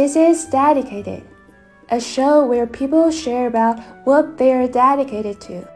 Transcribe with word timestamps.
This 0.00 0.16
is 0.16 0.46
Dedicated, 0.46 1.22
a 1.90 2.00
show 2.00 2.46
where 2.46 2.66
people 2.66 3.10
share 3.10 3.46
about 3.46 3.78
what 4.06 4.38
they 4.38 4.54
are 4.54 4.66
dedicated 4.66 5.42
to. 5.42 5.68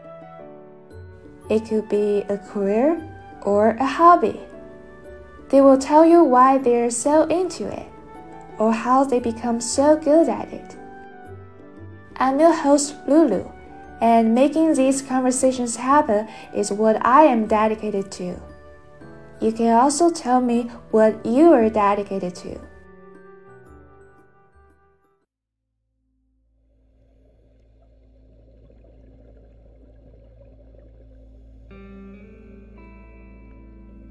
It 1.47 1.69
could 1.69 1.87
be 1.89 2.25
a 2.27 2.39
career 2.39 3.07
or 3.43 3.77
a 3.79 3.85
hobby. 3.85 4.39
They 5.49 5.61
will 5.61 5.77
tell 5.77 6.03
you 6.03 6.23
why 6.23 6.57
they're 6.57 6.89
so 6.89 7.25
into 7.25 7.67
it 7.67 7.85
or 8.57 8.73
how 8.73 9.03
they 9.03 9.19
become 9.19 9.61
so 9.61 9.95
good 9.95 10.27
at 10.27 10.51
it. 10.51 10.75
I'm 12.17 12.39
your 12.39 12.51
host, 12.51 12.95
Lulu, 13.07 13.47
and 14.01 14.33
making 14.33 14.73
these 14.73 15.03
conversations 15.03 15.75
happen 15.75 16.27
is 16.51 16.71
what 16.71 16.97
I 17.05 17.25
am 17.25 17.45
dedicated 17.45 18.11
to. 18.13 18.41
You 19.39 19.51
can 19.51 19.71
also 19.73 20.09
tell 20.09 20.41
me 20.41 20.63
what 20.89 21.23
you 21.23 21.53
are 21.53 21.69
dedicated 21.69 22.33
to. 22.37 22.59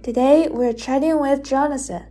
Today 0.04 0.48
we're 0.50 0.74
chatting 0.74 1.18
with 1.18 1.42
Jonathan. 1.42 2.04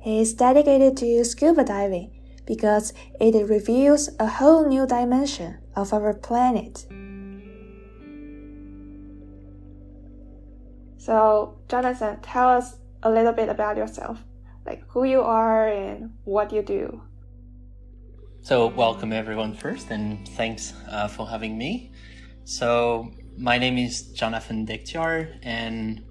He 0.00 0.22
is 0.22 0.32
dedicated 0.32 0.96
to 0.96 1.22
scuba 1.22 1.64
diving 1.64 2.18
because 2.46 2.94
it 3.20 3.34
reveals 3.46 4.08
a 4.18 4.26
whole 4.26 4.66
new 4.66 4.86
dimension 4.86 5.58
of 5.74 5.92
our 5.92 6.14
planet. 6.14 6.86
So, 10.96 11.58
Jonathan, 11.68 12.20
tell 12.22 12.48
us 12.48 12.78
a 13.02 13.10
little 13.10 13.34
bit 13.34 13.50
about 13.50 13.76
yourself, 13.76 14.24
like 14.64 14.82
who 14.88 15.04
you 15.04 15.20
are 15.20 15.68
and 15.68 16.14
what 16.24 16.54
you 16.54 16.62
do. 16.62 17.02
So, 18.40 18.68
welcome 18.68 19.12
everyone 19.12 19.52
first, 19.52 19.90
and 19.90 20.26
thanks 20.26 20.72
uh, 20.88 21.08
for 21.08 21.28
having 21.28 21.58
me. 21.58 21.92
So, 22.44 23.10
my 23.36 23.58
name 23.58 23.76
is 23.76 24.12
Jonathan 24.12 24.64
Dekhtiar, 24.64 25.38
and 25.42 26.02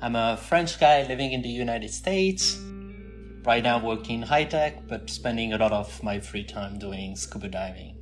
I'm 0.00 0.14
a 0.14 0.36
French 0.36 0.78
guy 0.78 1.06
living 1.06 1.32
in 1.32 1.42
the 1.42 1.48
United 1.48 1.90
States. 1.90 2.60
Right 3.44 3.62
now, 3.62 3.78
working 3.78 4.16
in 4.16 4.22
high 4.22 4.44
tech, 4.44 4.86
but 4.88 5.08
spending 5.08 5.52
a 5.52 5.58
lot 5.58 5.72
of 5.72 6.02
my 6.02 6.20
free 6.20 6.44
time 6.44 6.78
doing 6.78 7.16
scuba 7.16 7.48
diving. 7.48 7.96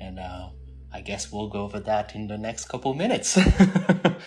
And 0.00 0.18
uh, 0.18 0.50
I 0.92 1.00
guess 1.00 1.32
we'll 1.32 1.48
go 1.48 1.62
over 1.62 1.80
that 1.80 2.14
in 2.14 2.26
the 2.26 2.36
next 2.36 2.66
couple 2.66 2.92
minutes. 2.92 3.38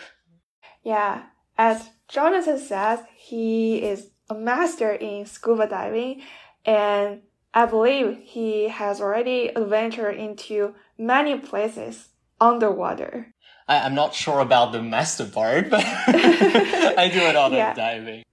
yeah, 0.84 1.24
as 1.58 1.90
Jonathan 2.08 2.58
says, 2.58 3.00
he 3.16 3.84
is 3.84 4.10
a 4.30 4.34
master 4.34 4.92
in 4.92 5.26
scuba 5.26 5.68
diving, 5.68 6.22
and 6.66 7.22
I 7.54 7.66
believe 7.66 8.20
he 8.24 8.70
has 8.70 9.02
already 9.02 9.50
adventured 9.50 10.16
into 10.16 10.74
many 10.98 11.38
places 11.38 12.10
underwater. 12.40 13.34
I, 13.72 13.86
am 13.86 13.96
not 13.96 14.14
sure 14.14 14.40
about 14.40 14.74
the 14.74 14.82
master 14.82 15.26
part, 15.26 15.70
but 15.70 15.84
I 15.86 17.10
do 17.12 17.22
a 17.22 17.32
lot 17.32 17.54
yeah. 17.54 17.72
of 17.72 17.78
diving. 17.78 18.24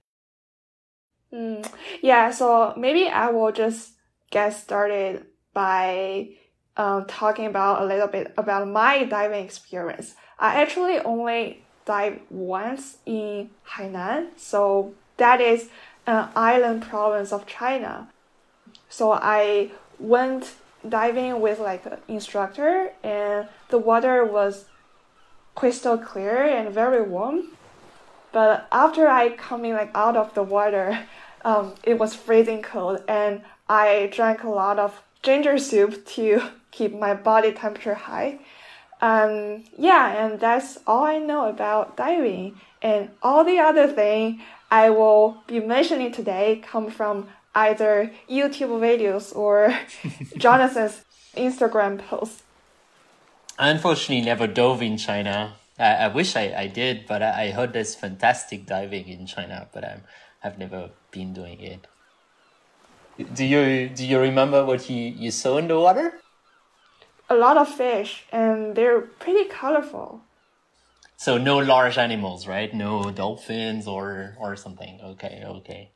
Mm, 1.33 1.71
yeah, 2.01 2.31
so 2.31 2.73
maybe 2.75 3.07
I 3.07 3.29
will 3.29 3.53
just 3.53 3.93
get 4.31 4.49
started 4.49 5.25
by 5.53 6.31
um, 6.75 7.05
talking 7.05 7.45
about 7.45 7.81
a 7.81 7.85
little 7.85 8.07
bit 8.07 8.33
about 8.37 8.67
my 8.67 9.05
diving 9.05 9.45
experience. 9.45 10.15
I 10.37 10.55
actually 10.61 10.99
only 10.99 11.63
dived 11.85 12.19
once 12.29 12.97
in 13.05 13.49
Hainan, 13.75 14.31
so 14.35 14.93
that 15.17 15.39
is 15.39 15.69
an 16.05 16.29
island 16.35 16.81
province 16.81 17.31
of 17.31 17.45
China. 17.45 18.09
So 18.89 19.13
I 19.13 19.71
went 19.99 20.53
diving 20.87 21.39
with 21.39 21.59
like 21.59 21.85
an 21.85 21.99
instructor, 22.09 22.91
and 23.03 23.47
the 23.69 23.77
water 23.77 24.25
was 24.25 24.65
crystal 25.59 25.97
clear 25.97 26.41
and 26.41 26.73
very 26.73 27.01
warm. 27.01 27.49
But 28.31 28.67
after 28.71 29.07
I 29.09 29.29
coming 29.31 29.73
like 29.73 29.91
out 29.93 30.15
of 30.15 30.33
the 30.33 30.43
water, 30.43 30.97
um, 31.45 31.73
it 31.83 31.99
was 31.99 32.15
freezing 32.15 32.61
cold, 32.61 33.03
and 33.07 33.41
I 33.67 34.09
drank 34.13 34.43
a 34.43 34.49
lot 34.49 34.79
of 34.79 35.01
ginger 35.21 35.57
soup 35.57 36.05
to 36.15 36.41
keep 36.71 36.97
my 36.97 37.13
body 37.13 37.51
temperature 37.51 37.95
high. 37.95 38.39
Um, 39.01 39.63
yeah, 39.77 40.05
and 40.21 40.39
that's 40.39 40.77
all 40.87 41.03
I 41.03 41.19
know 41.19 41.49
about 41.49 41.97
diving. 41.97 42.59
And 42.81 43.09
all 43.21 43.43
the 43.43 43.59
other 43.59 43.87
thing 43.87 44.41
I 44.71 44.89
will 44.89 45.43
be 45.47 45.59
mentioning 45.59 46.11
today 46.11 46.61
come 46.65 46.89
from 46.89 47.27
either 47.55 48.11
YouTube 48.29 48.73
videos 48.79 49.35
or 49.35 49.77
Jonathan's 50.37 51.03
Instagram 51.35 51.97
posts. 51.97 52.43
I 53.59 53.69
unfortunately 53.71 54.25
never 54.25 54.47
dove 54.47 54.81
in 54.81 54.97
China. 54.97 55.55
I, 55.77 56.05
I 56.05 56.07
wish 56.07 56.37
I, 56.37 56.53
I 56.57 56.67
did, 56.67 57.05
but 57.07 57.21
I, 57.21 57.47
I 57.47 57.51
heard 57.51 57.73
there's 57.73 57.93
fantastic 57.93 58.65
diving 58.65 59.09
in 59.09 59.27
China, 59.27 59.67
but 59.73 59.83
I'm, 59.83 60.03
I've 60.41 60.57
never 60.57 60.91
been 61.11 61.33
doing 61.33 61.59
it. 61.59 61.85
Do 63.33 63.43
you 63.43 63.89
do 63.89 64.07
you 64.07 64.17
remember 64.17 64.65
what 64.65 64.89
you, 64.89 64.95
you 64.95 65.29
saw 65.29 65.57
in 65.57 65.67
the 65.67 65.77
water? 65.77 66.21
A 67.29 67.35
lot 67.35 67.57
of 67.57 67.67
fish, 67.67 68.23
and 68.31 68.75
they're 68.75 69.01
pretty 69.01 69.49
colorful. 69.49 70.21
So 71.17 71.37
no 71.37 71.57
large 71.57 71.97
animals, 71.97 72.47
right? 72.47 72.73
No 72.73 73.11
dolphins 73.11 73.87
or 73.87 74.37
or 74.39 74.55
something. 74.55 75.01
Okay, 75.03 75.43
okay. 75.45 75.91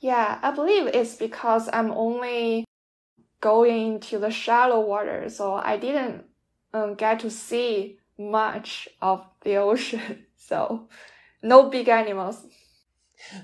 Yeah, 0.00 0.40
I 0.42 0.50
believe 0.50 0.88
it's 0.88 1.14
because 1.14 1.68
I'm 1.72 1.92
only 1.92 2.64
going 3.40 4.00
to 4.00 4.18
the 4.18 4.30
shallow 4.30 4.80
water, 4.80 5.28
so 5.28 5.54
I 5.54 5.76
didn't 5.76 6.24
um, 6.72 6.94
get 6.94 7.20
to 7.20 7.30
see 7.30 7.98
much 8.18 8.88
of 9.00 9.24
the 9.42 9.56
ocean. 9.56 10.24
So 10.40 10.88
no 11.42 11.68
big 11.68 11.88
animals. 11.90 12.46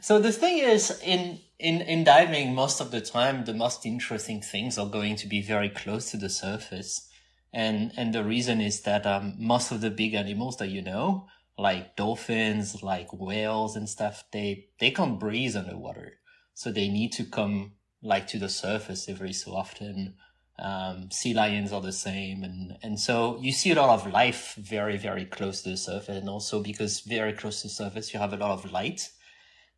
So 0.00 0.18
the 0.18 0.32
thing 0.32 0.58
is, 0.58 0.98
in 1.04 1.40
in 1.58 1.82
in 1.82 2.04
diving, 2.04 2.54
most 2.54 2.80
of 2.80 2.90
the 2.90 3.00
time, 3.00 3.44
the 3.44 3.52
most 3.52 3.84
interesting 3.84 4.40
things 4.40 4.78
are 4.78 4.86
going 4.86 5.16
to 5.16 5.26
be 5.26 5.42
very 5.42 5.68
close 5.68 6.10
to 6.12 6.16
the 6.16 6.30
surface, 6.30 7.08
and 7.52 7.92
and 7.96 8.14
the 8.14 8.24
reason 8.24 8.60
is 8.60 8.80
that 8.82 9.06
um, 9.06 9.34
most 9.38 9.70
of 9.70 9.80
the 9.80 9.90
big 9.90 10.14
animals 10.14 10.56
that 10.56 10.70
you 10.70 10.80
know, 10.80 11.26
like 11.58 11.96
dolphins, 11.96 12.82
like 12.82 13.12
whales 13.12 13.76
and 13.76 13.88
stuff, 13.88 14.24
they 14.32 14.68
they 14.80 14.90
can't 14.90 15.20
breathe 15.20 15.56
underwater, 15.56 16.14
so 16.54 16.70
they 16.72 16.88
need 16.88 17.12
to 17.12 17.24
come 17.24 17.72
like 18.02 18.26
to 18.28 18.38
the 18.38 18.48
surface 18.48 19.08
every 19.08 19.32
so 19.32 19.52
often 19.54 20.14
um, 20.58 21.10
sea 21.10 21.34
lions 21.34 21.72
are 21.72 21.80
the 21.80 21.92
same. 21.92 22.44
And, 22.44 22.76
and 22.82 22.98
so 22.98 23.38
you 23.40 23.52
see 23.52 23.72
a 23.72 23.74
lot 23.74 23.90
of 23.90 24.12
life 24.12 24.54
very, 24.58 24.96
very 24.96 25.24
close 25.24 25.62
to 25.62 25.70
the 25.70 25.76
surface. 25.76 26.16
And 26.16 26.28
also 26.28 26.62
because 26.62 27.00
very 27.00 27.32
close 27.32 27.62
to 27.62 27.68
the 27.68 27.74
surface, 27.74 28.12
you 28.12 28.20
have 28.20 28.32
a 28.32 28.36
lot 28.36 28.52
of 28.52 28.70
light. 28.70 29.10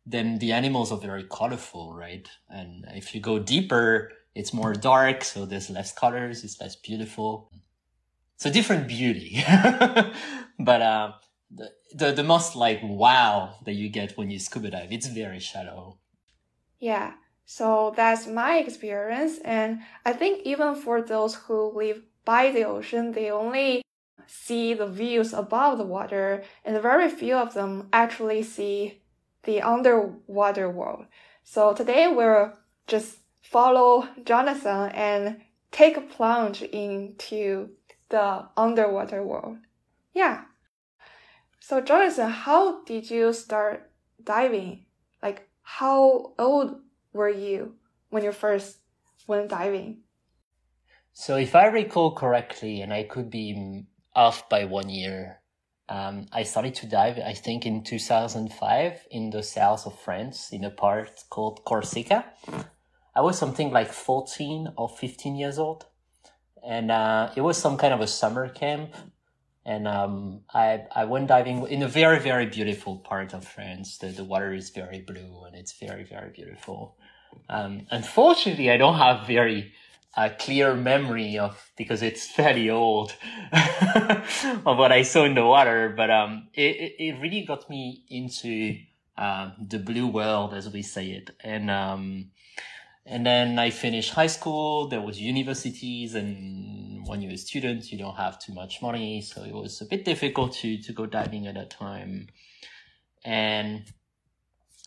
Then 0.05 0.39
the 0.39 0.51
animals 0.51 0.91
are 0.91 0.97
very 0.97 1.23
colorful, 1.23 1.93
right? 1.93 2.29
And 2.49 2.85
if 2.93 3.13
you 3.13 3.21
go 3.21 3.39
deeper, 3.39 4.11
it's 4.35 4.53
more 4.53 4.73
dark. 4.73 5.23
So 5.23 5.45
there's 5.45 5.69
less 5.69 5.91
colors. 5.91 6.43
It's 6.43 6.61
less 6.61 6.75
beautiful. 6.75 7.51
It's 8.35 8.45
a 8.45 8.51
different 8.51 8.87
beauty. 8.87 9.43
but, 10.59 10.81
uh, 10.81 11.11
the, 11.49 11.71
the, 11.93 12.11
the 12.11 12.23
most 12.23 12.55
like 12.55 12.81
wow 12.83 13.55
that 13.65 13.73
you 13.73 13.89
get 13.89 14.17
when 14.17 14.29
you 14.29 14.37
scuba 14.37 14.69
dive, 14.69 14.91
it's 14.91 15.07
very 15.07 15.39
shallow. 15.39 15.97
Yeah. 16.79 17.13
So 17.49 17.93
that's 17.95 18.27
my 18.27 18.57
experience. 18.57 19.39
And 19.45 19.79
I 20.05 20.11
think 20.11 20.41
even 20.43 20.75
for 20.75 21.01
those 21.01 21.35
who 21.35 21.71
live 21.73 22.01
by 22.25 22.51
the 22.51 22.65
ocean, 22.65 23.13
they 23.13 23.31
only 23.31 23.81
see 24.27 24.73
the 24.73 24.85
views 24.85 25.33
above 25.33 25.77
the 25.77 25.85
water, 25.85 26.43
and 26.65 26.81
very 26.81 27.09
few 27.09 27.35
of 27.35 27.53
them 27.53 27.87
actually 27.93 28.43
see 28.43 29.01
the 29.43 29.61
underwater 29.61 30.69
world. 30.69 31.05
So 31.45 31.73
today 31.73 32.09
we'll 32.09 32.51
just 32.85 33.19
follow 33.41 34.09
Jonathan 34.25 34.91
and 34.91 35.41
take 35.71 35.95
a 35.95 36.01
plunge 36.01 36.61
into 36.63 37.69
the 38.09 38.49
underwater 38.57 39.23
world. 39.23 39.59
Yeah. 40.13 40.41
So 41.61 41.79
Jonathan, 41.79 42.29
how 42.29 42.83
did 42.83 43.09
you 43.09 43.31
start 43.31 43.89
diving? 44.21 44.87
Like 45.23 45.47
how 45.61 46.33
old 46.37 46.81
were 47.13 47.29
you 47.29 47.75
when 48.09 48.23
you 48.23 48.31
first 48.31 48.77
went 49.27 49.49
diving? 49.49 49.99
So, 51.13 51.35
if 51.35 51.55
I 51.55 51.65
recall 51.65 52.13
correctly, 52.13 52.81
and 52.81 52.93
I 52.93 53.03
could 53.03 53.29
be 53.31 53.85
off 54.15 54.47
by 54.49 54.65
one 54.65 54.89
year, 54.89 55.41
um, 55.89 56.27
I 56.31 56.43
started 56.43 56.75
to 56.75 56.85
dive, 56.85 57.17
I 57.17 57.33
think, 57.33 57.65
in 57.65 57.83
2005 57.83 59.07
in 59.09 59.29
the 59.29 59.41
south 59.41 59.85
of 59.85 59.99
France, 59.99 60.49
in 60.51 60.63
a 60.63 60.69
part 60.69 61.23
called 61.29 61.63
Corsica. 61.63 62.25
I 63.15 63.21
was 63.21 63.37
something 63.37 63.71
like 63.71 63.91
14 63.91 64.73
or 64.77 64.89
15 64.89 65.35
years 65.35 65.57
old. 65.57 65.85
And 66.63 66.91
uh, 66.91 67.31
it 67.35 67.41
was 67.41 67.57
some 67.57 67.77
kind 67.77 67.93
of 67.93 68.01
a 68.01 68.07
summer 68.07 68.49
camp 68.49 68.93
and 69.67 69.85
um, 69.85 70.39
I 70.53 70.85
I 70.95 71.03
went 71.03 71.27
diving 71.27 71.67
in 71.67 71.83
a 71.83 71.89
very 71.89 72.19
very 72.19 72.45
beautiful 72.45 72.99
part 72.99 73.33
of 73.33 73.45
France. 73.45 73.97
The 73.97 74.07
the 74.07 74.23
water 74.23 74.53
is 74.53 74.69
very 74.69 75.01
blue 75.01 75.43
and 75.45 75.55
it's 75.55 75.73
very 75.73 76.05
very 76.05 76.31
beautiful. 76.31 76.95
Um, 77.49 77.85
unfortunately, 77.91 78.71
I 78.71 78.77
don't 78.77 78.95
have 78.95 79.27
very 79.27 79.73
uh, 80.15 80.29
clear 80.39 80.73
memory 80.73 81.37
of 81.37 81.69
because 81.75 82.01
it's 82.01 82.25
fairly 82.39 82.69
old 82.69 83.13
of 83.51 84.77
what 84.77 84.93
I 84.93 85.01
saw 85.01 85.25
in 85.25 85.35
the 85.35 85.45
water. 85.45 85.93
But 85.95 86.09
um, 86.11 86.47
it 86.53 86.95
it 86.97 87.21
really 87.21 87.43
got 87.43 87.69
me 87.69 88.05
into 88.07 88.77
uh, 89.17 89.51
the 89.59 89.79
blue 89.79 90.07
world, 90.07 90.53
as 90.53 90.69
we 90.69 90.81
say 90.81 91.07
it, 91.07 91.31
and 91.41 91.69
um, 91.69 92.31
and 93.05 93.25
then 93.25 93.59
I 93.59 93.71
finished 93.71 94.13
high 94.13 94.27
school. 94.27 94.87
There 94.87 95.01
was 95.01 95.19
universities, 95.19 96.15
and 96.15 96.86
when 97.07 97.21
you're 97.21 97.33
a 97.33 97.37
student, 97.37 97.91
you 97.91 97.97
don't 97.97 98.15
have 98.15 98.39
too 98.39 98.53
much 98.53 98.81
money, 98.81 99.21
so 99.21 99.43
it 99.43 99.53
was 99.53 99.81
a 99.81 99.85
bit 99.85 100.05
difficult 100.05 100.53
to 100.61 100.77
to 100.85 100.93
go 100.93 101.05
diving 101.05 101.47
at 101.47 101.55
that 101.55 101.69
time. 101.69 102.27
And 103.23 103.83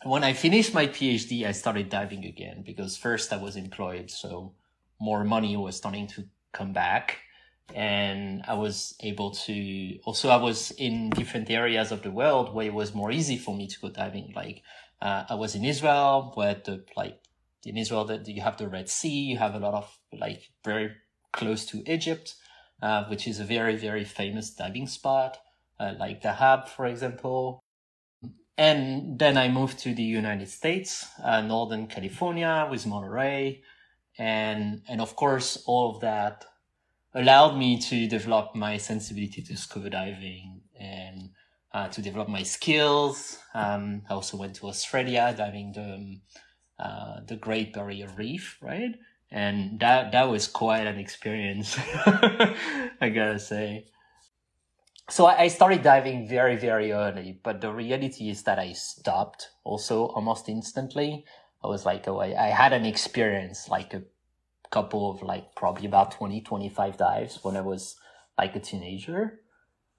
when 0.05 0.25
I 0.25 0.33
finished 0.33 0.73
my 0.75 0.87
PhD, 0.87 1.45
I 1.47 1.53
started 1.53 1.89
diving 1.89 2.25
again 2.25 2.63
because 2.65 2.97
first 2.97 3.33
I 3.33 3.37
was 3.37 3.57
employed, 3.57 4.11
so 4.11 4.55
more 5.01 5.25
money 5.25 5.57
was 5.57 5.77
starting 5.77 6.07
to 6.09 6.25
come 6.53 6.73
back. 6.73 7.19
And 7.75 8.43
I 8.49 8.55
was 8.55 8.97
able 9.01 9.31
to 9.47 9.99
also, 10.05 10.29
I 10.29 10.37
was 10.37 10.73
in 10.73 11.11
different 11.11 11.49
areas 11.51 11.93
of 11.93 12.03
the 12.03 12.11
world 12.11 12.53
where 12.53 12.67
it 12.67 12.75
was 12.75 12.95
more 12.95 13.13
easy 13.13 13.37
for 13.37 13.55
me 13.55 13.69
to 13.69 13.81
go 13.81 13.91
diving. 13.91 14.33
Like, 14.35 14.63
uh, 15.01 15.25
I 15.29 15.37
was 15.37 15.55
in 15.55 15.65
Israel 15.65 16.33
where 16.35 16.55
the, 16.55 16.85
like, 16.97 17.21
in 17.65 17.77
Israel 17.77 18.05
that 18.07 18.27
you 18.27 18.43
have 18.43 18.57
the 18.57 18.69
Red 18.69 18.89
Sea, 18.89 19.21
you 19.31 19.39
have 19.39 19.55
a 19.55 19.61
lot 19.61 19.75
of, 19.75 19.99
like, 20.19 20.51
very 20.65 20.91
close 21.33 21.65
to 21.67 21.83
Egypt, 21.91 22.35
uh, 22.83 23.05
which 23.05 23.27
is 23.27 23.41
a 23.41 23.45
very, 23.45 23.77
very 23.77 24.05
famous 24.05 24.51
diving 24.51 24.87
spot, 24.87 25.39
uh, 25.79 25.95
like 25.99 26.23
Dahab, 26.23 26.69
for 26.69 26.87
example. 26.87 27.63
And 28.57 29.19
then 29.19 29.39
I 29.39 29.49
moved 29.49 29.79
to 29.81 29.95
the 29.95 30.03
United 30.03 30.49
States, 30.49 31.07
uh, 31.25 31.41
Northern 31.41 31.87
California 31.87 32.69
with 32.71 32.87
Monterey. 32.87 33.63
And, 34.19 34.83
and 34.87 35.01
of 35.01 35.17
course, 35.17 35.63
all 35.67 35.95
of 35.95 36.01
that 36.01 36.45
allowed 37.15 37.57
me 37.57 37.79
to 37.81 38.07
develop 38.07 38.55
my 38.55 38.77
sensibility 38.77 39.43
to 39.43 39.57
scuba 39.57 39.91
diving 39.91 40.61
and 40.79 41.31
uh, 41.73 41.89
to 41.89 42.03
develop 42.03 42.29
my 42.29 42.43
skills. 42.43 43.39
Um, 43.55 44.03
I 44.11 44.15
also 44.15 44.37
went 44.37 44.57
to 44.57 44.67
Australia 44.67 45.35
diving 45.37 45.73
the, 45.73 46.21
uh, 46.79 47.21
the 47.27 47.37
Great 47.37 47.73
Barrier 47.73 48.09
Reef, 48.17 48.59
right? 48.61 48.95
And 49.33 49.79
that, 49.81 50.13
that 50.13 50.29
was 50.29 50.49
quite 50.49 50.87
an 50.87 50.99
experience, 50.99 51.79
I 52.07 53.13
gotta 53.15 53.39
say 53.39 53.87
so 55.11 55.27
I 55.27 55.49
started 55.49 55.83
diving 55.83 56.29
very, 56.29 56.57
very 56.57 56.93
early, 56.93 57.41
but 57.43 57.61
the 57.61 57.73
reality 57.73 58.31
is 58.31 58.45
that 58.45 58.61
I 58.61 58.73
stopped 58.73 59.51
also 59.65 60.07
almost 60.07 60.49
instantly. 60.49 61.25
I 61.65 61.67
was 61.67 61.85
like, 61.85 62.07
oh, 62.07 62.21
I, 62.21 62.47
I 62.47 62.49
had 62.51 62.73
an 62.73 62.87
experience, 62.87 63.69
like 63.69 63.93
a 63.93 64.05
couple 64.71 65.11
of 65.11 65.21
like 65.21 65.57
probably 65.57 65.87
about 65.87 66.13
20, 66.13 66.43
25 66.43 66.97
dives 66.97 67.41
when 67.43 67.57
I 67.57 67.61
was 67.61 67.97
like 68.39 68.55
a 68.55 68.61
teenager. 68.61 69.41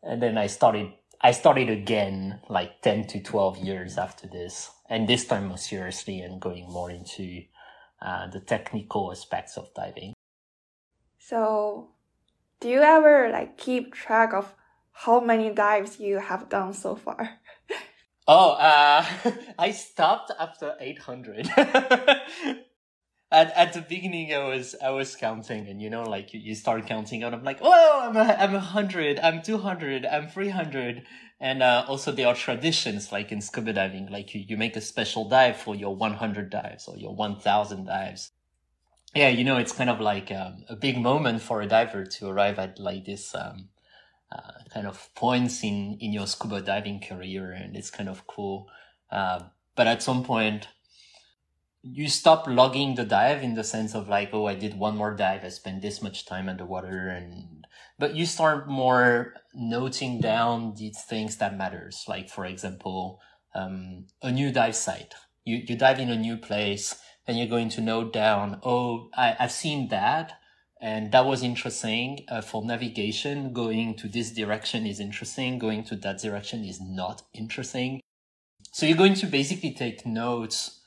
And 0.01 0.21
then 0.23 0.37
I 0.37 0.47
started, 0.47 0.93
I 1.19 1.33
started 1.33 1.69
again 1.69 2.39
like 2.49 2.81
10 2.81 3.07
to 3.07 3.21
12 3.21 3.57
years 3.57 3.97
after 3.97 4.27
this. 4.27 4.71
And 4.89 5.09
this 5.09 5.25
time 5.25 5.47
more 5.47 5.57
seriously 5.57 6.21
and 6.21 6.41
going 6.41 6.67
more 6.69 6.89
into 6.89 7.43
uh, 8.01 8.27
the 8.27 8.39
technical 8.39 9.11
aspects 9.11 9.57
of 9.57 9.73
diving. 9.73 10.13
So 11.19 11.89
do 12.59 12.69
you 12.69 12.81
ever 12.81 13.29
like 13.31 13.57
keep 13.57 13.93
track 13.93 14.33
of 14.33 14.53
how 14.91 15.19
many 15.19 15.51
dives 15.51 15.99
you 15.99 16.19
have 16.19 16.49
done 16.49 16.73
so 16.73 16.95
far? 16.95 17.39
Oh, 18.27 18.51
uh, 18.51 19.03
I 19.59 19.71
stopped 19.71 20.31
after 20.39 20.75
800. 20.79 21.49
at, 23.31 23.51
at 23.55 23.73
the 23.73 23.81
beginning, 23.81 24.33
I 24.33 24.43
was, 24.43 24.75
I 24.83 24.89
was 24.89 25.15
counting 25.15 25.67
and 25.67 25.81
you 25.81 25.89
know, 25.89 26.03
like 26.03 26.33
you, 26.33 26.39
you 26.39 26.55
start 26.55 26.85
counting 26.87 27.23
and 27.23 27.33
I'm 27.33 27.43
like, 27.43 27.59
oh, 27.61 28.07
I'm 28.09 28.15
a, 28.17 28.33
I'm 28.33 28.55
a 28.55 28.59
hundred, 28.59 29.19
I'm 29.19 29.41
200, 29.41 30.05
I'm 30.05 30.27
300. 30.27 31.03
And, 31.39 31.63
uh, 31.63 31.85
also 31.87 32.11
there 32.11 32.27
are 32.27 32.35
traditions 32.35 33.11
like 33.11 33.31
in 33.31 33.41
scuba 33.41 33.73
diving, 33.73 34.07
like 34.07 34.33
you, 34.35 34.43
you 34.47 34.57
make 34.57 34.75
a 34.75 34.81
special 34.81 35.27
dive 35.27 35.57
for 35.57 35.75
your 35.75 35.95
100 35.95 36.49
dives 36.49 36.87
or 36.87 36.97
your 36.97 37.15
1000 37.15 37.85
dives. 37.85 38.31
Yeah, 39.15 39.29
you 39.29 39.43
know, 39.43 39.57
it's 39.57 39.73
kind 39.73 39.89
of 39.89 39.99
like 39.99 40.31
um, 40.31 40.63
a 40.69 40.75
big 40.75 40.97
moment 40.97 41.41
for 41.41 41.61
a 41.61 41.67
diver 41.67 42.05
to 42.05 42.29
arrive 42.29 42.59
at 42.59 42.79
like 42.79 43.05
this, 43.05 43.35
um, 43.35 43.69
uh, 44.31 44.63
kind 44.73 44.87
of 44.87 45.13
points 45.15 45.61
in 45.63 45.97
in 45.99 46.13
your 46.13 46.25
scuba 46.25 46.61
diving 46.61 47.01
career, 47.01 47.51
and 47.51 47.75
it's 47.75 47.91
kind 47.91 48.07
of 48.07 48.25
cool. 48.27 48.69
Uh, 49.11 49.41
but 49.75 49.87
at 49.87 50.01
some 50.01 50.23
point, 50.23 50.69
you 51.83 52.07
stop 52.07 52.45
logging 52.47 52.95
the 52.95 53.05
dive 53.05 53.43
in 53.43 53.55
the 53.55 53.63
sense 53.63 53.95
of 53.95 54.07
like, 54.07 54.29
oh, 54.33 54.47
I 54.47 54.55
did 54.55 54.77
one 54.77 54.97
more 54.97 55.15
dive, 55.15 55.43
I 55.43 55.49
spent 55.49 55.81
this 55.81 56.01
much 56.01 56.25
time 56.25 56.49
underwater, 56.49 57.09
and 57.09 57.65
but 57.97 58.15
you 58.15 58.25
start 58.25 58.67
more 58.67 59.33
noting 59.53 60.21
down 60.21 60.75
these 60.75 61.01
things 61.01 61.37
that 61.37 61.57
matters. 61.57 62.05
Like 62.07 62.29
for 62.29 62.45
example, 62.45 63.19
um, 63.55 64.05
a 64.21 64.31
new 64.31 64.51
dive 64.51 64.75
site. 64.75 65.13
You 65.45 65.61
you 65.67 65.75
dive 65.75 65.99
in 65.99 66.09
a 66.09 66.17
new 66.17 66.37
place, 66.37 66.95
and 67.27 67.37
you're 67.37 67.47
going 67.47 67.69
to 67.69 67.81
note 67.81 68.13
down, 68.13 68.59
oh, 68.63 69.09
I, 69.15 69.35
I've 69.39 69.51
seen 69.51 69.89
that 69.89 70.33
and 70.81 71.11
that 71.11 71.27
was 71.27 71.43
interesting 71.43 72.25
uh, 72.27 72.41
for 72.41 72.65
navigation. 72.65 73.53
Going 73.53 73.93
to 73.97 74.07
this 74.07 74.31
direction 74.31 74.87
is 74.87 74.99
interesting. 74.99 75.59
Going 75.59 75.83
to 75.85 75.95
that 75.97 76.19
direction 76.19 76.65
is 76.65 76.81
not 76.81 77.21
interesting. 77.35 78.01
So 78.71 78.87
you're 78.87 78.97
going 78.97 79.13
to 79.15 79.27
basically 79.27 79.73
take 79.73 80.07
notes, 80.07 80.80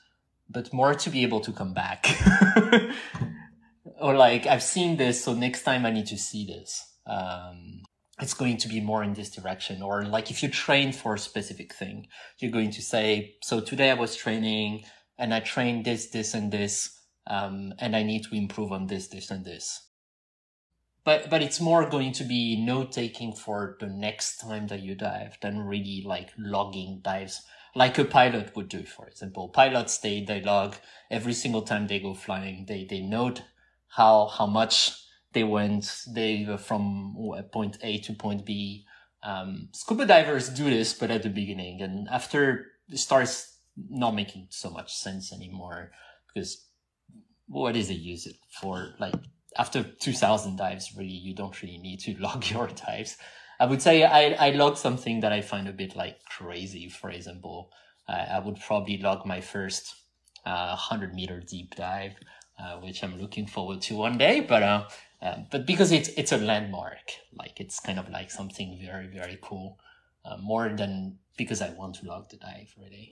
but 0.49 0.73
more 0.73 0.93
to 0.93 1.09
be 1.09 1.23
able 1.23 1.41
to 1.41 1.51
come 1.51 1.73
back. 1.73 2.07
or 3.99 4.15
like, 4.15 4.45
I've 4.45 4.63
seen 4.63 4.97
this, 4.97 5.23
so 5.23 5.33
next 5.33 5.63
time 5.63 5.85
I 5.85 5.91
need 5.91 6.07
to 6.07 6.17
see 6.17 6.45
this. 6.45 6.83
Um, 7.07 7.83
it's 8.19 8.33
going 8.33 8.57
to 8.57 8.69
be 8.69 8.79
more 8.79 9.03
in 9.03 9.13
this 9.13 9.29
direction. 9.29 9.81
Or 9.81 10.05
like 10.05 10.31
if 10.31 10.41
you 10.41 10.49
train 10.49 10.91
for 10.91 11.15
a 11.15 11.19
specific 11.19 11.73
thing, 11.73 12.07
you're 12.39 12.51
going 12.51 12.71
to 12.71 12.81
say, 12.81 13.35
so 13.43 13.59
today 13.59 13.91
I 13.91 13.95
was 13.95 14.15
training 14.15 14.85
and 15.17 15.33
I 15.33 15.39
trained 15.39 15.85
this, 15.85 16.07
this, 16.07 16.33
and 16.33 16.51
this. 16.51 16.91
Um, 17.27 17.73
and 17.79 17.95
I 17.95 18.03
need 18.03 18.23
to 18.25 18.35
improve 18.35 18.71
on 18.71 18.87
this, 18.87 19.07
this, 19.07 19.31
and 19.31 19.43
this 19.43 19.85
but 21.05 21.29
but 21.29 21.41
it's 21.41 21.61
more 21.61 21.87
going 21.89 22.11
to 22.11 22.25
be 22.25 22.57
note 22.57 22.91
taking 22.91 23.31
for 23.31 23.77
the 23.79 23.87
next 23.87 24.37
time 24.37 24.67
that 24.67 24.81
you 24.81 24.95
dive 24.95 25.37
than 25.41 25.59
really 25.59 26.03
like 26.05 26.31
logging 26.37 26.99
dives 27.01 27.43
like 27.75 27.97
a 27.97 28.05
pilot 28.05 28.55
would 28.55 28.69
do 28.69 28.83
for 28.83 29.07
example. 29.07 29.49
Pilots 29.49 29.97
they 29.97 30.21
they 30.21 30.41
log 30.41 30.75
every 31.11 31.33
single 31.33 31.61
time 31.61 31.87
they 31.87 31.99
go 31.99 32.13
flying. 32.13 32.65
They 32.67 32.85
they 32.89 33.01
note 33.01 33.43
how 33.87 34.27
how 34.27 34.45
much 34.45 34.93
they 35.33 35.43
went. 35.43 36.03
They 36.07 36.45
were 36.47 36.57
from 36.57 37.15
point 37.51 37.77
a 37.81 37.99
to 37.99 38.13
point 38.13 38.45
b. 38.45 38.85
Um, 39.23 39.69
scuba 39.73 40.05
divers 40.05 40.49
do 40.49 40.65
this 40.65 40.93
but 40.93 41.11
at 41.11 41.23
the 41.23 41.29
beginning. 41.29 41.81
And 41.81 42.07
after 42.09 42.67
it 42.89 42.97
starts 42.97 43.57
not 43.89 44.15
making 44.15 44.47
so 44.51 44.69
much 44.69 44.95
sense 44.95 45.33
anymore 45.33 45.91
because 46.33 46.65
what 47.47 47.75
is 47.75 47.89
it 47.89 47.95
use 47.95 48.25
it 48.25 48.37
for? 48.61 48.93
Like 48.99 49.15
after 49.57 49.83
2000 49.83 50.57
dives, 50.57 50.95
really, 50.95 51.09
you 51.09 51.33
don't 51.33 51.61
really 51.61 51.77
need 51.77 51.99
to 52.01 52.15
log 52.19 52.49
your 52.49 52.67
dives. 52.67 53.17
I 53.59 53.65
would 53.65 53.81
say 53.81 54.03
I, 54.03 54.47
I 54.47 54.51
log 54.51 54.77
something 54.77 55.21
that 55.21 55.31
I 55.31 55.41
find 55.41 55.67
a 55.67 55.73
bit 55.73 55.95
like 55.95 56.23
crazy. 56.25 56.89
For 56.89 57.09
example, 57.09 57.71
uh, 58.07 58.25
I 58.31 58.39
would 58.39 58.59
probably 58.59 58.97
log 58.97 59.25
my 59.25 59.41
first 59.41 59.95
uh, 60.45 60.69
100 60.69 61.13
meter 61.13 61.39
deep 61.39 61.75
dive, 61.75 62.13
uh, 62.59 62.77
which 62.77 63.03
I'm 63.03 63.17
looking 63.19 63.47
forward 63.47 63.81
to 63.83 63.95
one 63.95 64.17
day. 64.17 64.41
But 64.41 64.63
uh, 64.63 64.87
uh, 65.21 65.37
but 65.51 65.65
because 65.65 65.91
it's 65.91 66.09
it's 66.09 66.31
a 66.31 66.37
landmark, 66.37 67.11
like 67.33 67.59
it's 67.59 67.79
kind 67.79 67.99
of 67.99 68.09
like 68.09 68.31
something 68.31 68.79
very 68.81 69.07
very 69.07 69.37
cool, 69.41 69.79
uh, 70.25 70.37
more 70.37 70.69
than 70.69 71.19
because 71.37 71.61
I 71.61 71.69
want 71.71 71.95
to 71.95 72.05
log 72.05 72.29
the 72.29 72.37
dive 72.37 72.73
really. 72.77 73.15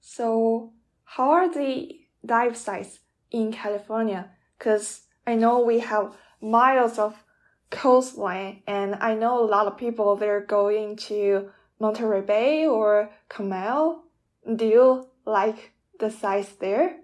So 0.00 0.72
how 1.04 1.30
are 1.30 1.52
the 1.52 2.00
dive 2.24 2.56
sites 2.56 3.00
in 3.30 3.52
California? 3.52 4.30
because 4.58 5.02
I 5.26 5.34
know 5.36 5.60
we 5.60 5.80
have 5.80 6.16
miles 6.40 6.98
of 6.98 7.24
coastline, 7.70 8.62
and 8.66 8.94
I 8.96 9.14
know 9.14 9.42
a 9.42 9.46
lot 9.46 9.66
of 9.66 9.76
people 9.76 10.16
they're 10.16 10.40
going 10.40 10.96
to 11.08 11.50
Monterey 11.80 12.22
Bay 12.22 12.66
or 12.66 13.10
Carmel. 13.28 14.04
Do 14.56 14.66
you 14.66 15.08
like 15.24 15.72
the 16.00 16.10
size 16.10 16.56
there? 16.60 16.96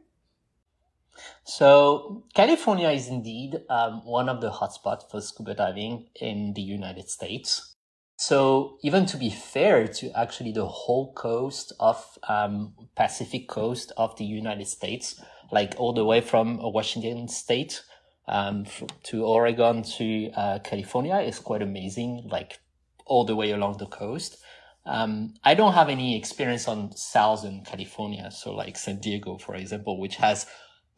So 1.45 2.25
California 2.35 2.89
is 2.91 3.09
indeed 3.09 3.63
um, 3.69 4.05
one 4.05 4.29
of 4.29 4.41
the 4.41 4.51
hotspots 4.51 5.09
for 5.11 5.21
scuba 5.21 5.55
diving 5.55 6.07
in 6.21 6.55
the 6.55 6.63
United 6.63 7.09
States. 7.09 7.75
So 8.17 8.79
even 8.83 9.07
to 9.07 9.17
be 9.17 9.31
fair 9.31 9.87
to 9.89 10.11
actually 10.19 10.53
the 10.53 10.67
whole 10.67 11.13
coast 11.13 11.73
of 11.81 12.19
um, 12.29 12.75
Pacific 12.97 13.49
coast 13.49 13.93
of 13.97 14.17
the 14.17 14.25
United 14.25 14.69
States, 14.69 15.21
like 15.53 15.75
all 15.77 15.93
the 15.93 16.05
way 16.05 16.21
from 16.21 16.59
Washington 16.61 17.29
State 17.29 17.83
um, 18.27 18.67
to 19.05 19.25
Oregon 19.25 19.83
to 19.83 20.31
uh, 20.31 20.59
California 20.61 21.19
is 21.19 21.39
quite 21.39 21.63
amazing, 21.63 22.29
like 22.31 22.59
all 23.07 23.25
the 23.25 23.37
way 23.37 23.51
along 23.51 23.79
the 23.79 23.87
coast. 23.87 24.39
Um, 24.87 25.35
I 25.43 25.55
don't 25.55 25.73
have 25.73 25.89
any 25.89 26.17
experience 26.17 26.69
on 26.69 26.95
Southern 26.97 27.65
California, 27.65 28.31
so 28.31 28.55
like 28.55 28.77
San 28.77 29.01
Diego, 29.01 29.39
for 29.39 29.55
example, 29.55 29.99
which 29.99 30.17
has 30.17 30.47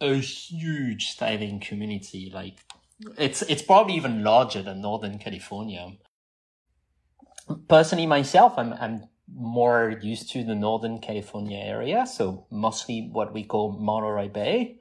a 0.00 0.14
huge 0.14 1.16
diving 1.16 1.60
community. 1.60 2.30
Like 2.32 2.58
it's 3.18 3.42
it's 3.42 3.62
probably 3.62 3.94
even 3.94 4.24
larger 4.24 4.62
than 4.62 4.80
Northern 4.80 5.18
California. 5.18 5.92
Personally, 7.68 8.06
myself, 8.06 8.54
I'm 8.56 8.72
I'm 8.72 9.04
more 9.32 9.98
used 10.02 10.30
to 10.30 10.44
the 10.44 10.54
Northern 10.54 11.00
California 11.00 11.58
area, 11.58 12.06
so 12.06 12.46
mostly 12.50 13.08
what 13.12 13.32
we 13.32 13.44
call 13.44 13.72
Monterey 13.72 14.28
Bay, 14.28 14.78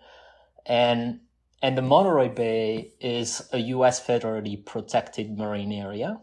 and 0.66 1.20
and 1.62 1.78
the 1.78 1.82
Monterey 1.82 2.30
Bay 2.30 2.94
is 3.00 3.48
a 3.52 3.58
U.S. 3.58 4.06
federally 4.06 4.64
protected 4.64 5.38
marine 5.38 5.72
area, 5.72 6.20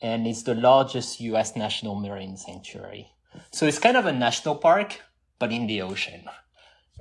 and 0.00 0.26
it's 0.26 0.42
the 0.42 0.54
largest 0.54 1.20
U.S. 1.20 1.56
national 1.56 1.94
marine 1.94 2.36
sanctuary. 2.36 3.12
So 3.52 3.66
it's 3.66 3.78
kind 3.78 3.96
of 3.96 4.06
a 4.06 4.12
national 4.12 4.56
park, 4.56 5.00
but 5.38 5.52
in 5.52 5.66
the 5.66 5.82
ocean, 5.82 6.24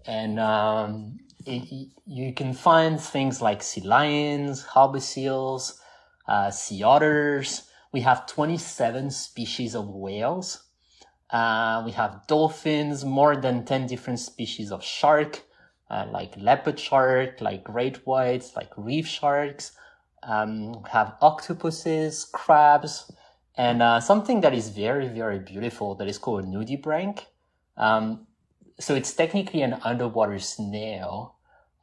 and 0.06 0.40
um, 0.40 1.18
it, 1.46 1.90
you 2.06 2.34
can 2.34 2.54
find 2.54 3.00
things 3.00 3.42
like 3.42 3.64
sea 3.64 3.82
lions, 3.82 4.64
harbor 4.64 5.00
seals, 5.00 5.80
uh, 6.28 6.52
sea 6.52 6.84
otters. 6.84 7.64
We 7.92 8.02
have 8.02 8.28
27 8.28 9.10
species 9.12 9.76
of 9.76 9.88
whales. 9.88 10.64
Uh, 11.30 11.84
we 11.86 11.92
have 11.92 12.26
dolphins, 12.28 13.04
more 13.04 13.36
than 13.36 13.66
10 13.66 13.88
different 13.88 14.20
species 14.20 14.72
of 14.72 14.84
shark, 14.84 15.44
uh, 15.90 16.06
like 16.12 16.36
leopard 16.38 16.80
shark, 16.80 17.42
like 17.42 17.64
great 17.64 18.06
whites, 18.06 18.56
like 18.56 18.72
reef 18.78 19.08
sharks. 19.08 19.72
Um, 20.24 20.84
have 20.92 21.16
octopuses, 21.22 22.26
crabs, 22.34 23.10
and 23.56 23.82
uh, 23.82 24.02
something 24.02 24.42
that 24.42 24.54
is 24.54 24.70
very, 24.70 25.08
very 25.08 25.40
beautiful 25.40 25.96
that 25.96 26.08
is 26.08 26.18
called 26.18 26.44
a 26.44 26.48
nudibranch. 26.48 27.22
Um, 27.78 28.28
so 28.80 28.96
it's 28.96 29.14
technically 29.14 29.62
an 29.62 29.80
underwater 29.84 30.40
snail, 30.40 31.36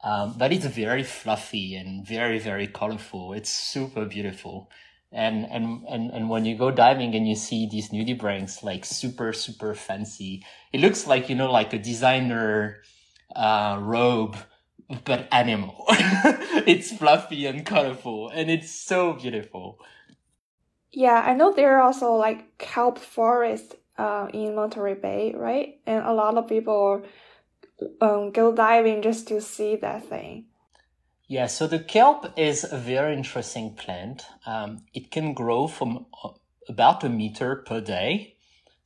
um, 0.03 0.35
but 0.37 0.51
it's 0.51 0.65
very 0.65 1.01
fluffy 1.01 1.75
and 1.75 2.05
very, 2.05 2.37
very 2.37 2.67
colorful. 2.67 3.33
It's 3.33 3.49
super 3.49 4.05
beautiful. 4.05 4.69
And, 5.11 5.47
and, 5.49 5.85
and, 5.87 6.11
and 6.11 6.29
when 6.29 6.45
you 6.45 6.55
go 6.55 6.71
diving 6.71 7.15
and 7.15 7.27
you 7.27 7.35
see 7.35 7.67
these 7.67 7.89
nudibranchs, 7.89 8.63
like 8.63 8.85
super, 8.85 9.33
super 9.33 9.73
fancy, 9.73 10.45
it 10.73 10.81
looks 10.81 11.07
like, 11.07 11.29
you 11.29 11.35
know, 11.35 11.51
like 11.51 11.73
a 11.73 11.79
designer, 11.79 12.83
uh, 13.35 13.77
robe, 13.81 14.37
but 15.03 15.27
animal. 15.31 15.85
it's 15.89 16.91
fluffy 16.91 17.45
and 17.45 17.65
colorful 17.65 18.29
and 18.29 18.49
it's 18.49 18.71
so 18.71 19.13
beautiful. 19.13 19.79
Yeah, 20.91 21.21
I 21.25 21.33
know 21.33 21.53
there 21.53 21.77
are 21.77 21.81
also 21.81 22.13
like 22.13 22.57
kelp 22.57 22.97
forests 22.97 23.75
uh, 23.97 24.27
in 24.33 24.55
Monterey 24.55 24.95
Bay, 24.95 25.33
right? 25.35 25.79
And 25.85 26.05
a 26.05 26.13
lot 26.13 26.37
of 26.37 26.47
people 26.47 27.03
um, 28.01 28.31
go 28.31 28.53
diving 28.53 29.01
just 29.01 29.27
to 29.27 29.41
see 29.41 29.75
that 29.77 30.05
thing. 30.05 30.45
Yeah, 31.27 31.47
so 31.47 31.67
the 31.67 31.79
kelp 31.79 32.37
is 32.37 32.63
a 32.63 32.77
very 32.77 33.15
interesting 33.15 33.73
plant. 33.73 34.25
Um, 34.45 34.85
it 34.93 35.09
can 35.09 35.33
grow 35.33 35.67
from 35.67 36.05
uh, 36.23 36.29
about 36.69 37.03
a 37.03 37.09
meter 37.09 37.63
per 37.67 37.81
day. 37.81 38.34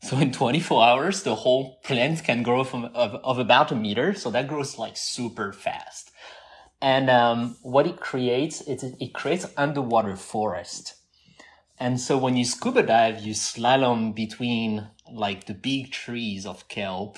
So 0.02 0.18
in 0.18 0.32
24 0.32 0.84
hours, 0.84 1.24
the 1.24 1.36
whole 1.36 1.80
plant 1.84 2.24
can 2.24 2.42
grow 2.42 2.64
from 2.64 2.86
of, 2.86 3.16
of 3.16 3.38
about 3.38 3.72
a 3.72 3.76
meter. 3.76 4.14
So 4.14 4.32
that 4.32 4.48
grows 4.48 4.78
like 4.78 4.98
super 4.98 5.52
fast. 5.52 6.12
And 6.82 7.10
um, 7.10 7.58
what 7.62 7.86
it 7.86 8.00
creates, 8.00 8.62
it, 8.62 8.84
it 9.00 9.14
creates 9.14 9.46
underwater 9.58 10.16
forest. 10.16 10.96
And 11.80 12.00
so 12.00 12.18
when 12.18 12.38
you 12.38 12.46
scuba 12.46 12.84
dive, 12.84 13.20
you 13.20 13.34
slalom 13.34 14.16
between 14.16 14.88
like 15.12 15.46
the 15.46 15.54
big 15.54 15.92
trees 15.92 16.46
of 16.46 16.68
kelp 16.68 17.18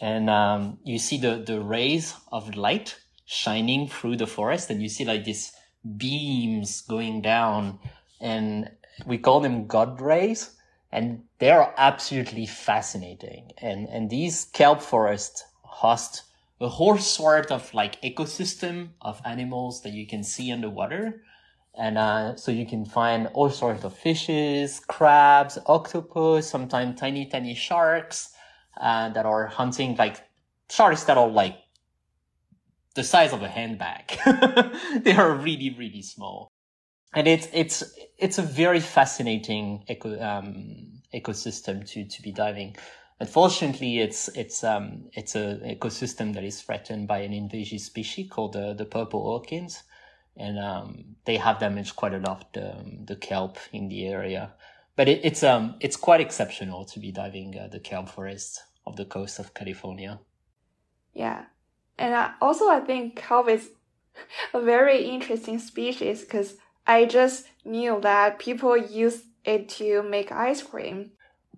and 0.00 0.28
um, 0.28 0.78
you 0.84 0.98
see 0.98 1.16
the, 1.18 1.36
the 1.36 1.60
rays 1.60 2.14
of 2.32 2.56
light 2.56 2.98
shining 3.24 3.88
through 3.88 4.16
the 4.16 4.26
forest 4.26 4.68
and 4.68 4.82
you 4.82 4.88
see 4.88 5.04
like 5.04 5.24
these 5.24 5.52
beams 5.96 6.82
going 6.82 7.22
down 7.22 7.78
and 8.20 8.70
we 9.06 9.16
call 9.16 9.40
them 9.40 9.66
god 9.66 10.00
rays 10.00 10.56
and 10.92 11.22
they 11.38 11.50
are 11.50 11.74
absolutely 11.76 12.46
fascinating 12.46 13.50
and 13.58 13.88
and 13.88 14.10
these 14.10 14.44
kelp 14.52 14.80
forests 14.80 15.44
host 15.62 16.22
a 16.60 16.68
whole 16.68 16.98
sort 16.98 17.50
of 17.50 17.72
like 17.74 18.00
ecosystem 18.02 18.90
of 19.00 19.20
animals 19.24 19.82
that 19.82 19.92
you 19.92 20.06
can 20.06 20.22
see 20.22 20.52
underwater 20.52 21.22
and 21.74 21.96
uh, 21.96 22.36
so 22.36 22.52
you 22.52 22.66
can 22.66 22.84
find 22.84 23.28
all 23.32 23.48
sorts 23.48 23.84
of 23.84 23.96
fishes, 23.96 24.80
crabs, 24.80 25.58
octopus, 25.66 26.48
sometimes 26.48 27.00
tiny, 27.00 27.26
tiny 27.26 27.54
sharks 27.54 28.34
uh, 28.78 29.08
that 29.10 29.24
are 29.24 29.46
hunting 29.46 29.96
like 29.96 30.20
sharks 30.70 31.04
that 31.04 31.16
are 31.16 31.28
like 31.28 31.56
the 32.94 33.02
size 33.02 33.32
of 33.32 33.42
a 33.42 33.48
handbag. 33.48 34.18
they 35.02 35.12
are 35.12 35.34
really, 35.34 35.74
really 35.78 36.02
small. 36.02 36.51
And 37.14 37.28
it's, 37.28 37.48
it's, 37.52 37.82
it's 38.18 38.38
a 38.38 38.42
very 38.42 38.80
fascinating 38.80 39.84
eco, 39.88 40.20
um, 40.20 41.00
ecosystem 41.14 41.86
to, 41.90 42.04
to 42.04 42.22
be 42.22 42.32
diving. 42.32 42.76
Unfortunately, 43.20 44.00
it's, 44.00 44.28
it's, 44.28 44.64
um, 44.64 45.04
it's 45.12 45.34
an 45.34 45.60
ecosystem 45.60 46.34
that 46.34 46.44
is 46.44 46.62
threatened 46.62 47.06
by 47.06 47.18
an 47.18 47.32
invasive 47.32 47.80
species 47.80 48.28
called 48.30 48.54
the, 48.54 48.74
the 48.74 48.84
purple 48.84 49.36
urchins 49.36 49.82
and 50.36 50.58
um, 50.58 51.04
they 51.24 51.36
have 51.36 51.58
damaged 51.58 51.96
quite 51.96 52.14
a 52.14 52.18
lot 52.18 52.52
the, 52.52 52.74
the 53.04 53.16
kelp 53.16 53.58
in 53.72 53.88
the 53.88 54.06
area. 54.06 54.52
But 54.96 55.08
it, 55.08 55.20
it's 55.24 55.42
um 55.42 55.76
it's 55.80 55.96
quite 55.96 56.20
exceptional 56.20 56.84
to 56.86 57.00
be 57.00 57.12
diving 57.12 57.58
uh, 57.58 57.68
the 57.68 57.80
kelp 57.80 58.08
forest 58.08 58.62
of 58.86 58.96
the 58.96 59.04
coast 59.04 59.38
of 59.38 59.54
California. 59.54 60.20
Yeah, 61.14 61.44
and 61.98 62.14
I, 62.14 62.32
also 62.40 62.68
I 62.68 62.80
think 62.80 63.16
kelp 63.16 63.48
is 63.48 63.70
a 64.54 64.60
very 64.60 65.04
interesting 65.04 65.58
species 65.58 66.22
because 66.22 66.56
I 66.86 67.04
just 67.04 67.46
knew 67.64 68.00
that 68.00 68.38
people 68.38 68.76
use 68.76 69.22
it 69.44 69.68
to 69.70 70.02
make 70.02 70.32
ice 70.32 70.62
cream. 70.62 71.12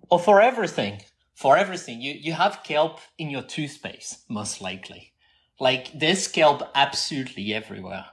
Or 0.09 0.19
for 0.19 0.41
everything, 0.41 1.01
for 1.33 1.57
everything, 1.57 2.01
you 2.01 2.13
you 2.13 2.33
have 2.33 2.63
kelp 2.63 2.99
in 3.17 3.29
your 3.29 3.41
toothpaste 3.41 4.29
most 4.29 4.61
likely. 4.61 5.13
Like 5.59 5.97
there's 5.97 6.27
kelp 6.27 6.63
absolutely 6.75 7.53
everywhere. 7.53 8.05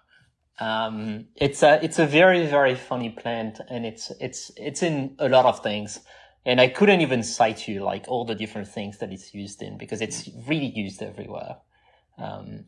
Um, 0.58 1.26
it's 1.36 1.62
a 1.62 1.82
it's 1.84 1.98
a 1.98 2.06
very 2.06 2.46
very 2.46 2.74
funny 2.74 3.10
plant, 3.10 3.60
and 3.68 3.84
it's 3.84 4.10
it's 4.20 4.50
it's 4.56 4.82
in 4.82 5.16
a 5.18 5.28
lot 5.28 5.46
of 5.46 5.62
things. 5.62 6.00
And 6.44 6.60
I 6.60 6.68
couldn't 6.68 7.02
even 7.02 7.22
cite 7.22 7.68
you 7.68 7.84
like 7.84 8.06
all 8.08 8.24
the 8.24 8.34
different 8.34 8.66
things 8.66 8.98
that 8.98 9.12
it's 9.12 9.32
used 9.32 9.62
in 9.62 9.78
because 9.78 10.00
it's 10.00 10.28
really 10.48 10.72
used 10.74 11.00
everywhere. 11.00 11.58
Um, 12.18 12.66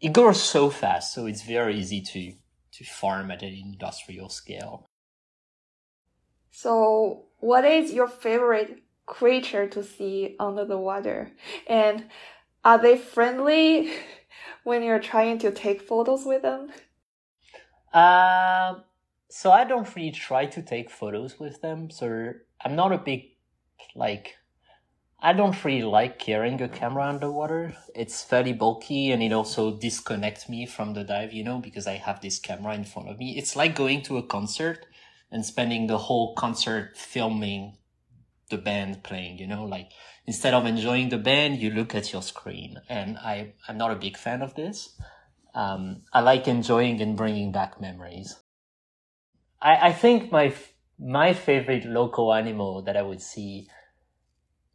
it 0.00 0.12
grows 0.12 0.40
so 0.40 0.70
fast, 0.70 1.14
so 1.14 1.26
it's 1.26 1.42
very 1.42 1.76
easy 1.76 2.00
to 2.00 2.32
to 2.78 2.84
farm 2.84 3.30
at 3.32 3.42
an 3.42 3.52
industrial 3.52 4.28
scale. 4.28 4.86
So, 6.52 7.24
what 7.40 7.64
is 7.64 7.92
your 7.92 8.06
favorite 8.06 8.82
creature 9.04 9.66
to 9.68 9.82
see 9.82 10.36
under 10.38 10.64
the 10.64 10.78
water? 10.78 11.32
And 11.66 12.06
are 12.64 12.78
they 12.78 12.96
friendly 12.96 13.92
when 14.64 14.84
you're 14.84 15.00
trying 15.00 15.38
to 15.38 15.50
take 15.50 15.82
photos 15.82 16.24
with 16.24 16.42
them? 16.42 16.70
Uh, 17.92 18.74
so 19.28 19.50
I 19.50 19.64
don't 19.64 19.94
really 19.96 20.12
try 20.12 20.46
to 20.46 20.62
take 20.62 20.88
photos 20.88 21.40
with 21.40 21.60
them. 21.60 21.90
So 21.90 22.32
I'm 22.64 22.76
not 22.76 22.92
a 22.92 22.98
big, 22.98 23.24
like, 23.96 24.36
I 25.20 25.32
don't 25.32 25.64
really 25.64 25.82
like 25.82 26.18
carrying 26.18 26.62
a 26.62 26.68
camera 26.68 27.08
underwater. 27.08 27.76
It's 27.94 28.22
fairly 28.22 28.52
bulky 28.52 29.10
and 29.10 29.22
it 29.22 29.32
also 29.32 29.76
disconnects 29.76 30.48
me 30.48 30.64
from 30.64 30.94
the 30.94 31.02
dive, 31.02 31.32
you 31.32 31.42
know, 31.42 31.58
because 31.58 31.86
I 31.86 31.94
have 31.94 32.20
this 32.20 32.38
camera 32.38 32.74
in 32.74 32.84
front 32.84 33.08
of 33.08 33.18
me. 33.18 33.36
It's 33.36 33.56
like 33.56 33.74
going 33.74 34.02
to 34.02 34.18
a 34.18 34.22
concert 34.22 34.86
and 35.30 35.44
spending 35.44 35.86
the 35.86 35.98
whole 35.98 36.34
concert 36.34 36.96
filming 36.96 37.76
the 38.48 38.58
band 38.58 39.02
playing, 39.02 39.38
you 39.38 39.46
know, 39.46 39.64
like 39.64 39.90
instead 40.26 40.54
of 40.54 40.66
enjoying 40.66 41.08
the 41.08 41.18
band, 41.18 41.58
you 41.58 41.70
look 41.70 41.94
at 41.94 42.12
your 42.12 42.22
screen. 42.22 42.80
And 42.88 43.18
I, 43.18 43.54
I'm 43.66 43.76
not 43.76 43.90
a 43.90 43.96
big 43.96 44.16
fan 44.16 44.40
of 44.40 44.54
this 44.54 44.96
um, 45.54 46.02
I 46.12 46.20
like 46.20 46.46
enjoying 46.46 47.00
and 47.00 47.16
bringing 47.16 47.50
back 47.52 47.80
memories. 47.80 48.36
I, 49.60 49.88
I 49.88 49.92
think 49.92 50.30
my 50.30 50.54
my 51.00 51.32
favorite 51.32 51.84
local 51.84 52.32
animal 52.32 52.82
that 52.82 52.96
I 52.96 53.02
would 53.02 53.22
see 53.22 53.68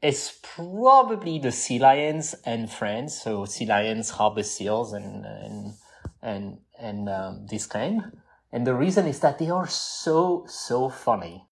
is 0.03 0.37
probably 0.43 1.39
the 1.39 1.51
sea 1.51 1.79
lions 1.79 2.35
and 2.45 2.69
friends. 2.69 3.19
So 3.19 3.45
sea 3.45 3.65
lions, 3.65 4.11
harbor 4.11 4.43
seals, 4.43 4.93
and 4.93 5.25
and 5.25 5.73
and 6.21 6.59
and 6.79 7.09
um, 7.09 7.47
this 7.49 7.65
kind. 7.65 8.11
And 8.51 8.67
the 8.67 8.75
reason 8.75 9.07
is 9.07 9.19
that 9.21 9.39
they 9.39 9.49
are 9.49 9.67
so 9.67 10.45
so 10.47 10.89
funny. 10.89 11.47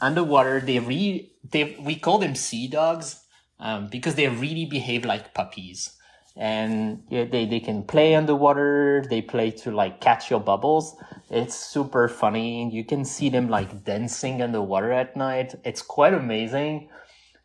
Underwater, 0.00 0.60
they 0.60 0.78
re 0.78 1.32
they 1.50 1.76
we 1.80 1.96
call 1.96 2.18
them 2.18 2.34
sea 2.36 2.68
dogs 2.68 3.20
um, 3.60 3.88
because 3.88 4.14
they 4.14 4.28
really 4.28 4.64
behave 4.66 5.04
like 5.04 5.34
puppies 5.34 5.98
and 6.36 7.02
yeah, 7.10 7.24
they, 7.24 7.44
they 7.44 7.60
can 7.60 7.82
play 7.82 8.14
underwater. 8.14 9.04
They 9.08 9.20
play 9.20 9.50
to 9.50 9.70
like 9.70 10.00
catch 10.00 10.30
your 10.30 10.40
bubbles. 10.40 10.96
It's 11.30 11.54
super 11.54 12.08
funny. 12.08 12.70
You 12.72 12.84
can 12.84 13.04
see 13.04 13.28
them 13.28 13.48
like 13.48 13.84
dancing 13.84 14.40
underwater 14.40 14.92
at 14.92 15.16
night. 15.16 15.54
It's 15.64 15.82
quite 15.82 16.14
amazing. 16.14 16.88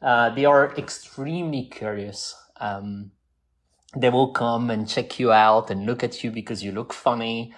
Uh, 0.01 0.30
they 0.30 0.46
are 0.46 0.74
extremely 0.77 1.66
curious. 1.66 2.36
Um, 2.60 3.12
they 3.96 4.10
will 4.10 4.32
come 4.32 4.70
and 4.70 4.88
check 4.88 5.20
you 5.20 5.32
out 5.32 5.70
and 5.72 5.86
look 5.86 6.04
at 6.04 6.24
you 6.24 6.32
because 6.32 6.63
you 6.63 6.72
look 6.72 6.94
funny. 6.94 7.54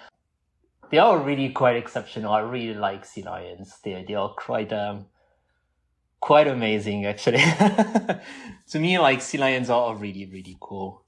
They 0.90 0.98
are 0.98 1.18
really 1.18 1.50
quite 1.50 1.76
exceptional. 1.76 2.32
I 2.32 2.40
really 2.40 2.74
like 2.74 3.04
sea 3.04 3.22
lions. 3.22 3.78
They, 3.84 4.04
they 4.06 4.14
are 4.14 4.32
quite, 4.34 4.72
um, 4.72 5.06
quite 6.20 6.48
amazing 6.48 7.06
actually. 7.06 7.38
to 8.70 8.78
me, 8.78 8.98
like 8.98 9.20
sea 9.20 9.38
lions 9.38 9.70
are 9.70 9.94
really, 9.94 10.26
really 10.26 10.56
cool. 10.60 11.04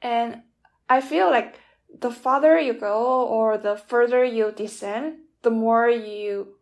And 0.00 0.42
I 0.88 1.00
feel 1.00 1.30
like 1.30 1.58
the 2.00 2.10
farther 2.10 2.58
you 2.58 2.74
go 2.74 3.26
or 3.26 3.58
the 3.58 3.76
further 3.76 4.24
you 4.24 4.52
descend, 4.52 5.16
the 5.42 5.50
more 5.50 5.88
you 5.88 6.56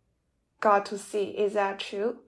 got 0.60 0.86
to 0.86 0.98
see. 0.98 1.24
Is 1.24 1.54
that 1.54 1.80
true? 1.80 2.18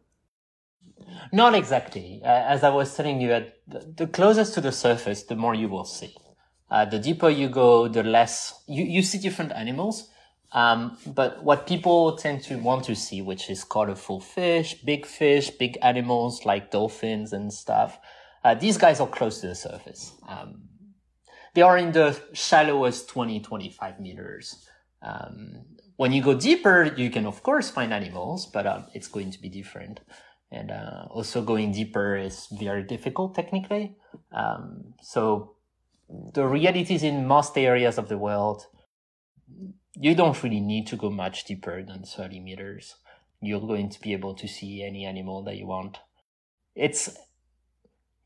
Not 1.32 1.54
exactly. 1.54 2.20
Uh, 2.24 2.28
as 2.28 2.64
I 2.64 2.70
was 2.70 2.94
telling 2.94 3.20
you, 3.20 3.32
at 3.32 3.56
the, 3.66 3.80
the 3.96 4.06
closest 4.06 4.54
to 4.54 4.60
the 4.60 4.72
surface, 4.72 5.22
the 5.24 5.36
more 5.36 5.54
you 5.54 5.68
will 5.68 5.84
see. 5.84 6.14
Uh, 6.70 6.84
the 6.84 6.98
deeper 6.98 7.28
you 7.30 7.48
go, 7.48 7.88
the 7.88 8.02
less 8.02 8.62
you, 8.66 8.84
you 8.84 9.02
see 9.02 9.18
different 9.18 9.52
animals. 9.52 10.08
Um, 10.52 10.96
but 11.06 11.44
what 11.44 11.66
people 11.66 12.16
tend 12.16 12.42
to 12.44 12.56
want 12.56 12.84
to 12.84 12.94
see, 12.94 13.20
which 13.20 13.50
is 13.50 13.64
colorful 13.64 14.20
fish, 14.20 14.74
big 14.82 15.04
fish, 15.04 15.50
big 15.50 15.78
animals 15.82 16.44
like 16.46 16.70
dolphins 16.70 17.32
and 17.32 17.52
stuff, 17.52 17.98
uh, 18.44 18.54
these 18.54 18.78
guys 18.78 19.00
are 19.00 19.06
close 19.06 19.40
to 19.40 19.48
the 19.48 19.54
surface. 19.54 20.12
Um, 20.26 20.68
they 21.54 21.62
are 21.62 21.76
in 21.76 21.92
the 21.92 22.18
shallowest 22.32 23.08
20, 23.08 23.40
25 23.40 24.00
meters. 24.00 24.66
Um, 25.02 25.64
when 25.96 26.12
you 26.12 26.22
go 26.22 26.34
deeper, 26.34 26.94
you 26.96 27.10
can 27.10 27.26
of 27.26 27.42
course 27.42 27.70
find 27.70 27.92
animals, 27.92 28.46
but 28.46 28.66
uh, 28.66 28.82
it's 28.94 29.08
going 29.08 29.30
to 29.32 29.40
be 29.40 29.48
different. 29.48 30.00
And 30.50 30.70
uh, 30.70 31.06
also 31.10 31.42
going 31.42 31.72
deeper 31.72 32.16
is 32.16 32.48
very 32.58 32.82
difficult 32.82 33.34
technically. 33.34 33.96
Um, 34.32 34.94
so 35.02 35.56
the 36.08 36.46
realities 36.46 37.02
in 37.02 37.26
most 37.26 37.56
areas 37.58 37.98
of 37.98 38.08
the 38.08 38.18
world, 38.18 38.66
you 39.94 40.14
don't 40.14 40.42
really 40.42 40.60
need 40.60 40.86
to 40.86 40.96
go 40.96 41.10
much 41.10 41.44
deeper 41.44 41.82
than 41.82 42.02
30 42.02 42.40
meters. 42.40 42.96
You're 43.40 43.60
going 43.60 43.90
to 43.90 44.00
be 44.00 44.12
able 44.12 44.34
to 44.34 44.48
see 44.48 44.82
any 44.82 45.04
animal 45.04 45.42
that 45.44 45.56
you 45.56 45.66
want. 45.66 45.98
It's, 46.74 47.16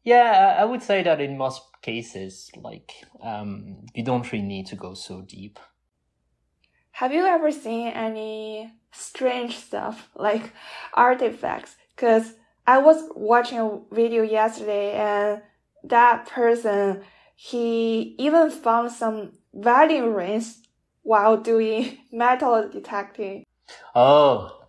yeah, 0.04 0.56
I 0.58 0.64
would 0.64 0.82
say 0.82 1.02
that 1.02 1.20
in 1.20 1.36
most 1.36 1.62
cases, 1.82 2.50
like, 2.56 2.92
um, 3.22 3.86
you 3.94 4.04
don't 4.04 4.30
really 4.30 4.44
need 4.44 4.66
to 4.68 4.76
go 4.76 4.94
so 4.94 5.22
deep. 5.22 5.58
Have 6.92 7.12
you 7.12 7.24
ever 7.24 7.50
seen 7.50 7.88
any 7.88 8.72
strange 8.92 9.56
stuff, 9.56 10.08
like 10.14 10.52
artifacts? 10.94 11.76
Because 12.02 12.34
I 12.66 12.78
was 12.78 13.00
watching 13.14 13.60
a 13.60 13.78
video 13.92 14.24
yesterday 14.24 14.90
and 14.94 15.40
that 15.84 16.26
person, 16.26 17.04
he 17.36 18.16
even 18.18 18.50
found 18.50 18.90
some 18.90 19.34
Valium 19.54 20.12
rings 20.12 20.66
while 21.02 21.36
doing 21.36 21.98
metal 22.12 22.68
detecting. 22.68 23.44
Oh. 23.94 24.66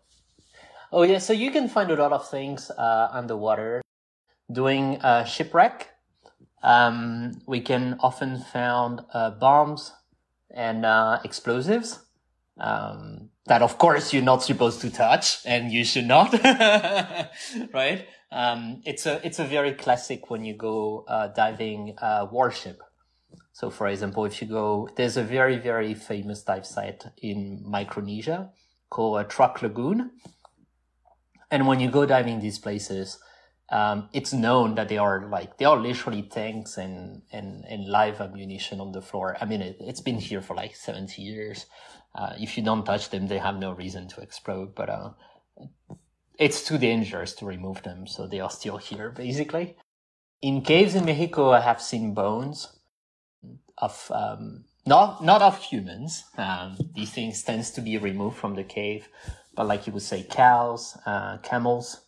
Oh 0.91 1.01
yeah, 1.01 1.17
so 1.17 1.33
you 1.33 1.49
can 1.49 1.67
find 1.67 1.89
a 1.89 1.95
lot 1.95 2.13
of 2.13 2.29
things 2.29 2.69
uh, 2.69 3.09
underwater. 3.11 3.81
Doing 4.51 4.99
a 5.01 5.25
shipwreck, 5.25 5.89
um, 6.61 7.41
we 7.47 7.61
can 7.61 7.97
often 8.01 8.37
find 8.37 9.01
uh, 9.11 9.31
bombs 9.31 9.91
and 10.53 10.85
uh, 10.85 11.17
explosives 11.23 11.97
um, 12.59 13.31
that, 13.45 13.61
of 13.61 13.77
course, 13.77 14.13
you're 14.13 14.23
not 14.23 14.43
supposed 14.43 14.81
to 14.81 14.89
touch, 14.89 15.45
and 15.45 15.71
you 15.71 15.83
should 15.83 16.05
not, 16.07 16.31
right? 17.73 18.07
Um, 18.31 18.81
it's 18.85 19.05
a 19.05 19.25
it's 19.25 19.37
a 19.37 19.45
very 19.45 19.73
classic 19.73 20.29
when 20.29 20.43
you 20.43 20.55
go 20.55 21.05
uh, 21.07 21.27
diving 21.27 21.95
uh, 22.01 22.27
warship. 22.31 22.81
So, 23.51 23.69
for 23.69 23.87
example, 23.87 24.25
if 24.25 24.41
you 24.41 24.47
go, 24.47 24.89
there's 24.95 25.17
a 25.17 25.23
very 25.23 25.57
very 25.59 25.93
famous 25.93 26.41
dive 26.41 26.65
site 26.65 27.03
in 27.21 27.61
Micronesia 27.63 28.51
called 28.89 29.19
a 29.19 29.23
Truk 29.23 29.61
Lagoon, 29.61 30.11
and 31.51 31.67
when 31.67 31.79
you 31.79 31.91
go 31.91 32.05
diving 32.07 32.39
these 32.39 32.57
places, 32.57 33.19
um, 33.69 34.09
it's 34.13 34.33
known 34.33 34.75
that 34.75 34.89
they 34.89 34.97
are 34.97 35.29
like 35.29 35.57
they 35.57 35.65
are 35.65 35.77
literally 35.77 36.23
tanks 36.23 36.77
and 36.77 37.21
and 37.31 37.63
and 37.65 37.87
live 37.87 38.19
ammunition 38.19 38.79
on 38.79 38.91
the 38.91 39.01
floor. 39.01 39.37
I 39.39 39.45
mean, 39.45 39.61
it, 39.61 39.79
has 39.85 40.01
been 40.01 40.17
here 40.17 40.41
for 40.41 40.55
like 40.55 40.75
seventy 40.75 41.21
years. 41.21 41.67
Uh, 42.15 42.33
if 42.39 42.57
you 42.57 42.63
don't 42.63 42.85
touch 42.85 43.09
them, 43.09 43.27
they 43.27 43.39
have 43.39 43.57
no 43.57 43.71
reason 43.71 44.07
to 44.09 44.21
explode. 44.21 44.75
But 44.75 44.89
uh, 44.89 45.09
it's 46.37 46.63
too 46.63 46.77
dangerous 46.77 47.33
to 47.35 47.45
remove 47.45 47.83
them, 47.83 48.07
so 48.07 48.27
they 48.27 48.39
are 48.39 48.49
still 48.49 48.77
here 48.77 49.09
basically. 49.09 49.77
In 50.41 50.61
caves 50.61 50.95
in 50.95 51.05
Mexico, 51.05 51.51
I 51.51 51.61
have 51.61 51.81
seen 51.81 52.13
bones 52.13 52.79
of 53.77 54.11
um, 54.13 54.65
not 54.85 55.23
not 55.23 55.41
of 55.41 55.57
humans. 55.61 56.23
Um, 56.37 56.77
these 56.93 57.11
things 57.11 57.43
tends 57.43 57.71
to 57.71 57.81
be 57.81 57.97
removed 57.97 58.37
from 58.37 58.55
the 58.55 58.63
cave, 58.63 59.07
but 59.55 59.67
like 59.67 59.87
you 59.87 59.93
would 59.93 60.03
say, 60.03 60.23
cows, 60.23 60.97
uh, 61.05 61.37
camels 61.37 62.01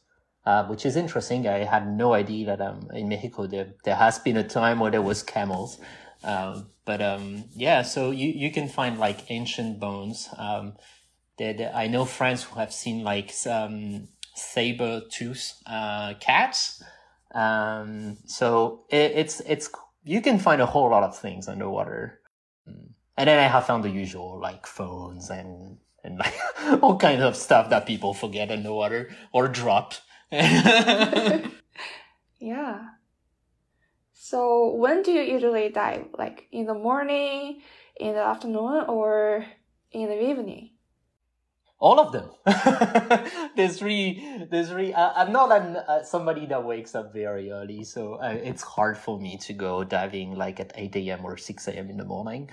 uh, 0.46 0.64
which 0.66 0.86
is 0.86 0.96
interesting. 0.96 1.48
I 1.48 1.64
had 1.64 1.88
no 1.88 2.14
idea 2.14 2.46
that 2.48 2.62
um, 2.62 2.88
in 2.94 3.10
Mexico 3.10 3.48
there 3.48 3.74
there 3.84 3.96
has 3.96 4.20
been 4.20 4.38
a 4.38 4.48
time 4.48 4.80
where 4.80 4.92
there 4.92 5.02
was 5.02 5.24
camels. 5.24 5.80
Um, 6.26 6.72
but 6.86 7.02
um, 7.02 7.46
yeah, 7.56 7.84
so 7.84 8.12
you, 8.12 8.28
you 8.30 8.52
can 8.52 8.68
find 8.68 9.00
like 9.00 9.32
ancient 9.32 9.80
bones. 9.80 10.28
Um, 10.38 10.74
that 11.38 11.76
I 11.76 11.88
know 11.88 12.06
friends 12.06 12.44
who 12.44 12.60
have 12.60 12.74
seen 12.74 13.04
like 13.04 13.32
some 13.32 14.08
saber 14.36 15.02
tooth 15.10 15.54
uh, 15.66 16.14
cats. 16.20 16.84
Um, 17.34 18.18
so 18.26 18.86
it, 18.90 19.12
it's 19.16 19.42
it's 19.42 19.70
you 20.04 20.22
can 20.22 20.40
find 20.40 20.62
a 20.62 20.66
whole 20.66 20.90
lot 20.90 21.04
of 21.04 21.18
things 21.18 21.48
underwater. 21.48 22.20
Mm. 22.70 22.90
And 23.18 23.28
then 23.30 23.40
I 23.40 23.48
have 23.48 23.66
found 23.66 23.84
the 23.84 23.90
usual 23.90 24.40
like 24.40 24.66
phones 24.66 25.30
and 25.30 25.78
and 26.04 26.20
like 26.20 26.34
all 26.82 26.98
kinds 26.98 27.22
of 27.22 27.36
stuff 27.36 27.70
that 27.70 27.86
people 27.86 28.14
forget 28.14 28.52
underwater 28.52 29.10
or 29.34 29.48
drop. 29.48 29.94
yeah. 30.32 31.52
So 34.26 34.74
when 34.74 35.04
do 35.04 35.12
you 35.12 35.22
usually 35.22 35.70
dive? 35.70 36.08
Like 36.18 36.48
in 36.52 36.66
the 36.66 36.74
morning, 36.74 37.62
in 37.96 38.14
the 38.14 38.26
afternoon, 38.26 38.86
or 38.88 39.46
in 39.92 40.10
the 40.10 40.20
evening? 40.20 40.72
All 41.78 42.00
of 42.00 42.12
them. 42.12 42.32
there's 43.56 43.84
really, 43.84 44.48
there's 44.50 44.74
really. 44.74 44.96
Uh, 44.96 45.12
I'm 45.16 45.32
not 45.32 45.52
an, 45.52 45.76
uh, 45.78 46.02
somebody 46.02 46.48
that 46.48 46.64
wakes 46.64 46.96
up 46.96 47.14
very 47.14 47.52
early, 47.52 47.84
so 47.84 48.16
uh, 48.16 48.36
it's 48.42 48.64
hard 48.64 48.98
for 48.98 49.20
me 49.20 49.38
to 49.46 49.54
go 49.54 49.84
diving 49.84 50.34
like 50.34 50.60
at 50.60 50.74
8 50.74 50.96
a.m. 50.96 51.24
or 51.24 51.38
6 51.38 51.68
a.m. 51.68 51.92
in 51.92 51.98
the 51.98 52.06
morning. 52.06 52.50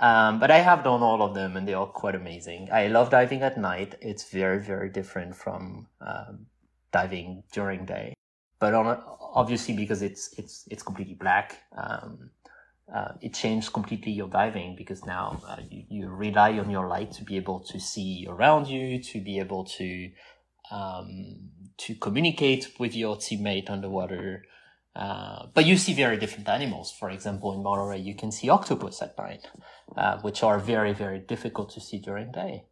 Um, 0.00 0.40
but 0.40 0.50
I 0.50 0.58
have 0.58 0.82
done 0.82 1.04
all 1.04 1.22
of 1.22 1.36
them, 1.36 1.56
and 1.56 1.68
they 1.68 1.74
are 1.74 1.86
quite 1.86 2.16
amazing. 2.16 2.68
I 2.72 2.88
love 2.88 3.10
diving 3.10 3.42
at 3.42 3.56
night. 3.56 3.94
It's 4.00 4.28
very, 4.28 4.58
very 4.58 4.90
different 4.90 5.36
from 5.36 5.86
um, 6.00 6.46
diving 6.90 7.44
during 7.52 7.86
day. 7.86 8.14
But 8.62 8.74
on 8.74 9.02
obviously 9.34 9.74
because 9.74 10.02
it's 10.02 10.32
it's 10.38 10.68
it's 10.70 10.84
completely 10.84 11.14
black, 11.14 11.58
um, 11.76 12.30
uh, 12.94 13.12
it 13.20 13.34
changed 13.34 13.72
completely 13.72 14.12
your 14.12 14.28
diving 14.28 14.76
because 14.76 15.04
now 15.04 15.42
uh, 15.48 15.56
you, 15.68 15.82
you 15.88 16.08
rely 16.08 16.52
on 16.60 16.70
your 16.70 16.86
light 16.86 17.10
to 17.18 17.24
be 17.24 17.36
able 17.36 17.58
to 17.58 17.80
see 17.80 18.24
around 18.28 18.68
you, 18.68 19.02
to 19.02 19.20
be 19.20 19.40
able 19.40 19.64
to 19.64 20.12
um, 20.70 21.50
to 21.78 21.96
communicate 21.96 22.78
with 22.78 22.94
your 22.94 23.16
teammate 23.16 23.68
underwater. 23.68 24.44
Uh, 24.94 25.46
but 25.54 25.66
you 25.66 25.76
see 25.76 25.92
very 25.92 26.16
different 26.16 26.48
animals. 26.48 26.92
For 26.92 27.10
example, 27.10 27.52
in 27.54 27.64
Monterey, 27.64 27.98
you 27.98 28.14
can 28.14 28.30
see 28.30 28.48
octopus 28.48 29.02
at 29.02 29.18
night, 29.18 29.48
uh, 29.96 30.20
which 30.20 30.44
are 30.44 30.60
very, 30.60 30.92
very 30.92 31.18
difficult 31.18 31.70
to 31.70 31.80
see 31.80 31.98
during 31.98 32.30
day. 32.30 32.66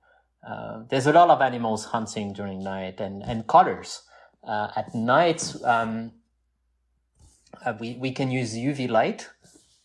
Uh, 0.48 0.84
there's 0.88 1.08
a 1.08 1.12
lot 1.12 1.30
of 1.30 1.40
animals 1.40 1.86
hunting 1.86 2.32
during 2.32 2.62
night 2.62 3.00
and, 3.00 3.24
and 3.24 3.48
cutters 3.48 4.02
uh, 4.42 4.68
at 4.76 4.94
night, 4.94 5.54
um, 5.64 6.12
uh, 7.64 7.74
we, 7.78 7.94
we 7.94 8.12
can 8.12 8.30
use 8.30 8.54
UV 8.54 8.88
light 8.88 9.28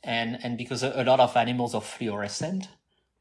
and, 0.03 0.37
and 0.43 0.57
because 0.57 0.83
a, 0.83 0.93
a 0.95 1.03
lot 1.03 1.19
of 1.19 1.35
animals 1.35 1.73
are 1.73 1.81
fluorescent, 1.81 2.69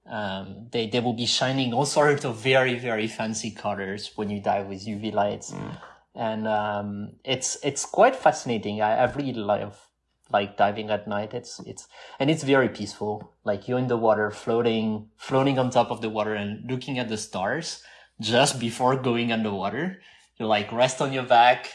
um, 0.07 0.68
they, 0.70 0.87
they 0.87 1.01
will 1.01 1.14
be 1.14 1.27
shining 1.27 1.73
all 1.73 1.87
sorts 1.87 2.25
of 2.25 2.37
very, 2.37 2.79
very 2.79 3.09
fancy 3.09 3.51
colors 3.51 4.12
when 4.16 4.29
you 4.29 4.40
dive 4.40 4.66
with 4.66 4.87
UV 4.87 5.12
lights. 5.12 5.53
Mm. 5.53 5.79
And, 6.14 6.47
um, 6.47 7.12
it's, 7.25 7.57
it's 7.64 7.87
quite 7.87 8.14
fascinating. 8.14 8.83
I, 8.83 9.05
I 9.05 9.12
really 9.12 9.33
love, 9.33 9.88
like 10.31 10.57
diving 10.57 10.90
at 10.90 11.09
night. 11.09 11.33
It's, 11.33 11.59
it's, 11.61 11.88
and 12.20 12.31
it's 12.31 12.42
very 12.42 12.68
peaceful. 12.68 13.33
Like 13.44 13.66
you're 13.66 13.79
in 13.79 13.88
the 13.88 13.97
water 13.97 14.31
floating, 14.31 15.09
floating 15.16 15.59
on 15.59 15.70
top 15.70 15.90
of 15.90 16.03
the 16.03 16.11
water 16.11 16.35
and 16.35 16.70
looking 16.70 16.99
at 16.99 17.09
the 17.09 17.16
stars 17.16 17.83
just 18.20 18.61
before 18.61 18.97
going 18.97 19.33
underwater 19.33 20.01
you 20.38 20.47
like 20.47 20.73
rest 20.73 21.01
on 21.01 21.12
your 21.12 21.25
back, 21.25 21.70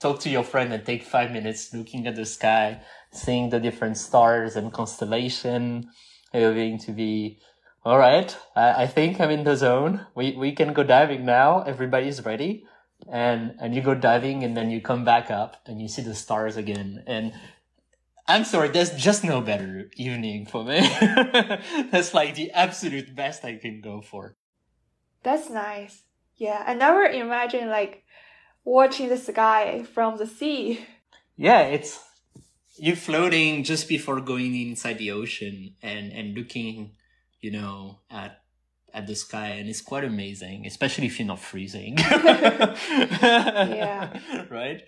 talk 0.00 0.20
to 0.20 0.30
your 0.30 0.44
friend 0.44 0.72
and 0.72 0.84
take 0.84 1.02
five 1.02 1.30
minutes 1.30 1.74
looking 1.74 2.06
at 2.06 2.16
the 2.16 2.24
sky. 2.24 2.80
seeing 3.14 3.50
the 3.50 3.60
different 3.60 3.98
stars 3.98 4.56
and 4.56 4.72
constellation. 4.72 5.90
You're 6.32 6.54
going 6.54 6.78
to 6.78 6.92
be, 6.92 7.38
all 7.84 7.98
right. 7.98 8.34
I, 8.56 8.84
I 8.84 8.86
think 8.86 9.20
I'm 9.20 9.30
in 9.30 9.44
the 9.44 9.54
zone. 9.54 10.06
We, 10.14 10.32
we 10.32 10.52
can 10.52 10.72
go 10.72 10.82
diving 10.82 11.26
now. 11.26 11.60
Everybody's 11.62 12.24
ready. 12.24 12.64
And, 13.10 13.54
and 13.60 13.74
you 13.74 13.82
go 13.82 13.94
diving 13.94 14.42
and 14.44 14.56
then 14.56 14.70
you 14.70 14.80
come 14.80 15.04
back 15.04 15.30
up 15.30 15.56
and 15.66 15.82
you 15.82 15.88
see 15.88 16.00
the 16.00 16.14
stars 16.14 16.56
again. 16.56 17.04
And 17.06 17.34
I'm 18.26 18.44
sorry, 18.44 18.68
there's 18.68 18.92
just 18.92 19.24
no 19.24 19.42
better 19.42 19.90
evening 19.96 20.46
for 20.46 20.64
me. 20.64 20.80
That's 21.90 22.14
like 22.14 22.34
the 22.34 22.50
absolute 22.52 23.14
best 23.14 23.44
I 23.44 23.56
can 23.56 23.82
go 23.82 24.00
for. 24.00 24.36
That's 25.22 25.50
nice. 25.50 26.04
Yeah, 26.42 26.64
I 26.66 26.74
never 26.74 27.04
imagined 27.04 27.70
like 27.70 28.02
watching 28.64 29.08
the 29.08 29.16
sky 29.16 29.84
from 29.94 30.16
the 30.18 30.26
sea. 30.26 30.84
Yeah, 31.36 31.60
it's 31.60 32.00
you 32.76 32.96
floating 32.96 33.62
just 33.62 33.88
before 33.88 34.20
going 34.20 34.56
inside 34.56 34.98
the 34.98 35.12
ocean 35.12 35.76
and 35.82 36.12
and 36.12 36.34
looking, 36.34 36.96
you 37.40 37.52
know, 37.52 38.00
at 38.10 38.42
at 38.92 39.06
the 39.06 39.14
sky 39.14 39.50
and 39.50 39.68
it's 39.68 39.80
quite 39.82 40.02
amazing, 40.02 40.66
especially 40.66 41.06
if 41.06 41.20
you're 41.20 41.28
not 41.28 41.38
freezing. 41.38 41.96
yeah. 43.78 44.18
Right? 44.50 44.82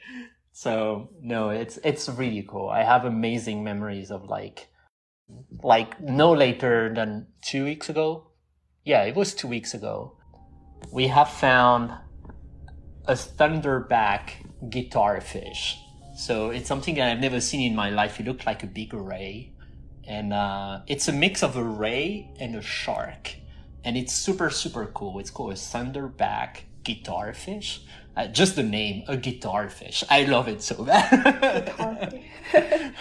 So 0.51 1.11
no, 1.23 1.51
it's 1.51 1.79
it's 1.85 2.09
really 2.09 2.43
cool. 2.43 2.69
I 2.69 2.83
have 2.83 3.05
amazing 3.05 3.63
memories 3.63 4.11
of 4.11 4.25
like 4.25 4.67
like 5.63 6.01
no 6.01 6.33
later 6.33 6.93
than 6.93 7.29
two 7.43 7.63
weeks 7.63 7.89
ago. 7.89 8.33
Yeah, 8.85 9.05
it 9.05 9.15
was 9.15 9.35
two 9.35 9.47
weeks 9.47 9.73
ago. 9.73 10.19
We 10.91 11.09
have 11.09 11.29
found 11.29 11.93
a 13.07 13.15
thornback 13.15 14.31
guitar 14.71 15.21
fish. 15.21 15.79
So 16.17 16.51
it's 16.51 16.69
something 16.69 16.95
that 16.97 17.11
I've 17.11 17.21
never 17.21 17.41
seen 17.41 17.71
in 17.71 17.77
my 17.77 17.91
life. 17.91 18.21
It 18.21 18.27
looked 18.27 18.47
like 18.47 18.63
a 18.63 18.67
big 18.67 18.95
ray. 18.95 19.53
And 20.07 20.33
uh, 20.33 20.81
it's 20.87 21.09
a 21.09 21.13
mix 21.13 21.43
of 21.43 21.57
a 21.57 21.65
ray 21.65 22.31
and 22.39 22.55
a 22.55 22.63
shark. 22.63 23.35
And 23.83 23.97
it's 23.97 24.13
super, 24.13 24.51
super 24.51 24.87
cool. 24.87 25.19
It's 25.19 25.31
called 25.31 25.53
a 25.53 25.57
thornback 25.57 26.61
guitar 26.85 27.33
fish. 27.35 27.83
Uh, 28.17 28.29
just 28.29 28.55
the 28.55 28.63
name, 28.63 29.03
a 29.09 29.17
guitar 29.17 29.69
fish. 29.69 30.05
I 30.09 30.25
love 30.25 30.47
it 30.47 30.63
so 30.63 30.85
bad. 30.85 32.23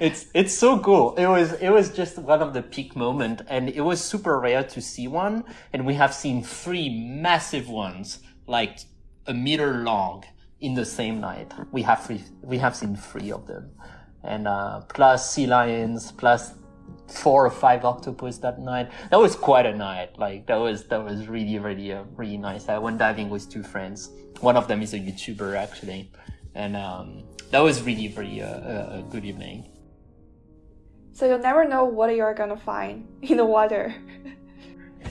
it's 0.00 0.26
it's 0.34 0.52
so 0.52 0.80
cool. 0.80 1.14
It 1.14 1.26
was 1.26 1.52
it 1.52 1.70
was 1.70 1.90
just 1.90 2.18
one 2.18 2.42
of 2.42 2.54
the 2.54 2.62
peak 2.62 2.96
moment, 2.96 3.42
and 3.48 3.68
it 3.68 3.82
was 3.82 4.02
super 4.02 4.40
rare 4.40 4.64
to 4.64 4.80
see 4.80 5.06
one. 5.06 5.44
And 5.72 5.86
we 5.86 5.94
have 5.94 6.12
seen 6.12 6.42
three 6.42 6.88
massive 6.88 7.68
ones, 7.68 8.18
like 8.48 8.78
a 9.26 9.34
meter 9.34 9.84
long, 9.84 10.24
in 10.60 10.74
the 10.74 10.84
same 10.84 11.20
night. 11.20 11.52
We 11.70 11.82
have 11.82 12.04
three, 12.04 12.24
we 12.42 12.58
have 12.58 12.74
seen 12.74 12.96
three 12.96 13.30
of 13.30 13.46
them, 13.46 13.70
and 14.24 14.48
uh, 14.48 14.80
plus 14.88 15.30
sea 15.30 15.46
lions, 15.46 16.10
plus 16.12 16.52
four 17.08 17.46
or 17.46 17.50
five 17.50 17.84
octopus 17.84 18.38
that 18.38 18.60
night. 18.60 18.90
That 19.10 19.18
was 19.18 19.34
quite 19.34 19.66
a 19.66 19.74
night. 19.74 20.18
Like 20.18 20.46
that 20.46 20.56
was 20.56 20.86
that 20.88 21.02
was 21.04 21.26
really 21.26 21.58
really 21.58 21.92
uh, 21.92 22.04
really 22.16 22.36
nice. 22.36 22.68
I 22.68 22.78
went 22.78 22.98
diving 22.98 23.30
with 23.30 23.48
two 23.50 23.62
friends. 23.62 24.10
One 24.40 24.56
of 24.56 24.68
them 24.68 24.82
is 24.82 24.94
a 24.94 24.98
YouTuber 24.98 25.56
actually, 25.56 26.10
and 26.54 26.76
um, 26.76 27.24
that 27.50 27.60
was 27.60 27.82
really 27.82 28.08
really 28.08 28.42
uh, 28.42 28.98
a 28.98 29.04
good 29.10 29.24
evening. 29.24 29.68
So 31.12 31.26
you'll 31.26 31.40
never 31.40 31.66
know 31.66 31.84
what 31.84 32.14
you're 32.14 32.34
gonna 32.34 32.56
find 32.56 33.08
in 33.22 33.38
the 33.38 33.46
water. 33.46 33.94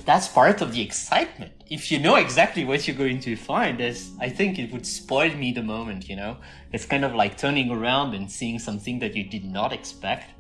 That's 0.06 0.28
part 0.28 0.62
of 0.62 0.74
the 0.74 0.82
excitement. 0.82 1.54
If 1.70 1.92
you 1.92 2.00
know 2.00 2.16
exactly 2.16 2.64
what 2.64 2.88
you're 2.88 2.96
going 2.96 3.20
to 3.22 3.36
find, 3.36 3.82
as 3.82 4.12
I 4.22 4.30
think 4.30 4.60
it 4.60 4.72
would 4.72 4.86
spoil 4.86 5.34
me 5.36 5.52
the 5.52 5.64
moment. 5.64 6.08
You 6.08 6.16
know, 6.16 6.38
it's 6.72 6.86
kind 6.86 7.04
of 7.04 7.16
like 7.16 7.38
turning 7.38 7.72
around 7.72 8.14
and 8.14 8.32
seeing 8.32 8.60
something 8.60 9.00
that 9.00 9.16
you 9.16 9.24
did 9.24 9.44
not 9.44 9.74
expect 9.74 10.32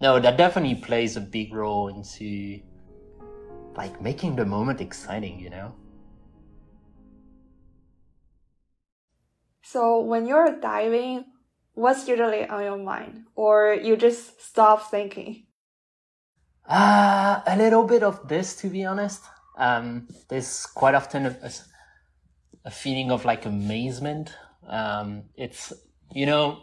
no, 0.00 0.18
that 0.18 0.36
definitely 0.36 0.76
plays 0.76 1.16
a 1.16 1.20
big 1.20 1.54
role 1.54 1.88
into 1.88 2.60
like 3.76 4.00
making 4.00 4.36
the 4.36 4.44
moment 4.44 4.80
exciting, 4.80 5.38
you 5.38 5.50
know? 5.50 5.74
So 9.62 10.00
when 10.00 10.26
you're 10.26 10.58
diving, 10.58 11.24
what's 11.74 12.08
usually 12.08 12.46
on 12.46 12.62
your 12.62 12.78
mind? 12.78 13.26
Or 13.36 13.72
you 13.72 13.96
just 13.96 14.42
stop 14.42 14.90
thinking? 14.90 15.46
Uh, 16.68 17.40
a 17.46 17.56
little 17.56 17.84
bit 17.84 18.02
of 18.02 18.26
this, 18.26 18.56
to 18.56 18.68
be 18.68 18.84
honest. 18.84 19.22
Um, 19.56 20.08
there's 20.28 20.66
quite 20.66 20.94
often 20.94 21.26
a, 21.26 21.50
a 22.64 22.70
feeling 22.70 23.10
of 23.12 23.24
like 23.24 23.46
amazement. 23.46 24.32
Um, 24.66 25.24
it's, 25.36 25.72
you 26.12 26.26
know, 26.26 26.62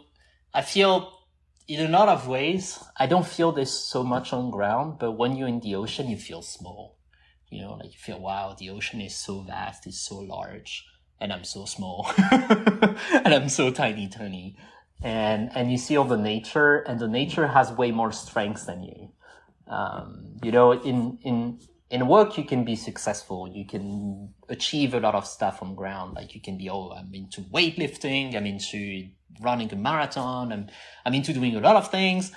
I 0.52 0.62
feel 0.62 1.17
in 1.68 1.84
a 1.84 1.88
lot 1.88 2.08
of 2.08 2.26
ways, 2.26 2.82
I 2.96 3.06
don't 3.06 3.26
feel 3.26 3.52
this 3.52 3.70
so 3.70 4.02
much 4.02 4.32
on 4.32 4.50
ground, 4.50 4.98
but 4.98 5.12
when 5.12 5.36
you're 5.36 5.48
in 5.48 5.60
the 5.60 5.74
ocean, 5.74 6.08
you 6.08 6.16
feel 6.16 6.40
small. 6.40 6.96
You 7.50 7.62
know, 7.62 7.74
like 7.74 7.92
you 7.92 7.98
feel, 7.98 8.18
wow, 8.18 8.56
the 8.58 8.70
ocean 8.70 9.02
is 9.02 9.14
so 9.14 9.40
vast, 9.42 9.86
it's 9.86 10.00
so 10.00 10.16
large, 10.16 10.86
and 11.20 11.30
I'm 11.30 11.44
so 11.44 11.66
small, 11.66 12.10
and 12.30 13.34
I'm 13.34 13.50
so 13.50 13.70
tiny, 13.70 14.08
tiny. 14.08 14.56
And, 15.02 15.50
and 15.54 15.70
you 15.70 15.76
see 15.76 15.96
all 15.96 16.06
the 16.06 16.16
nature, 16.16 16.78
and 16.78 16.98
the 16.98 17.06
nature 17.06 17.46
has 17.46 17.70
way 17.70 17.90
more 17.90 18.12
strength 18.12 18.66
than 18.66 18.82
you. 18.82 19.12
Um, 19.66 20.38
you 20.42 20.50
know, 20.50 20.72
in, 20.72 21.18
in, 21.22 21.60
in 21.90 22.08
work, 22.08 22.38
you 22.38 22.44
can 22.44 22.64
be 22.64 22.76
successful. 22.76 23.46
You 23.46 23.66
can 23.66 24.32
achieve 24.48 24.94
a 24.94 25.00
lot 25.00 25.14
of 25.14 25.26
stuff 25.26 25.62
on 25.62 25.74
ground. 25.74 26.14
Like 26.14 26.34
you 26.34 26.40
can 26.40 26.56
be, 26.56 26.68
oh, 26.70 26.90
I'm 26.90 27.14
into 27.14 27.42
weightlifting. 27.42 28.34
I'm 28.34 28.46
into 28.46 29.08
running 29.40 29.72
a 29.72 29.76
marathon. 29.76 30.52
I'm, 30.52 30.68
I'm 31.04 31.14
into 31.14 31.32
doing 31.32 31.54
a 31.56 31.60
lot 31.60 31.76
of 31.76 31.90
things. 31.90 32.32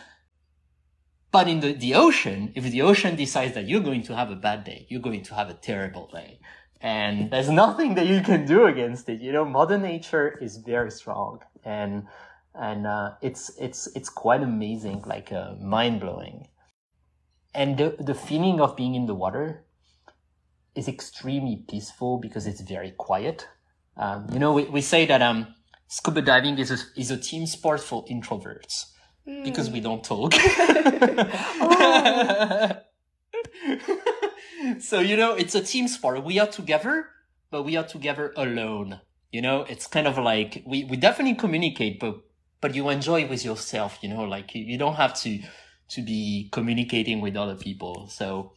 But 1.32 1.48
in 1.48 1.62
the, 1.62 1.74
the 1.74 1.96
ocean, 1.96 2.52
if 2.56 2.66
the 2.66 2.82
ocean 2.82 3.16
decides 3.16 3.54
that 3.54 3.68
you're 3.68 3.82
going 3.82 4.04
to 4.04 4.16
have 4.16 4.30
a 4.30 4.36
bad 4.36 4.66
day, 4.66 4.86
you're 4.90 5.02
going 5.02 5.24
to 5.24 5.36
have 5.36 5.50
a 5.50 5.54
terrible 5.54 6.10
day. 6.12 6.40
And 6.82 7.32
there's 7.32 7.50
nothing 7.50 7.96
that 7.96 8.08
you 8.08 8.22
can 8.22 8.46
do 8.46 8.66
against 8.66 9.08
it. 9.08 9.22
You 9.22 9.32
know, 9.32 9.46
mother 9.46 9.78
nature 9.78 10.38
is 10.42 10.58
very 10.58 10.92
strong 10.92 11.40
and, 11.64 12.08
and, 12.54 12.86
uh, 12.86 13.12
it's, 13.22 13.52
it's, 13.58 13.88
it's 13.96 14.10
quite 14.10 14.42
amazing, 14.42 15.04
like, 15.06 15.32
uh, 15.32 15.54
mind 15.62 16.02
blowing. 16.02 16.48
And 17.54 17.78
the, 17.78 17.96
the 18.00 18.16
feeling 18.16 18.60
of 18.60 18.76
being 18.76 18.96
in 18.96 19.06
the 19.06 19.16
water 19.16 19.64
is 20.76 20.88
extremely 20.88 21.64
peaceful 21.70 22.18
because 22.18 22.48
it's 22.48 22.62
very 22.62 22.92
quiet. 22.92 23.48
Um, 23.96 24.28
you 24.34 24.40
know, 24.40 24.54
we, 24.54 24.64
we 24.64 24.82
say 24.82 25.06
that, 25.06 25.22
um, 25.22 25.54
scuba 25.92 26.22
diving 26.22 26.58
is 26.58 26.72
a, 26.72 26.78
is 26.96 27.12
a 27.12 27.18
team 27.18 27.46
sport 27.46 27.82
for 27.82 28.06
introverts 28.06 28.86
mm. 29.28 29.44
because 29.44 29.70
we 29.70 29.82
don't 29.82 30.06
talk. 30.06 30.32
oh. 31.62 32.72
so, 34.80 35.02
you 35.02 35.18
know, 35.18 35.34
it's 35.34 35.54
a 35.54 35.62
team 35.62 35.90
sport. 35.90 36.24
We 36.24 36.40
are 36.40 36.48
together, 36.48 37.08
but 37.52 37.64
we 37.64 37.76
are 37.76 37.84
together 37.84 38.34
alone. 38.38 39.02
You 39.34 39.42
know, 39.42 39.64
it's 39.64 39.86
kind 39.86 40.08
of 40.08 40.18
like 40.18 40.64
we, 40.66 40.86
we 40.86 40.96
definitely 40.96 41.36
communicate, 41.36 42.00
but, 42.00 42.22
but 42.62 42.74
you 42.74 42.88
enjoy 42.88 43.28
with 43.28 43.44
yourself, 43.44 44.00
you 44.02 44.08
know, 44.08 44.24
like 44.24 44.56
you, 44.56 44.64
you 44.64 44.78
don't 44.78 44.96
have 44.96 45.14
to, 45.24 45.40
to 45.90 46.02
be 46.02 46.48
communicating 46.54 47.20
with 47.20 47.36
other 47.36 47.56
people. 47.56 48.08
So, 48.08 48.54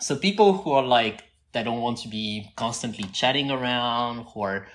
so 0.00 0.16
people 0.16 0.54
who 0.54 0.72
are 0.72 0.84
like, 0.84 1.22
that 1.52 1.62
don't 1.62 1.80
want 1.80 1.98
to 1.98 2.08
be 2.08 2.50
constantly 2.56 3.04
chatting 3.12 3.52
around 3.52 4.26
or, 4.34 4.66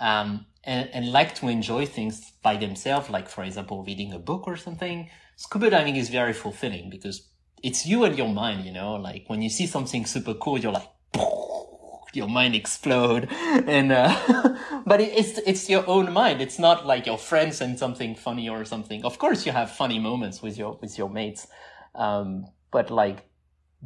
um, 0.00 0.46
and, 0.66 0.88
and 0.92 1.12
like 1.12 1.34
to 1.36 1.48
enjoy 1.48 1.86
things 1.86 2.32
by 2.42 2.56
themselves, 2.56 3.10
like 3.10 3.28
for 3.28 3.44
example, 3.44 3.84
reading 3.84 4.12
a 4.12 4.18
book 4.18 4.46
or 4.46 4.56
something, 4.56 5.10
scuba 5.36 5.70
diving 5.70 5.96
is 5.96 6.08
very 6.08 6.32
fulfilling 6.32 6.90
because 6.90 7.28
it's 7.62 7.86
you 7.86 8.04
and 8.04 8.16
your 8.16 8.28
mind, 8.28 8.64
you 8.64 8.72
know, 8.72 8.94
like 8.94 9.24
when 9.28 9.42
you 9.42 9.48
see 9.48 9.66
something 9.66 10.04
super 10.06 10.34
cool, 10.34 10.58
you're 10.58 10.72
like, 10.72 10.88
your 12.14 12.28
mind 12.28 12.54
explode. 12.54 13.28
And 13.30 13.92
uh, 13.92 14.14
but 14.86 15.00
it's 15.00 15.38
it's 15.38 15.68
your 15.68 15.88
own 15.88 16.12
mind. 16.12 16.40
It's 16.40 16.58
not 16.58 16.86
like 16.86 17.06
your 17.06 17.18
friends 17.18 17.60
and 17.60 17.78
something 17.78 18.14
funny 18.14 18.48
or 18.48 18.64
something. 18.64 19.04
Of 19.04 19.18
course 19.18 19.46
you 19.46 19.52
have 19.52 19.70
funny 19.70 19.98
moments 19.98 20.42
with 20.42 20.58
your 20.58 20.78
with 20.80 20.98
your 20.98 21.08
mates. 21.08 21.46
Um, 21.94 22.46
but 22.70 22.90
like 22.90 23.28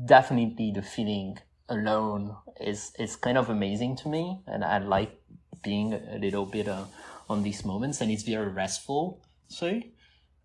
definitely 0.04 0.72
the 0.74 0.82
feeling 0.82 1.38
alone 1.68 2.36
is 2.60 2.92
is 2.98 3.16
kind 3.16 3.38
of 3.38 3.48
amazing 3.48 3.96
to 3.96 4.08
me. 4.08 4.40
And 4.46 4.64
i 4.64 4.78
like 4.78 5.20
being 5.62 5.92
a 5.94 6.18
little 6.18 6.46
bit 6.46 6.68
uh, 6.68 6.84
on 7.28 7.42
these 7.42 7.64
moments 7.64 8.00
and 8.00 8.10
it's 8.10 8.22
very 8.22 8.48
restful 8.48 9.22
so 9.48 9.80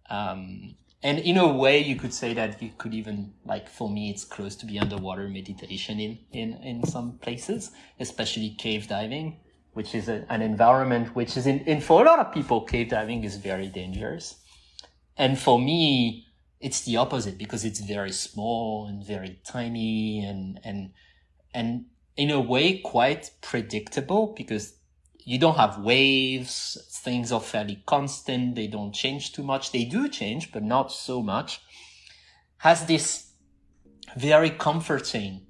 um, 0.09 0.75
and 1.01 1.19
in 1.19 1.37
a 1.37 1.47
way 1.47 1.79
you 1.79 1.95
could 1.95 2.13
say 2.13 2.33
that 2.33 2.61
you 2.61 2.71
could 2.77 2.93
even 2.93 3.33
like 3.45 3.69
for 3.69 3.89
me 3.89 4.09
it's 4.09 4.25
close 4.25 4.55
to 4.55 4.65
be 4.65 4.79
underwater 4.79 5.27
meditation 5.27 5.99
in 5.99 6.17
in 6.31 6.53
in 6.63 6.83
some 6.85 7.17
places 7.19 7.71
especially 7.99 8.55
cave 8.57 8.87
diving 8.87 9.37
which 9.73 9.95
is 9.95 10.07
a, 10.07 10.25
an 10.29 10.41
environment 10.41 11.15
which 11.15 11.35
is 11.35 11.45
in, 11.45 11.59
in 11.61 11.81
for 11.81 12.01
a 12.01 12.05
lot 12.05 12.19
of 12.19 12.31
people 12.31 12.61
cave 12.61 12.89
diving 12.89 13.23
is 13.23 13.35
very 13.35 13.67
dangerous. 13.67 14.35
And 15.17 15.37
for 15.37 15.59
me 15.59 16.27
it's 16.59 16.81
the 16.81 16.97
opposite 16.97 17.37
because 17.37 17.65
it's 17.65 17.81
very 17.81 18.11
small 18.11 18.87
and 18.87 19.05
very 19.05 19.39
tiny 19.43 20.23
and 20.23 20.59
and 20.63 20.91
and 21.53 21.85
in 22.15 22.29
a 22.29 22.39
way 22.39 22.77
quite 22.77 23.31
predictable 23.41 24.33
because 24.37 24.75
you 25.25 25.39
don't 25.39 25.55
have 25.55 25.79
waves. 25.79 26.77
Things 27.03 27.31
are 27.31 27.41
fairly 27.41 27.81
constant. 27.85 28.55
They 28.55 28.67
don't 28.67 28.93
change 28.93 29.33
too 29.33 29.43
much. 29.43 29.71
They 29.71 29.85
do 29.85 30.07
change, 30.09 30.51
but 30.51 30.63
not 30.63 30.91
so 30.91 31.21
much. 31.21 31.61
Has 32.57 32.85
this 32.85 33.31
very 34.15 34.49
comforting 34.49 35.41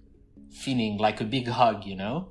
feeling, 0.51 0.97
like 0.97 1.19
a 1.21 1.23
big 1.23 1.47
hug, 1.47 1.85
you 1.85 1.95
know? 1.95 2.29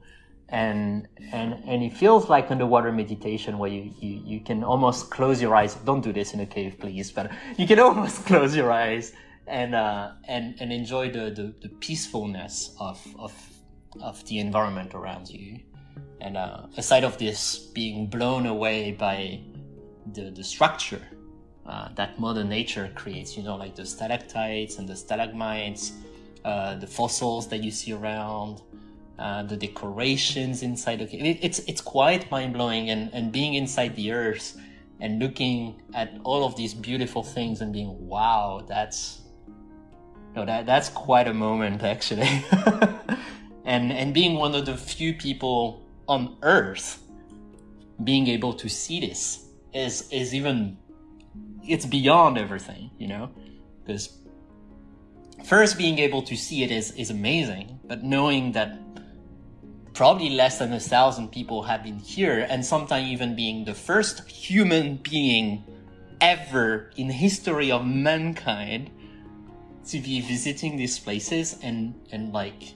And, 0.49 1.09
and, 1.33 1.63
and 1.67 1.83
it 1.83 1.97
feels 1.97 2.29
like 2.29 2.51
underwater 2.51 2.93
meditation 2.93 3.59
where 3.59 3.71
you, 3.71 3.93
you, 3.99 4.23
you 4.25 4.41
can 4.41 4.63
almost 4.63 5.11
close 5.11 5.41
your 5.41 5.55
eyes. 5.55 5.75
Don't 5.77 6.03
do 6.03 6.13
this 6.13 6.35
in 6.35 6.41
a 6.41 6.47
cave, 6.47 6.77
please, 6.79 7.11
but 7.11 7.31
you 7.57 7.67
can 7.67 7.79
almost 7.87 8.27
close 8.27 8.55
your 8.55 8.71
eyes 8.71 9.13
and, 9.47 9.75
uh, 9.75 10.13
and, 10.29 10.55
and 10.61 10.73
enjoy 10.73 11.11
the, 11.11 11.31
the, 11.31 11.55
the 11.63 11.69
peacefulness 11.81 12.77
of, 12.79 13.05
of, 13.19 13.33
of 14.01 14.25
the 14.27 14.39
environment 14.39 14.95
around 14.95 15.29
you. 15.31 15.61
And 16.21 16.37
uh, 16.37 16.67
aside 16.77 17.05
of 17.05 17.19
this 17.19 17.59
being 17.59 18.07
blown 18.07 18.47
away 18.47 18.93
by 18.93 19.41
the, 20.13 20.31
the 20.31 20.45
structure 20.45 21.03
uh, 21.67 21.89
that 21.95 22.19
Mother 22.19 22.45
Nature 22.45 22.91
creates, 22.95 23.37
you 23.37 23.43
know, 23.43 23.57
like 23.57 23.75
the 23.75 23.87
stalactites 23.87 24.79
and 24.79 24.89
the 24.89 24.97
stalagmites, 24.97 25.93
uh, 26.45 26.77
the 26.77 26.87
fossils 26.87 27.49
that 27.49 27.63
you 27.63 27.71
see 27.71 27.93
around, 27.93 28.63
uh, 29.19 29.43
the 29.45 29.57
decorations 29.57 30.63
inside 30.63 30.99
cave. 30.99 31.23
It, 31.23 31.39
it's 31.43 31.61
it's 31.61 31.81
quite 31.81 32.31
mind 32.31 32.55
blowing, 32.55 32.91
and 32.91 33.13
and 33.13 33.31
being 33.31 33.55
inside 33.55 33.95
the 33.95 34.11
earth 34.11 34.59
and 35.01 35.19
looking 35.19 35.83
at 35.95 36.19
all 36.25 36.45
of 36.45 36.57
these 36.57 36.75
beautiful 36.75 37.23
things 37.23 37.61
and 37.61 37.73
being 37.73 38.09
wow, 38.09 38.65
that's 38.67 39.21
no 40.35 40.45
that 40.45 40.67
that's 40.67 40.89
quite 40.89 41.29
a 41.29 41.35
moment 41.35 41.83
actually, 41.83 42.29
and 43.65 43.93
and 43.93 44.15
being 44.15 44.35
one 44.35 44.55
of 44.55 44.67
the 44.67 44.77
few 44.77 45.15
people 45.15 45.82
on 46.09 46.37
Earth, 46.43 47.03
being 48.03 48.27
able 48.29 48.55
to 48.55 48.69
see 48.69 49.01
this 49.01 49.47
is 49.73 50.11
is 50.11 50.35
even 50.35 50.77
it's 51.67 51.87
beyond 51.87 52.39
everything, 52.39 52.91
you 52.99 53.09
know, 53.09 53.31
because 53.85 54.19
first 55.45 55.79
being 55.79 55.99
able 55.99 56.23
to 56.23 56.37
see 56.37 56.63
it 56.63 56.71
is 56.71 56.93
is 56.93 57.11
amazing, 57.11 57.81
but 57.85 58.03
knowing 58.03 58.53
that 58.53 58.79
probably 59.95 60.31
less 60.31 60.59
than 60.59 60.73
a 60.73 60.81
thousand 60.81 61.31
people 61.31 61.63
have 61.63 61.85
been 61.85 61.99
here, 61.99 62.47
and 62.49 62.65
sometimes 62.65 63.07
even 63.09 63.37
being 63.37 63.65
the 63.65 63.75
first 63.75 64.29
human 64.29 64.97
being 64.97 65.65
ever 66.21 66.91
in 66.97 67.11
history 67.11 67.71
of 67.71 67.85
mankind 67.85 68.91
to 69.87 69.99
be 69.99 70.21
visiting 70.21 70.77
these 70.77 70.99
places 70.99 71.59
and 71.63 71.95
and 72.13 72.33
like 72.33 72.75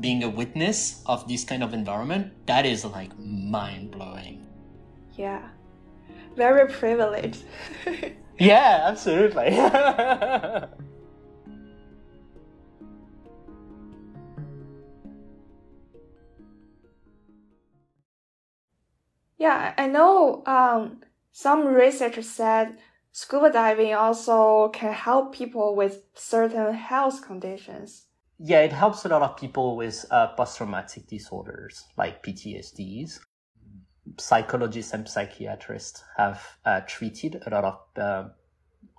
being 0.00 0.22
a 0.22 0.28
witness 0.28 1.02
of 1.06 1.26
this 1.28 1.44
kind 1.44 1.62
of 1.62 1.74
environment, 1.74 2.32
that 2.46 2.64
is 2.66 2.84
like 2.84 3.16
mind 3.18 3.90
blowing. 3.90 4.46
Yeah. 5.16 5.48
Very 6.36 6.68
privileged. 6.68 7.42
yeah, 8.38 8.82
absolutely. 8.84 9.48
yeah, 19.38 19.74
I 19.76 19.86
know 19.88 20.42
um, 20.46 21.00
some 21.32 21.66
researchers 21.66 22.28
said 22.28 22.78
scuba 23.10 23.50
diving 23.50 23.94
also 23.94 24.68
can 24.68 24.92
help 24.92 25.34
people 25.34 25.74
with 25.74 26.02
certain 26.14 26.72
health 26.74 27.26
conditions 27.26 28.07
yeah, 28.38 28.60
it 28.60 28.72
helps 28.72 29.04
a 29.04 29.08
lot 29.08 29.22
of 29.22 29.36
people 29.36 29.76
with 29.76 30.04
uh, 30.10 30.28
post-traumatic 30.28 31.06
disorders 31.06 31.84
like 31.96 32.22
PTSDs. 32.22 33.20
Psychologists 34.18 34.94
and 34.94 35.08
psychiatrists 35.08 36.04
have 36.16 36.42
uh, 36.64 36.80
treated 36.86 37.42
a 37.46 37.50
lot 37.50 37.64
of 37.64 38.02
uh, 38.02 38.28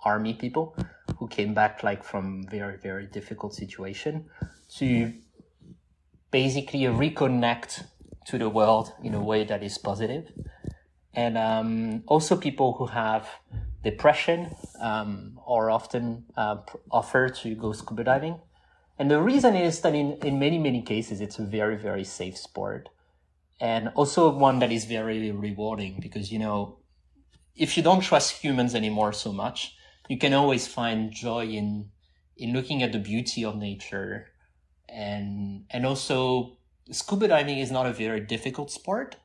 army 0.04 0.34
people 0.34 0.76
who 1.18 1.26
came 1.28 1.54
back 1.54 1.82
like 1.82 2.02
from 2.02 2.44
very 2.48 2.78
very 2.78 3.06
difficult 3.06 3.54
situation 3.54 4.24
to 4.68 5.12
basically 6.30 6.80
reconnect 6.80 7.84
to 8.26 8.38
the 8.38 8.48
world 8.48 8.92
in 9.02 9.14
a 9.14 9.22
way 9.22 9.44
that 9.44 9.62
is 9.62 9.76
positive 9.76 10.32
and 11.12 11.36
um, 11.36 12.02
also 12.06 12.36
people 12.36 12.72
who 12.74 12.86
have 12.86 13.28
depression 13.82 14.54
um, 14.80 15.38
are 15.46 15.70
often 15.70 16.24
uh, 16.36 16.56
offer 16.90 17.28
to 17.28 17.54
go 17.54 17.72
scuba 17.72 18.04
diving 18.04 18.38
and 19.00 19.10
the 19.10 19.18
reason 19.18 19.56
is 19.56 19.80
that 19.80 19.94
in, 19.94 20.18
in 20.22 20.38
many, 20.38 20.58
many 20.58 20.82
cases, 20.82 21.22
it's 21.22 21.38
a 21.38 21.42
very, 21.42 21.78
very 21.78 22.04
safe 22.04 22.36
sport. 22.36 22.90
And 23.58 23.88
also 23.94 24.28
one 24.28 24.58
that 24.58 24.70
is 24.70 24.84
very 24.84 25.32
rewarding 25.32 26.00
because, 26.02 26.30
you 26.30 26.38
know, 26.38 26.80
if 27.56 27.78
you 27.78 27.82
don't 27.82 28.02
trust 28.02 28.42
humans 28.44 28.74
anymore 28.74 29.14
so 29.14 29.32
much, 29.32 29.74
you 30.10 30.18
can 30.18 30.34
always 30.34 30.68
find 30.68 31.12
joy 31.12 31.46
in, 31.46 31.88
in 32.36 32.52
looking 32.52 32.82
at 32.82 32.92
the 32.92 32.98
beauty 32.98 33.42
of 33.42 33.56
nature. 33.56 34.26
And, 34.86 35.64
and 35.70 35.86
also 35.86 36.58
scuba 36.90 37.28
diving 37.28 37.58
is 37.58 37.70
not 37.70 37.86
a 37.86 37.94
very 37.94 38.20
difficult 38.20 38.70
sport 38.70 39.16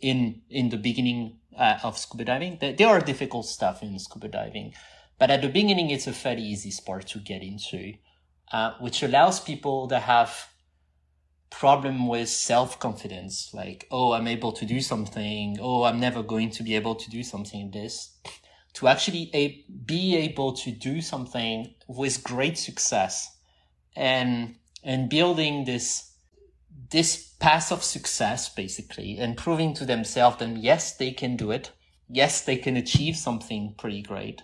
in, 0.00 0.40
in 0.48 0.70
the 0.70 0.78
beginning 0.78 1.36
uh, 1.54 1.80
of 1.82 1.98
scuba 1.98 2.24
diving. 2.24 2.60
There 2.62 2.88
are 2.88 3.00
difficult 3.00 3.44
stuff 3.44 3.82
in 3.82 3.98
scuba 3.98 4.28
diving, 4.28 4.72
but 5.18 5.30
at 5.30 5.42
the 5.42 5.48
beginning, 5.48 5.90
it's 5.90 6.06
a 6.06 6.14
fairly 6.14 6.44
easy 6.44 6.70
sport 6.70 7.08
to 7.08 7.18
get 7.18 7.42
into 7.42 7.92
uh, 8.52 8.72
which 8.80 9.02
allows 9.02 9.40
people 9.40 9.88
to 9.88 9.98
have 9.98 10.48
problem 11.50 12.06
with 12.06 12.28
self-confidence 12.28 13.50
like 13.54 13.86
oh 13.90 14.12
i'm 14.12 14.28
able 14.28 14.52
to 14.52 14.66
do 14.66 14.80
something. 14.80 15.56
Oh 15.60 15.84
i'm 15.84 16.00
never 16.00 16.22
going 16.22 16.50
to 16.50 16.62
be 16.62 16.76
able 16.76 16.94
to 16.94 17.10
do 17.10 17.22
something 17.22 17.64
like 17.64 17.72
this. 17.72 18.16
To 18.74 18.86
actually 18.86 19.30
a- 19.34 19.64
be 19.86 20.16
able 20.16 20.52
to 20.52 20.70
do 20.70 21.00
something 21.00 21.74
with 21.88 22.22
great 22.22 22.58
success 22.58 23.36
and 23.96 24.56
and 24.84 25.08
building 25.08 25.64
this 25.64 26.12
this 26.90 27.34
path 27.40 27.72
of 27.72 27.82
success 27.82 28.48
basically 28.54 29.18
and 29.18 29.36
proving 29.36 29.74
to 29.74 29.84
themselves 29.84 30.38
that 30.38 30.56
yes 30.56 30.96
they 30.96 31.12
can 31.12 31.36
do 31.36 31.50
it. 31.50 31.72
Yes 32.08 32.42
they 32.42 32.56
can 32.56 32.76
achieve 32.76 33.16
something 33.16 33.74
pretty 33.78 34.02
great 34.02 34.42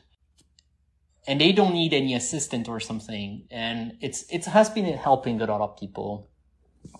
and 1.26 1.40
they 1.40 1.52
don't 1.52 1.72
need 1.72 1.92
any 1.92 2.14
assistant 2.14 2.68
or 2.68 2.80
something. 2.80 3.46
And 3.50 3.96
it's, 4.00 4.24
it 4.30 4.44
has 4.46 4.70
been 4.70 4.86
helping 4.96 5.40
a 5.40 5.46
lot 5.46 5.60
of 5.60 5.76
people. 5.76 6.30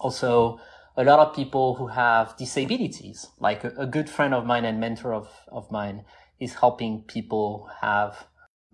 Also, 0.00 0.58
a 0.96 1.04
lot 1.04 1.18
of 1.18 1.34
people 1.34 1.74
who 1.74 1.88
have 1.88 2.36
disabilities, 2.36 3.26
like 3.38 3.64
a, 3.64 3.72
a 3.76 3.86
good 3.86 4.08
friend 4.08 4.32
of 4.32 4.46
mine 4.46 4.64
and 4.64 4.80
mentor 4.80 5.12
of, 5.12 5.28
of 5.48 5.70
mine 5.70 6.04
is 6.40 6.54
helping 6.54 7.02
people 7.02 7.68
have 7.80 8.26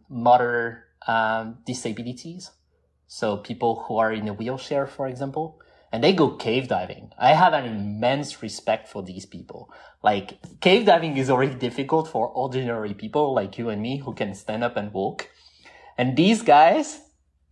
motor 0.09 0.85
um, 1.07 1.59
disabilities. 1.67 2.51
So 3.07 3.39
people 3.39 3.85
who 3.87 3.97
are 3.97 4.13
in 4.13 4.29
a 4.29 4.35
wheelchair, 4.35 4.87
for 4.87 5.09
example, 5.09 5.61
and 5.93 6.05
they 6.05 6.13
go 6.13 6.31
cave 6.31 6.69
diving. 6.69 7.11
I 7.19 7.35
have 7.35 7.53
an 7.53 7.65
immense 7.65 8.43
respect 8.43 8.89
for 8.89 9.03
these 9.03 9.27
people. 9.27 9.73
Like 10.03 10.39
cave 10.61 10.87
diving 10.87 11.17
is 11.17 11.29
already 11.29 11.55
difficult 11.55 12.09
for 12.09 12.29
ordinary 12.29 12.95
people 12.95 13.35
like 13.35 13.59
you 13.59 13.69
and 13.69 13.83
me 13.83 13.99
who 13.99 14.15
can 14.15 14.35
stand 14.35 14.63
up 14.63 14.77
and 14.77 14.93
walk. 14.93 15.29
And 16.01 16.17
these 16.17 16.41
guys, 16.41 16.99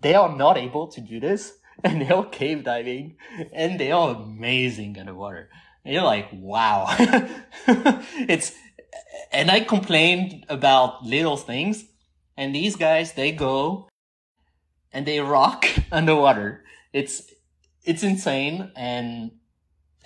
they 0.00 0.14
are 0.14 0.34
not 0.34 0.56
able 0.56 0.86
to 0.88 1.02
do 1.02 1.20
this 1.20 1.58
and 1.84 2.00
they're 2.00 2.22
cave 2.22 2.64
diving 2.64 3.18
and 3.52 3.78
they 3.78 3.92
are 3.92 4.14
amazing 4.14 4.98
underwater. 4.98 5.50
And 5.84 5.92
you're 5.92 6.02
like, 6.02 6.30
wow. 6.32 6.86
it's, 7.68 8.54
and 9.30 9.50
I 9.50 9.60
complained 9.60 10.46
about 10.48 11.04
little 11.04 11.36
things 11.36 11.84
and 12.38 12.54
these 12.54 12.74
guys, 12.74 13.12
they 13.12 13.32
go 13.32 13.90
and 14.94 15.04
they 15.04 15.20
rock 15.20 15.66
underwater. 15.92 16.64
It's, 16.94 17.30
it's 17.84 18.02
insane. 18.02 18.72
And, 18.74 19.32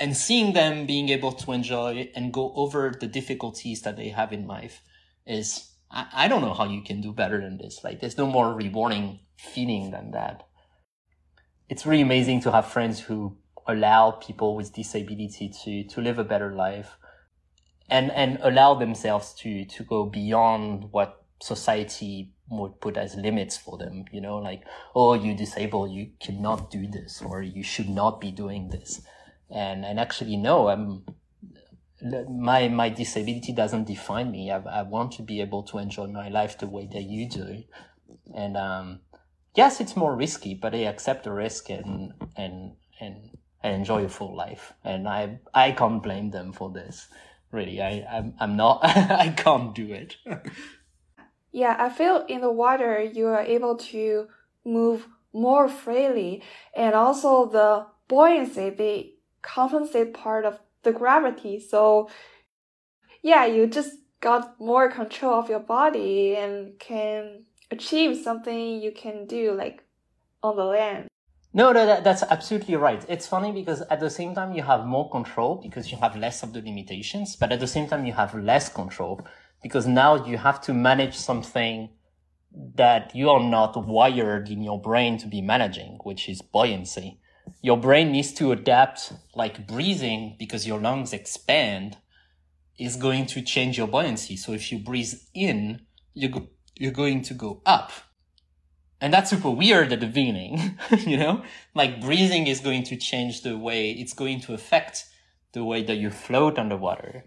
and 0.01 0.17
seeing 0.17 0.53
them 0.53 0.85
being 0.87 1.11
able 1.11 1.31
to 1.31 1.53
enjoy 1.53 2.11
and 2.17 2.33
go 2.33 2.53
over 2.57 2.91
the 2.91 3.07
difficulties 3.07 3.83
that 3.83 3.97
they 3.97 4.09
have 4.09 4.33
in 4.33 4.49
life 4.49 4.83
is 5.29 5.72
I, 5.93 6.07
I 6.13 6.29
don't 6.29 6.43
know 6.43 6.55
how 6.55 6.65
you 6.65 6.83
can 6.83 7.01
do 7.01 7.13
better 7.13 7.41
than 7.41 7.59
this. 7.59 7.85
Like, 7.85 8.01
there's 8.01 8.19
no 8.19 8.27
more 8.27 8.55
rewarding 8.55 9.21
feeling 9.37 9.91
than 9.91 10.13
that. 10.13 10.47
It's 11.69 11.87
really 11.87 12.03
amazing 12.03 12.41
to 12.43 12.53
have 12.53 12.67
friends 12.67 13.01
who 13.01 13.37
allow 13.67 14.13
people 14.13 14.57
with 14.57 14.73
disability 14.73 15.53
to, 15.65 15.85
to 15.85 16.01
live 16.01 16.19
a 16.19 16.25
better 16.25 16.53
life 16.53 16.97
and, 17.89 18.11
and 18.13 18.39
allow 18.43 18.75
themselves 18.75 19.35
to, 19.35 19.65
to 19.67 19.85
go 19.85 20.07
beyond 20.07 20.89
what 20.91 21.25
society 21.41 22.33
would 22.51 22.81
put 22.81 22.97
as 22.97 23.15
limits 23.17 23.57
for 23.57 23.79
them, 23.79 24.05
you 24.13 24.21
know, 24.21 24.37
like, 24.37 24.63
oh, 24.95 25.15
you're 25.15 25.37
disabled, 25.37 25.91
you 25.91 26.11
cannot 26.21 26.71
do 26.71 26.87
this, 26.87 27.23
or 27.23 27.43
you 27.43 27.63
should 27.63 27.89
not 27.89 28.21
be 28.21 28.31
doing 28.31 28.69
this. 28.69 29.01
And, 29.51 29.85
and 29.85 29.99
actually, 29.99 30.37
no, 30.37 30.69
I'm, 30.69 31.05
my 32.29 32.69
my 32.69 32.89
disability 32.89 33.53
doesn't 33.53 33.85
define 33.85 34.31
me. 34.31 34.51
I, 34.51 34.59
I 34.59 34.83
want 34.83 35.13
to 35.13 35.23
be 35.23 35.41
able 35.41 35.63
to 35.65 35.79
enjoy 35.79 36.07
my 36.07 36.29
life 36.29 36.59
the 36.59 36.67
way 36.67 36.89
that 36.93 37.03
you 37.03 37.29
do, 37.29 37.65
and 38.35 38.57
um, 38.57 39.01
yes, 39.55 39.81
it's 39.81 39.97
more 39.97 40.15
risky, 40.15 40.55
but 40.55 40.75
I 40.75 40.79
accept 40.79 41.25
the 41.25 41.33
risk 41.33 41.71
and 41.71 42.13
and 42.37 42.73
and 43.01 43.37
and 43.63 43.75
enjoy 43.75 44.05
a 44.05 44.09
full 44.09 44.37
life. 44.37 44.73
And 44.85 45.09
I 45.09 45.39
I 45.55 45.73
can't 45.73 46.03
blame 46.03 46.31
them 46.31 46.53
for 46.53 46.71
this. 46.71 47.09
Really, 47.51 47.83
I, 47.83 48.07
I'm, 48.11 48.35
I'm 48.41 48.57
not, 48.57 48.81
I 48.83 49.29
can't 49.29 49.75
do 49.75 49.93
it. 49.93 50.17
yeah, 51.53 51.77
I 51.79 51.91
feel 51.91 52.25
in 52.27 52.41
the 52.41 52.51
water, 52.51 52.99
you 53.03 53.27
are 53.27 53.43
able 53.43 53.77
to 53.93 54.29
move 54.65 55.07
more 55.35 55.69
freely 55.69 56.43
and 56.75 56.95
also 56.95 57.47
the 57.47 57.87
buoyancy, 58.09 58.71
they 58.71 59.15
compensate 59.43 60.15
part 60.15 60.45
of 60.45 60.61
the 60.83 60.93
gravity. 60.93 61.59
So 61.61 62.09
yeah, 63.23 63.47
you 63.47 63.67
just 63.67 63.93
got 64.21 64.61
more 64.61 64.91
control 64.91 65.35
of 65.35 65.49
your 65.49 65.61
body 65.61 66.37
and 66.37 66.79
can 66.79 67.45
achieve 67.71 68.23
something 68.23 68.81
you 68.81 68.93
can 68.93 69.27
do 69.27 69.53
like 69.53 69.85
on 70.43 70.57
the 70.57 70.65
land. 70.65 71.09
No, 71.55 71.73
that, 71.75 72.03
that's 72.03 72.23
absolutely 72.23 72.77
right. 72.77 73.05
It's 73.09 73.27
funny 73.27 73.53
because 73.53 73.83
at 73.83 74.01
the 74.01 74.09
same 74.09 74.35
time 74.35 74.53
you 74.53 74.63
have 74.63 74.87
more 74.87 75.11
control 75.11 75.61
because 75.63 75.93
you 75.93 75.99
have 75.99 76.17
less 76.17 76.43
of 76.43 76.55
the 76.55 76.63
limitations, 76.63 77.37
but 77.37 77.53
at 77.53 77.61
the 77.61 77.67
same 77.67 77.89
time 77.89 78.07
you 78.07 78.15
have 78.15 78.35
less 78.35 78.71
control 78.71 79.21
because 79.63 79.87
now 79.87 80.25
you 80.25 80.39
have 80.39 80.61
to 80.63 80.73
manage 80.73 81.15
something 81.15 81.91
that 82.75 83.15
you 83.15 83.29
are 83.29 83.43
not 83.43 83.87
wired 83.87 84.49
in 84.49 84.63
your 84.63 84.81
brain 84.81 85.19
to 85.19 85.27
be 85.27 85.41
managing, 85.41 85.99
which 86.05 86.29
is 86.29 86.41
buoyancy. 86.41 87.19
Your 87.61 87.77
brain 87.77 88.13
needs 88.13 88.33
to 88.35 88.53
adapt 88.53 89.13
like 89.35 89.67
breathing 89.67 90.37
because 90.39 90.67
your 90.67 90.81
lungs 90.81 91.13
expand 91.13 91.99
is 92.79 92.97
going 92.97 93.27
to 93.27 93.43
change 93.43 93.79
your 93.79 93.87
buoyancy. 93.87 94.37
So 94.37 94.53
if 94.53 94.73
you 94.73 94.79
breathe 94.79 95.15
in, 95.35 95.83
you 96.15 96.29
go, 96.29 96.49
you're 96.77 96.93
going 96.93 97.23
to 97.23 97.35
go 97.35 97.63
up 97.65 97.93
and 99.03 99.13
that's 99.13 99.31
super 99.31 99.51
weird 99.51 99.93
at 99.93 99.99
the 99.99 100.07
beginning, 100.07 100.79
you 100.99 101.17
know, 101.17 101.43
like 101.75 102.01
breathing 102.01 102.47
is 102.47 102.61
going 102.61 102.85
to 102.85 102.97
change 102.97 103.43
the 103.43 103.59
way 103.59 103.91
it's 103.91 104.13
going 104.13 104.41
to 104.43 104.55
affect 104.55 105.07
the 105.55 105.65
way 105.65 105.83
that 105.83 105.97
you 105.97 106.09
float 106.09 106.57
underwater. 106.57 107.25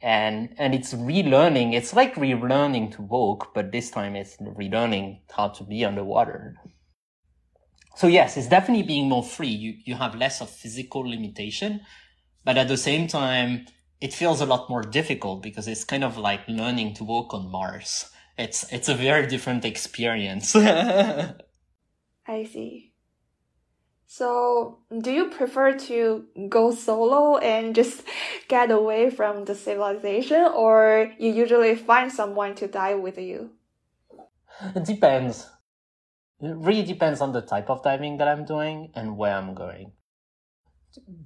And, 0.00 0.54
and 0.56 0.74
it's 0.74 0.94
relearning. 0.94 1.74
It's 1.74 1.92
like 1.92 2.14
relearning 2.14 2.92
to 2.92 3.02
walk, 3.02 3.52
but 3.52 3.72
this 3.72 3.90
time 3.90 4.16
it's 4.16 4.38
relearning 4.38 5.20
how 5.30 5.48
to 5.48 5.64
be 5.64 5.84
underwater. 5.84 6.56
So 7.98 8.06
yes, 8.06 8.36
it's 8.36 8.46
definitely 8.48 8.84
being 8.84 9.08
more 9.08 9.24
free. 9.24 9.48
You, 9.48 9.74
you 9.84 9.94
have 9.96 10.14
less 10.14 10.40
of 10.40 10.48
physical 10.48 11.02
limitation, 11.02 11.80
but 12.44 12.56
at 12.56 12.68
the 12.68 12.76
same 12.76 13.08
time, 13.08 13.66
it 14.00 14.14
feels 14.14 14.40
a 14.40 14.46
lot 14.46 14.70
more 14.70 14.82
difficult 14.82 15.42
because 15.42 15.66
it's 15.66 15.84
kind 15.84 16.04
of 16.04 16.16
like 16.16 16.40
learning 16.48 16.94
to 16.94 17.04
walk 17.04 17.34
on 17.34 17.50
Mars 17.50 18.10
it's 18.38 18.72
it's 18.72 18.88
a 18.88 18.94
very 18.94 19.26
different 19.26 19.64
experience. 19.64 20.54
I 20.56 21.34
see. 22.44 22.92
So, 24.06 24.78
do 25.02 25.10
you 25.10 25.28
prefer 25.28 25.76
to 25.76 26.24
go 26.48 26.70
solo 26.70 27.36
and 27.38 27.74
just 27.74 28.04
get 28.48 28.70
away 28.70 29.10
from 29.10 29.44
the 29.44 29.54
civilization, 29.54 30.48
or 30.54 31.12
you 31.18 31.32
usually 31.32 31.74
find 31.74 32.10
someone 32.10 32.54
to 32.54 32.68
dive 32.68 33.00
with 33.00 33.18
you? 33.18 33.50
It 34.74 34.84
depends. 34.84 35.46
It 36.40 36.54
really 36.56 36.84
depends 36.84 37.20
on 37.20 37.32
the 37.32 37.40
type 37.40 37.68
of 37.68 37.82
diving 37.82 38.18
that 38.18 38.28
I'm 38.28 38.44
doing 38.44 38.92
and 38.94 39.16
where 39.16 39.34
I'm 39.34 39.54
going. 39.54 39.92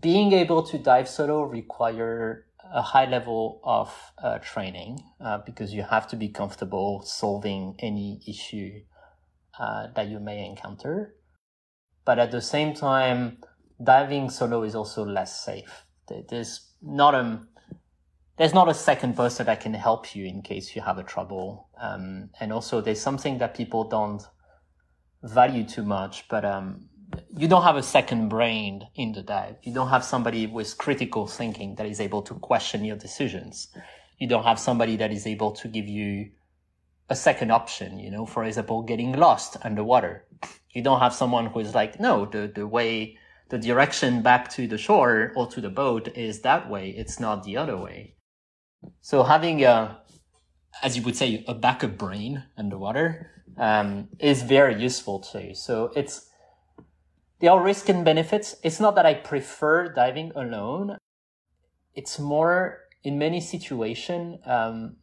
Being 0.01 0.33
able 0.33 0.63
to 0.65 0.79
dive 0.79 1.09
solo 1.09 1.43
require 1.43 2.47
a 2.73 2.81
high 2.81 3.05
level 3.05 3.61
of 3.65 3.95
uh, 4.23 4.39
training 4.39 4.99
uh, 5.21 5.39
because 5.45 5.75
you 5.75 5.83
have 5.83 6.09
to 6.09 6.17
be 6.17 6.29
comfortable 6.29 7.03
solving 7.03 7.77
any 7.79 8.21
issue 8.27 8.81
uh, 9.59 9.89
that 9.95 10.09
you 10.09 10.19
may 10.19 10.47
encounter. 10.47 11.15
But 12.05 12.19
at 12.19 12.31
the 12.31 12.41
same 12.41 12.75
time, 12.75 13.39
diving 13.83 14.31
solo 14.31 14.63
is 14.63 14.75
also 14.75 15.05
less 15.05 15.45
safe. 15.45 15.85
There's 16.29 16.73
not 16.81 17.15
a 17.15 17.43
there's 18.39 18.55
not 18.55 18.69
a 18.69 18.75
second 18.75 19.15
person 19.15 19.47
that 19.47 19.61
can 19.61 19.75
help 19.75 20.17
you 20.17 20.25
in 20.25 20.43
case 20.43 20.75
you 20.75 20.83
have 20.83 20.99
a 20.99 21.03
trouble. 21.03 21.69
Um, 21.81 22.31
and 22.41 22.53
also, 22.53 22.81
there's 22.81 23.01
something 23.01 23.39
that 23.39 23.55
people 23.55 23.85
don't 23.85 24.23
value 25.23 25.65
too 25.65 25.83
much, 25.83 26.29
but 26.29 26.45
um, 26.45 26.89
you 27.37 27.49
don't 27.49 27.63
have 27.63 27.77
a 27.77 27.83
second 27.83 28.29
brain 28.29 28.89
in 28.95 29.13
the 29.13 29.23
dive. 29.23 29.57
You 29.63 29.73
don't 29.73 29.89
have 29.89 30.05
somebody 30.05 30.47
with 30.47 30.79
critical 30.79 31.27
thinking 31.27 31.77
that 31.77 31.87
is 31.87 32.01
able 32.01 32.23
to 32.23 32.35
question 32.35 32.85
your 32.85 32.97
decisions. 32.97 33.69
You 34.19 34.29
don't 34.29 34.45
have 34.45 34.59
somebody 34.59 34.97
that 34.97 35.13
is 35.13 35.27
able 35.27 35.53
to 35.53 35.69
give 35.69 35.89
you 35.89 36.31
a 37.09 37.17
second 37.17 37.51
option, 37.51 37.99
you 37.99 38.11
know, 38.11 38.25
for 38.25 38.45
example, 38.45 38.83
getting 38.83 39.13
lost 39.13 39.57
underwater. 39.63 40.25
You 40.71 40.83
don't 40.83 41.01
have 41.01 41.15
someone 41.15 41.47
who 41.47 41.61
is 41.61 41.75
like, 41.75 42.01
no, 42.01 42.27
the, 42.27 42.51
the 42.55 42.67
way, 42.67 43.19
the 43.51 43.59
direction 43.59 44.23
back 44.23 44.49
to 44.53 44.67
the 44.67 44.79
shore 44.79 45.33
or 45.37 45.47
to 45.49 45.61
the 45.61 45.69
boat 45.69 46.09
is 46.17 46.41
that 46.41 46.71
way. 46.71 46.91
It's 46.91 47.21
not 47.21 47.45
the 47.45 47.57
other 47.57 47.77
way. 47.77 48.15
So 49.01 49.23
having 49.25 49.63
a, 49.65 50.01
as 50.83 50.97
you 50.97 51.03
would 51.03 51.17
say, 51.17 51.45
a 51.47 51.55
backup 51.55 51.99
brain 51.99 52.45
underwater, 52.57 53.42
um, 53.57 54.09
is 54.19 54.43
very 54.43 54.81
useful 54.81 55.21
too. 55.21 55.55
So 55.55 55.93
it's, 55.97 56.29
there 57.41 57.51
are 57.51 57.63
risks 57.63 57.89
and 57.89 58.05
benefits. 58.05 58.57
It's 58.63 58.81
not 58.81 58.95
that 58.95 59.07
I 59.07 59.15
prefer 59.15 59.89
diving 59.93 60.33
alone. 60.35 60.99
It's 61.95 62.19
more 62.19 62.83
in 63.05 63.19
many 63.19 63.41
situations, 63.41 64.39
um, 64.47 64.97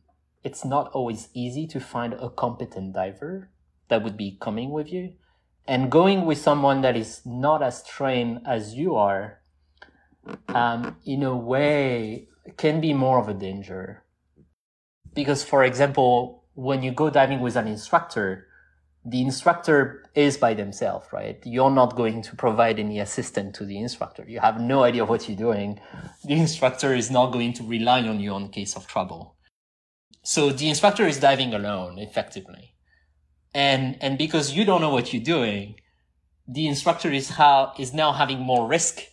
it's 0.44 0.64
not 0.64 0.90
always 0.94 1.28
easy 1.34 1.68
to 1.68 1.80
find 1.80 2.14
a 2.14 2.30
competent 2.30 2.94
diver 2.94 3.50
that 3.90 4.04
would 4.04 4.16
be 4.16 4.38
coming 4.40 4.72
with 4.72 4.92
you. 4.92 5.14
And 5.68 5.92
going 5.92 6.26
with 6.26 6.38
someone 6.38 6.82
that 6.82 6.96
is 6.96 7.22
not 7.26 7.62
as 7.62 7.84
trained 7.84 8.40
as 8.46 8.74
you 8.74 8.96
are, 8.96 9.42
um, 10.48 10.98
in 11.06 11.24
a 11.24 11.36
way, 11.36 12.28
can 12.58 12.80
be 12.80 12.94
more 12.94 13.20
of 13.20 13.28
a 13.28 13.34
danger. 13.34 14.04
Because, 15.14 15.44
for 15.44 15.64
example, 15.64 16.39
when 16.60 16.84
you 16.84 16.92
go 16.92 17.10
diving 17.10 17.40
with 17.40 17.56
an 17.56 17.68
instructor, 17.68 18.46
the 19.06 19.22
instructor 19.22 20.04
is 20.14 20.36
by 20.36 20.54
themselves, 20.54 21.08
right? 21.14 21.42
You're 21.46 21.72
not 21.72 21.96
going 21.96 22.22
to 22.24 22.36
provide 22.36 22.80
any 22.80 23.00
assistance 23.00 23.58
to 23.58 23.66
the 23.66 23.80
instructor. 23.80 24.26
You 24.28 24.42
have 24.42 24.60
no 24.60 24.84
idea 24.84 25.06
what 25.06 25.30
you're 25.30 25.38
doing. 25.38 25.80
The 26.26 26.34
instructor 26.34 26.94
is 26.94 27.10
not 27.10 27.32
going 27.32 27.54
to 27.54 27.64
rely 27.64 28.02
on 28.02 28.20
you 28.20 28.36
in 28.36 28.50
case 28.50 28.76
of 28.76 28.88
trouble. 28.88 29.36
So 30.22 30.50
the 30.50 30.68
instructor 30.68 31.08
is 31.08 31.22
diving 31.22 31.54
alone, 31.54 31.98
effectively. 31.98 32.76
And, 33.54 33.98
and 34.02 34.18
because 34.18 34.52
you 34.52 34.66
don't 34.66 34.82
know 34.82 34.94
what 34.94 35.14
you're 35.14 35.24
doing, 35.24 35.76
the 36.46 36.68
instructor 36.68 37.10
is 37.10 37.30
how, 37.30 37.72
is 37.80 37.94
now 37.94 38.12
having 38.12 38.40
more 38.40 38.68
risk 38.68 39.04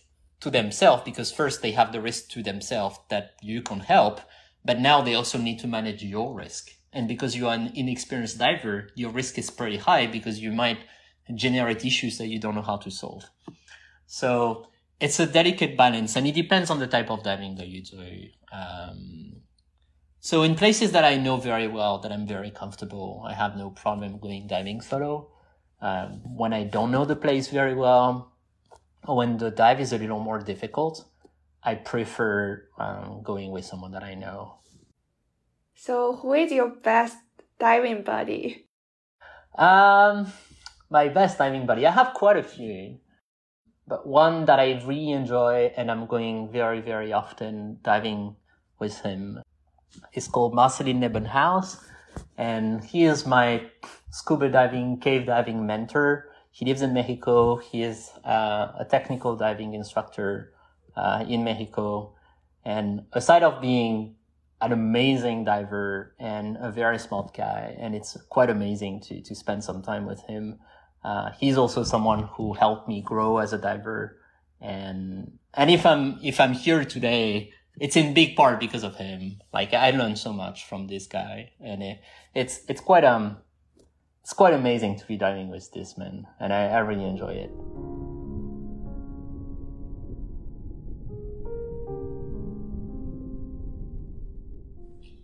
to 0.41 0.49
themselves 0.49 1.03
because 1.03 1.31
first 1.31 1.61
they 1.61 1.71
have 1.71 1.93
the 1.93 2.01
risk 2.01 2.27
to 2.31 2.43
themselves 2.43 2.99
that 3.09 3.35
you 3.41 3.61
can 3.61 3.79
help, 3.79 4.19
but 4.65 4.81
now 4.81 5.01
they 5.01 5.15
also 5.15 5.37
need 5.37 5.59
to 5.59 5.67
manage 5.67 6.03
your 6.03 6.35
risk. 6.35 6.71
And 6.97 7.07
because 7.07 7.35
you 7.35 7.47
are 7.47 7.53
an 7.53 7.71
inexperienced 7.75 8.39
diver, 8.39 8.89
your 8.95 9.11
risk 9.11 9.37
is 9.37 9.51
pretty 9.51 9.77
high 9.77 10.07
because 10.07 10.39
you 10.39 10.51
might 10.51 10.79
generate 11.35 11.85
issues 11.85 12.17
that 12.17 12.25
you 12.25 12.39
don't 12.39 12.55
know 12.55 12.63
how 12.63 12.77
to 12.77 12.89
solve. 12.89 13.23
So 14.07 14.67
it's 14.99 15.19
a 15.19 15.27
delicate 15.27 15.77
balance 15.77 16.15
and 16.15 16.25
it 16.25 16.33
depends 16.33 16.71
on 16.71 16.79
the 16.79 16.87
type 16.87 17.11
of 17.11 17.21
diving 17.21 17.55
that 17.57 17.67
you 17.67 17.83
do. 17.83 18.29
Um, 18.51 19.43
so 20.19 20.41
in 20.41 20.55
places 20.55 20.91
that 20.93 21.05
I 21.05 21.17
know 21.17 21.37
very 21.37 21.67
well, 21.67 21.99
that 21.99 22.11
I'm 22.11 22.25
very 22.25 22.49
comfortable, 22.49 23.23
I 23.27 23.33
have 23.33 23.55
no 23.55 23.69
problem 23.69 24.17
going 24.17 24.47
diving 24.47 24.81
solo. 24.81 25.29
Um, 25.79 26.21
when 26.35 26.51
I 26.51 26.63
don't 26.63 26.89
know 26.89 27.05
the 27.05 27.15
place 27.15 27.49
very 27.49 27.75
well, 27.75 28.31
or 29.07 29.17
when 29.17 29.37
the 29.37 29.51
dive 29.51 29.79
is 29.79 29.93
a 29.93 29.99
little 29.99 30.19
more 30.19 30.39
difficult, 30.39 31.05
I 31.61 31.75
prefer 31.75 32.67
um, 32.79 33.21
going 33.23 33.51
with 33.51 33.65
someone 33.65 33.91
that 33.91 34.03
I 34.03 34.15
know. 34.15 34.55
So, 35.77 36.15
who 36.15 36.33
is 36.33 36.51
your 36.51 36.69
best 36.69 37.17
diving 37.59 38.01
buddy? 38.01 38.65
Um, 39.55 40.25
my 40.89 41.07
best 41.07 41.37
diving 41.37 41.67
buddy. 41.67 41.85
I 41.85 41.91
have 41.91 42.15
quite 42.15 42.35
a 42.35 42.41
few, 42.41 42.97
but 43.87 44.07
one 44.07 44.45
that 44.45 44.59
I 44.59 44.81
really 44.85 45.11
enjoy 45.11 45.71
and 45.77 45.91
I'm 45.91 46.07
going 46.07 46.51
very, 46.51 46.81
very 46.81 47.13
often 47.13 47.77
diving 47.83 48.35
with 48.79 49.01
him 49.01 49.43
is 50.13 50.27
called 50.27 50.55
Marcelin 50.55 50.99
Nebenhaus, 50.99 51.77
and 52.39 52.83
he 52.83 53.05
is 53.05 53.27
my 53.27 53.61
scuba 54.09 54.49
diving, 54.49 54.99
cave 54.99 55.27
diving 55.27 55.67
mentor. 55.67 56.33
He 56.49 56.65
lives 56.65 56.81
in 56.81 56.91
Mexico. 56.91 57.57
He 57.57 57.83
is 57.83 58.09
uh, 58.25 58.73
a 58.79 58.85
technical 58.89 59.35
diving 59.35 59.75
instructor 59.75 60.53
uh, 60.95 61.23
in 61.29 61.43
Mexico, 61.43 62.15
and 62.65 63.05
aside 63.13 63.43
of 63.43 63.61
being 63.61 64.16
an 64.61 64.71
amazing 64.71 65.43
diver 65.43 66.15
and 66.19 66.57
a 66.59 66.71
very 66.71 66.97
smart 66.97 67.33
guy. 67.35 67.75
And 67.79 67.95
it's 67.95 68.17
quite 68.29 68.49
amazing 68.49 69.01
to, 69.01 69.21
to 69.21 69.35
spend 69.35 69.63
some 69.63 69.81
time 69.81 70.05
with 70.05 70.21
him. 70.23 70.59
Uh, 71.03 71.31
he's 71.39 71.57
also 71.57 71.83
someone 71.83 72.23
who 72.33 72.53
helped 72.53 72.87
me 72.87 73.01
grow 73.01 73.37
as 73.37 73.53
a 73.53 73.57
diver. 73.57 74.17
And, 74.59 75.37
and 75.53 75.69
if 75.69 75.85
I'm, 75.85 76.19
if 76.23 76.39
I'm 76.39 76.53
here 76.53 76.83
today, 76.83 77.51
it's 77.79 77.95
in 77.95 78.15
big 78.15 78.35
part 78.35 78.59
because 78.59 78.83
of 78.83 78.95
him. 78.95 79.39
Like 79.53 79.73
I 79.73 79.91
learned 79.91 80.17
so 80.17 80.33
much 80.33 80.65
from 80.65 80.87
this 80.87 81.05
guy 81.05 81.51
and 81.59 81.83
it, 81.83 82.01
it's, 82.33 82.61
it's 82.67 82.81
quite, 82.81 83.03
um, 83.03 83.37
it's 84.23 84.33
quite 84.33 84.53
amazing 84.53 84.97
to 84.97 85.05
be 85.05 85.17
diving 85.17 85.49
with 85.49 85.71
this 85.71 85.97
man. 85.97 86.25
And 86.39 86.51
I, 86.51 86.65
I 86.65 86.79
really 86.79 87.05
enjoy 87.05 87.33
it. 87.33 87.96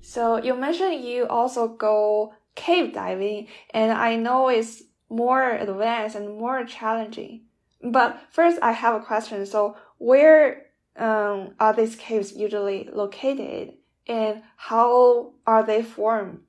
So 0.04 0.38
you 0.38 0.54
mentioned 0.54 1.04
you 1.06 1.28
also 1.28 1.70
go 1.70 2.34
cave 2.56 2.94
diving, 2.94 3.48
and 3.74 3.92
I 3.94 4.18
know 4.18 4.50
it's 4.50 4.84
more 5.10 5.50
advanced 5.50 6.18
and 6.18 6.38
more 6.38 6.66
challenging. 6.66 7.46
But 7.82 8.20
first, 8.30 8.60
I 8.62 8.74
have 8.74 8.96
a 8.96 9.06
question. 9.06 9.46
So 9.46 9.78
where 10.00 10.66
um, 10.98 11.56
are 11.58 11.74
these 11.74 11.96
caves 11.96 12.34
usually 12.36 12.90
located, 12.92 13.76
and 14.06 14.44
how 14.58 15.34
are 15.48 15.64
they 15.64 15.82
formed? 15.82 16.42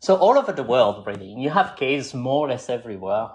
So 0.00 0.16
all 0.16 0.36
over 0.36 0.52
the 0.52 0.64
world, 0.64 1.06
really, 1.06 1.32
you 1.38 1.50
have 1.50 1.76
caves 1.76 2.12
more 2.12 2.46
or 2.46 2.48
less 2.50 2.68
everywhere. 2.68 3.28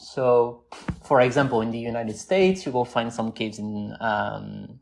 So, 0.00 0.64
for 1.04 1.20
example, 1.20 1.60
in 1.60 1.70
the 1.70 1.78
United 1.78 2.16
States, 2.16 2.66
you 2.66 2.72
will 2.72 2.84
find 2.84 3.12
some 3.12 3.30
caves 3.30 3.60
in 3.60 3.96
um, 4.00 4.80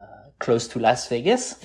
uh, 0.00 0.30
close 0.38 0.68
to 0.68 0.78
Las 0.78 1.08
Vegas. 1.08 1.56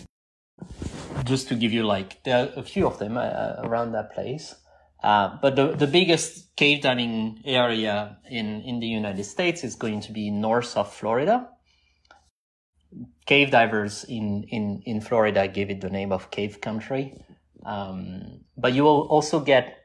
Just 1.25 1.47
to 1.49 1.55
give 1.55 1.73
you 1.73 1.83
like, 1.83 2.23
there 2.23 2.45
are 2.45 2.59
a 2.59 2.63
few 2.63 2.87
of 2.87 2.99
them 2.99 3.17
uh, 3.17 3.55
around 3.59 3.91
that 3.91 4.13
place. 4.13 4.55
Uh, 5.03 5.37
but 5.41 5.55
the, 5.55 5.75
the 5.75 5.87
biggest 5.87 6.55
cave 6.55 6.81
diving 6.81 7.41
area 7.45 8.17
in, 8.29 8.61
in 8.61 8.79
the 8.79 8.87
United 8.87 9.23
States 9.23 9.63
is 9.63 9.75
going 9.75 10.01
to 10.01 10.11
be 10.11 10.31
north 10.31 10.75
of 10.77 10.91
Florida. 10.91 11.49
Cave 13.25 13.51
divers 13.51 14.03
in, 14.05 14.45
in, 14.49 14.81
in 14.85 15.01
Florida 15.01 15.47
gave 15.47 15.69
it 15.69 15.81
the 15.81 15.89
name 15.89 16.11
of 16.11 16.31
cave 16.31 16.61
country. 16.61 17.13
Um, 17.65 18.45
but 18.57 18.73
you 18.73 18.83
will 18.83 19.07
also 19.09 19.39
get 19.39 19.77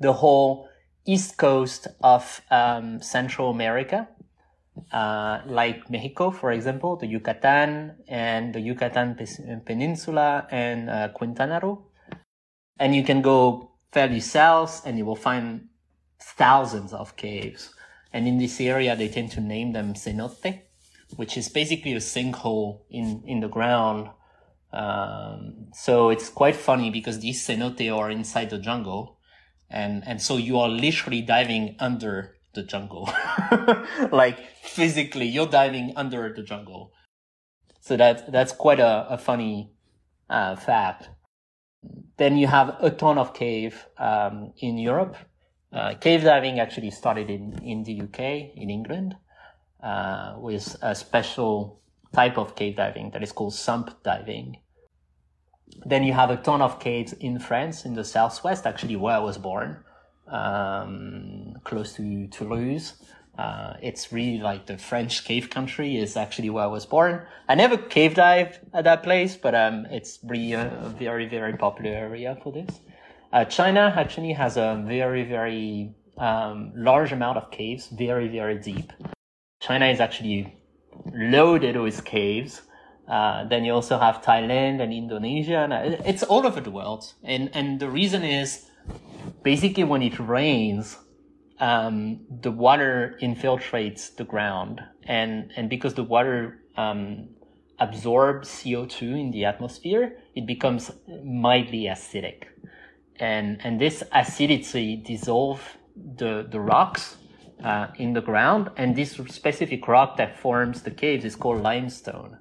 the 0.00 0.12
whole 0.12 0.68
east 1.06 1.38
coast 1.38 1.86
of 2.02 2.40
um, 2.50 3.00
Central 3.00 3.50
America, 3.50 4.08
uh, 4.92 5.40
like 5.46 5.90
Mexico, 5.90 6.30
for 6.30 6.52
example, 6.52 6.96
the 6.96 7.06
Yucatan 7.06 7.96
and 8.08 8.54
the 8.54 8.60
Yucatan 8.60 9.16
Peninsula 9.64 10.46
and 10.50 10.90
uh, 10.90 11.08
Quintana 11.08 11.60
Roo. 11.62 11.84
And 12.78 12.94
you 12.94 13.02
can 13.04 13.22
go 13.22 13.72
fairly 13.92 14.20
south 14.20 14.86
and 14.86 14.98
you 14.98 15.04
will 15.04 15.16
find 15.16 15.68
thousands 16.20 16.92
of 16.92 17.16
caves. 17.16 17.74
And 18.12 18.28
in 18.28 18.38
this 18.38 18.60
area, 18.60 18.96
they 18.96 19.08
tend 19.08 19.30
to 19.32 19.40
name 19.40 19.72
them 19.72 19.94
cenote, 19.94 20.62
which 21.16 21.36
is 21.36 21.48
basically 21.48 21.92
a 21.94 21.98
sinkhole 22.00 22.80
in, 22.90 23.22
in 23.26 23.40
the 23.40 23.48
ground. 23.48 24.10
Um, 24.72 25.68
so 25.72 26.10
it's 26.10 26.28
quite 26.28 26.56
funny 26.56 26.90
because 26.90 27.20
these 27.20 27.46
cenote 27.46 27.94
are 27.94 28.10
inside 28.10 28.50
the 28.50 28.58
jungle 28.58 29.16
and 29.70 30.06
and 30.06 30.20
so 30.22 30.36
you 30.36 30.58
are 30.58 30.68
literally 30.68 31.22
diving 31.22 31.76
under 31.78 32.35
the 32.56 32.64
jungle. 32.64 33.08
Like 34.10 34.38
physically 34.62 35.26
you're 35.26 35.46
diving 35.46 35.92
under 35.94 36.34
the 36.34 36.42
jungle. 36.42 36.92
So 37.80 37.96
that 37.96 38.32
that's 38.32 38.52
quite 38.52 38.80
a, 38.80 39.06
a 39.08 39.18
funny 39.18 39.70
uh, 40.28 40.56
fact. 40.56 41.10
Then 42.16 42.36
you 42.36 42.48
have 42.48 42.76
a 42.80 42.90
ton 42.90 43.18
of 43.18 43.32
cave 43.32 43.86
um, 43.98 44.52
in 44.58 44.78
europe. 44.78 45.16
Uh, 45.72 45.94
cave 45.94 46.24
diving 46.24 46.58
actually 46.58 46.90
started 46.90 47.30
in, 47.30 47.58
in 47.62 47.84
the 47.84 48.00
uk 48.00 48.18
in 48.18 48.70
england 48.70 49.14
uh, 49.82 50.34
with 50.38 50.76
a 50.80 50.94
special 50.94 51.80
type 52.12 52.38
of 52.38 52.56
cave 52.56 52.76
diving 52.76 53.10
that 53.10 53.22
is 53.22 53.32
called 53.32 53.54
sump 53.54 54.02
diving. 54.02 54.58
Then 55.84 56.02
you 56.04 56.12
have 56.12 56.30
a 56.30 56.36
ton 56.36 56.62
of 56.62 56.80
caves 56.80 57.12
in 57.12 57.38
France, 57.38 57.84
in 57.84 57.94
the 57.94 58.04
southwest, 58.04 58.66
actually 58.66 58.96
where 58.96 59.16
I 59.16 59.18
was 59.18 59.36
born, 59.36 59.84
um, 60.28 61.45
close 61.66 61.92
to 61.94 62.28
Toulouse. 62.28 62.94
Uh, 63.36 63.74
it's 63.82 64.12
really 64.12 64.38
like 64.38 64.64
the 64.66 64.78
French 64.78 65.24
cave 65.24 65.50
country 65.50 65.98
is 65.98 66.16
actually 66.16 66.48
where 66.48 66.64
I 66.64 66.68
was 66.68 66.86
born. 66.86 67.26
I 67.48 67.54
never 67.54 67.76
cave 67.76 68.14
dived 68.14 68.60
at 68.72 68.84
that 68.84 69.02
place, 69.02 69.36
but 69.36 69.54
um, 69.54 69.86
it's 69.90 70.18
really 70.24 70.52
a, 70.52 70.72
a, 70.86 70.88
very, 70.88 71.28
very 71.28 71.54
popular 71.54 71.94
area 71.94 72.38
for 72.42 72.50
this. 72.52 72.80
Uh, 73.32 73.44
China 73.44 73.92
actually 73.94 74.32
has 74.32 74.56
a 74.56 74.82
very, 74.86 75.24
very 75.24 75.94
um, 76.16 76.72
large 76.74 77.12
amount 77.12 77.36
of 77.36 77.50
caves, 77.50 77.88
very, 77.88 78.28
very 78.28 78.58
deep. 78.58 78.90
China 79.60 79.86
is 79.86 80.00
actually 80.00 80.56
loaded 81.12 81.76
with 81.76 82.04
caves. 82.06 82.62
Uh, 83.06 83.44
then 83.44 83.64
you 83.64 83.72
also 83.72 83.98
have 83.98 84.22
Thailand 84.22 84.80
and 84.80 84.92
Indonesia, 84.92 85.58
and 85.58 85.72
uh, 85.72 86.02
it's 86.06 86.22
all 86.22 86.46
over 86.46 86.60
the 86.60 86.70
world. 86.70 87.12
And 87.22 87.50
and 87.54 87.78
the 87.78 87.88
reason 87.88 88.24
is 88.24 88.66
basically 89.42 89.84
when 89.84 90.02
it 90.02 90.18
rains, 90.18 90.96
um, 91.58 92.20
the 92.42 92.50
water 92.50 93.18
infiltrates 93.22 94.14
the 94.14 94.24
ground, 94.24 94.80
and 95.04 95.52
and 95.56 95.70
because 95.70 95.94
the 95.94 96.04
water 96.04 96.60
um, 96.76 97.28
absorbs 97.78 98.62
CO 98.62 98.86
two 98.86 99.14
in 99.14 99.30
the 99.30 99.44
atmosphere, 99.44 100.18
it 100.34 100.46
becomes 100.46 100.90
mildly 101.24 101.84
acidic, 101.84 102.44
and 103.18 103.60
and 103.64 103.80
this 103.80 104.02
acidity 104.12 104.96
dissolves 104.96 105.62
the 105.94 106.46
the 106.50 106.60
rocks 106.60 107.16
uh, 107.64 107.88
in 107.96 108.12
the 108.12 108.20
ground, 108.20 108.70
and 108.76 108.94
this 108.94 109.12
specific 109.12 109.88
rock 109.88 110.16
that 110.18 110.38
forms 110.38 110.82
the 110.82 110.90
caves 110.90 111.24
is 111.24 111.36
called 111.36 111.62
limestone. 111.62 112.38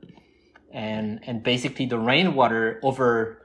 And 0.73 1.21
and 1.25 1.41
basically 1.41 1.85
the 1.85 1.99
rainwater 1.99 2.81
over 2.83 3.41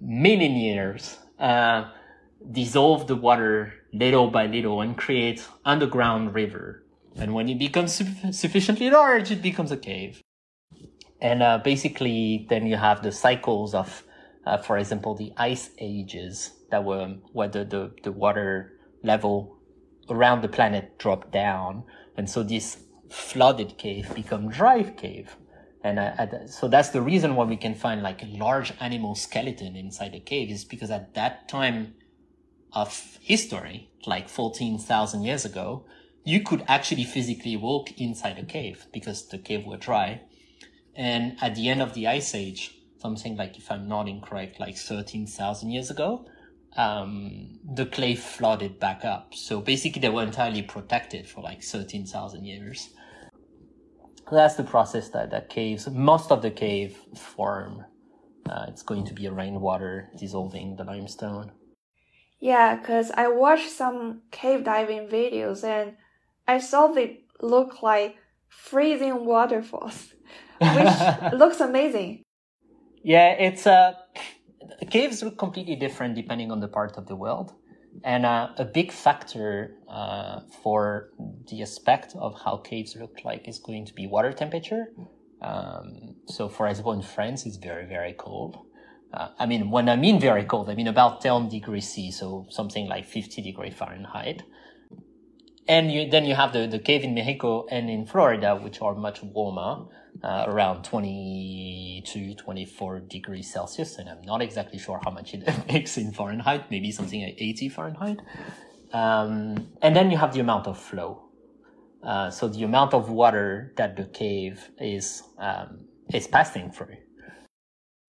million 0.00 0.52
years 0.52 1.18
uh, 1.38 1.90
dissolve 2.50 3.06
the 3.06 3.16
water 3.16 3.74
little 3.92 4.28
by 4.28 4.46
little 4.46 4.80
and 4.80 4.96
create 4.96 5.46
underground 5.64 6.34
river. 6.34 6.84
And 7.16 7.34
when 7.34 7.48
it 7.48 7.58
becomes 7.58 7.94
su- 7.94 8.32
sufficiently 8.32 8.90
large, 8.90 9.30
it 9.30 9.42
becomes 9.42 9.70
a 9.70 9.76
cave. 9.76 10.22
And 11.20 11.42
uh, 11.42 11.58
basically, 11.58 12.46
then 12.48 12.66
you 12.66 12.76
have 12.76 13.02
the 13.02 13.12
cycles 13.12 13.74
of, 13.74 14.02
uh, 14.46 14.58
for 14.58 14.78
example, 14.78 15.14
the 15.14 15.32
ice 15.36 15.70
ages 15.78 16.50
that 16.70 16.82
were 16.84 17.16
where 17.32 17.48
the, 17.48 17.64
the, 17.64 17.92
the 18.02 18.12
water 18.12 18.72
level 19.04 19.56
around 20.08 20.42
the 20.42 20.48
planet 20.48 20.98
dropped 20.98 21.30
down. 21.30 21.84
And 22.16 22.28
so 22.28 22.42
this 22.42 22.78
flooded 23.08 23.78
cave 23.78 24.12
become 24.14 24.48
dry 24.48 24.82
cave. 24.82 25.36
And 25.84 25.98
uh, 25.98 26.46
so 26.46 26.68
that's 26.68 26.90
the 26.90 27.02
reason 27.02 27.34
why 27.34 27.44
we 27.44 27.56
can 27.56 27.74
find 27.74 28.02
like 28.02 28.22
a 28.22 28.26
large 28.26 28.72
animal 28.80 29.14
skeleton 29.14 29.76
inside 29.76 30.14
a 30.14 30.20
cave 30.20 30.50
is 30.50 30.64
because 30.64 30.90
at 30.90 31.14
that 31.14 31.48
time 31.48 31.94
of 32.72 33.18
history, 33.20 33.90
like 34.06 34.28
14,000 34.28 35.22
years 35.22 35.44
ago, 35.44 35.84
you 36.24 36.42
could 36.42 36.64
actually 36.68 37.04
physically 37.04 37.56
walk 37.56 38.00
inside 38.00 38.38
a 38.38 38.44
cave 38.44 38.86
because 38.92 39.28
the 39.28 39.38
cave 39.38 39.66
were 39.66 39.76
dry. 39.76 40.22
And 40.94 41.36
at 41.40 41.54
the 41.54 41.68
end 41.68 41.82
of 41.82 41.94
the 41.94 42.06
ice 42.06 42.34
age, 42.34 42.78
something 42.98 43.36
like, 43.36 43.58
if 43.58 43.70
I'm 43.70 43.88
not 43.88 44.08
incorrect, 44.08 44.60
like 44.60 44.76
13,000 44.76 45.70
years 45.70 45.90
ago, 45.90 46.26
um, 46.76 47.58
the 47.64 47.86
clay 47.86 48.14
flooded 48.14 48.78
back 48.78 49.04
up. 49.04 49.34
So 49.34 49.60
basically 49.60 50.00
they 50.00 50.08
were 50.08 50.22
entirely 50.22 50.62
protected 50.62 51.28
for 51.28 51.42
like 51.42 51.62
13,000 51.62 52.44
years 52.44 52.90
that's 54.32 54.54
the 54.54 54.64
process 54.64 55.08
that, 55.10 55.30
that 55.30 55.48
caves, 55.48 55.88
most 55.88 56.30
of 56.30 56.42
the 56.42 56.50
cave 56.50 56.96
form. 57.16 57.84
Uh, 58.48 58.66
it's 58.68 58.82
going 58.82 59.04
to 59.06 59.14
be 59.14 59.26
a 59.26 59.32
rainwater 59.32 60.10
dissolving 60.16 60.76
the 60.76 60.84
limestone. 60.84 61.52
Yeah, 62.42 62.74
because 62.74 63.12
I 63.12 63.28
watched 63.28 63.70
some 63.70 64.22
cave 64.32 64.64
diving 64.64 65.06
videos 65.06 65.62
and 65.62 65.92
I 66.48 66.58
saw 66.58 66.88
they 66.88 67.20
look 67.40 67.84
like 67.84 68.16
freezing 68.48 69.24
waterfalls, 69.24 70.12
which 70.58 70.98
looks 71.32 71.60
amazing. 71.60 72.24
Yeah, 73.04 73.30
it's 73.34 73.64
uh, 73.64 73.92
caves 74.90 75.22
look 75.22 75.38
completely 75.38 75.76
different 75.76 76.16
depending 76.16 76.50
on 76.50 76.58
the 76.58 76.66
part 76.66 76.98
of 76.98 77.06
the 77.06 77.14
world. 77.14 77.52
And 78.02 78.26
uh, 78.26 78.48
a 78.56 78.64
big 78.64 78.90
factor 78.90 79.76
uh, 79.88 80.40
for 80.64 81.10
the 81.48 81.62
aspect 81.62 82.16
of 82.18 82.40
how 82.44 82.56
caves 82.56 82.96
look 82.98 83.20
like 83.24 83.46
is 83.46 83.60
going 83.60 83.86
to 83.86 83.94
be 83.94 84.08
water 84.08 84.32
temperature. 84.32 84.86
Um, 85.42 86.16
so, 86.26 86.48
for 86.48 86.66
example, 86.66 86.92
in 86.92 87.02
France, 87.02 87.46
it's 87.46 87.56
very, 87.56 87.86
very 87.86 88.14
cold. 88.14 88.66
Uh, 89.12 89.28
I 89.38 89.46
mean, 89.46 89.70
when 89.70 89.88
I 89.88 89.96
mean 89.96 90.18
very 90.18 90.44
cold, 90.44 90.70
I 90.70 90.74
mean 90.74 90.88
about 90.88 91.20
10 91.20 91.48
degrees 91.48 91.88
C, 91.88 92.10
so 92.10 92.46
something 92.48 92.88
like 92.88 93.06
50 93.06 93.42
degrees 93.42 93.74
Fahrenheit. 93.74 94.42
And 95.68 95.92
you, 95.92 96.10
then 96.10 96.24
you 96.24 96.34
have 96.34 96.52
the, 96.52 96.66
the 96.66 96.78
cave 96.78 97.04
in 97.04 97.14
Mexico 97.14 97.66
and 97.70 97.88
in 97.90 98.06
Florida, 98.06 98.56
which 98.56 98.80
are 98.80 98.94
much 98.94 99.22
warmer 99.22 99.86
uh, 100.22 100.44
around 100.48 100.84
22, 100.84 102.34
24 102.34 103.00
degrees 103.00 103.52
Celsius. 103.52 103.98
And 103.98 104.08
I'm 104.08 104.22
not 104.22 104.42
exactly 104.42 104.78
sure 104.78 105.00
how 105.04 105.10
much 105.10 105.34
it 105.34 105.46
makes 105.72 105.96
in 105.98 106.12
Fahrenheit, 106.12 106.70
maybe 106.70 106.90
something 106.90 107.22
like 107.22 107.36
80 107.38 107.68
Fahrenheit. 107.68 108.18
Um, 108.92 109.68
and 109.80 109.94
then 109.94 110.10
you 110.10 110.16
have 110.18 110.32
the 110.32 110.40
amount 110.40 110.66
of 110.66 110.78
flow. 110.78 111.28
Uh, 112.02 112.30
so 112.30 112.48
the 112.48 112.64
amount 112.64 112.94
of 112.94 113.10
water 113.10 113.72
that 113.76 113.96
the 113.96 114.06
cave 114.06 114.70
is, 114.80 115.22
um, 115.38 115.86
is 116.12 116.26
passing 116.26 116.72
through. 116.72 116.96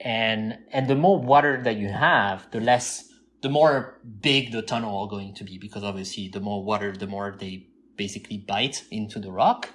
And, 0.04 0.60
and 0.72 0.88
the 0.88 0.95
more 0.95 1.20
water 1.20 1.62
that 1.64 1.78
you 1.78 1.89
have, 1.89 2.51
the 2.51 2.60
less, 2.60 3.10
the 3.41 3.49
more 3.49 3.99
big 4.22 4.51
the 4.51 4.62
tunnel 4.62 5.04
are 5.04 5.08
going 5.08 5.34
to 5.36 5.43
be, 5.43 5.58
because 5.58 5.84
obviously 5.84 6.28
the 6.28 6.41
more 6.41 6.64
water, 6.64 6.91
the 6.91 7.08
more 7.08 7.36
they 7.39 7.68
basically 7.95 8.38
bite 8.38 8.84
into 8.91 9.20
the 9.20 9.32
rock 9.32 9.70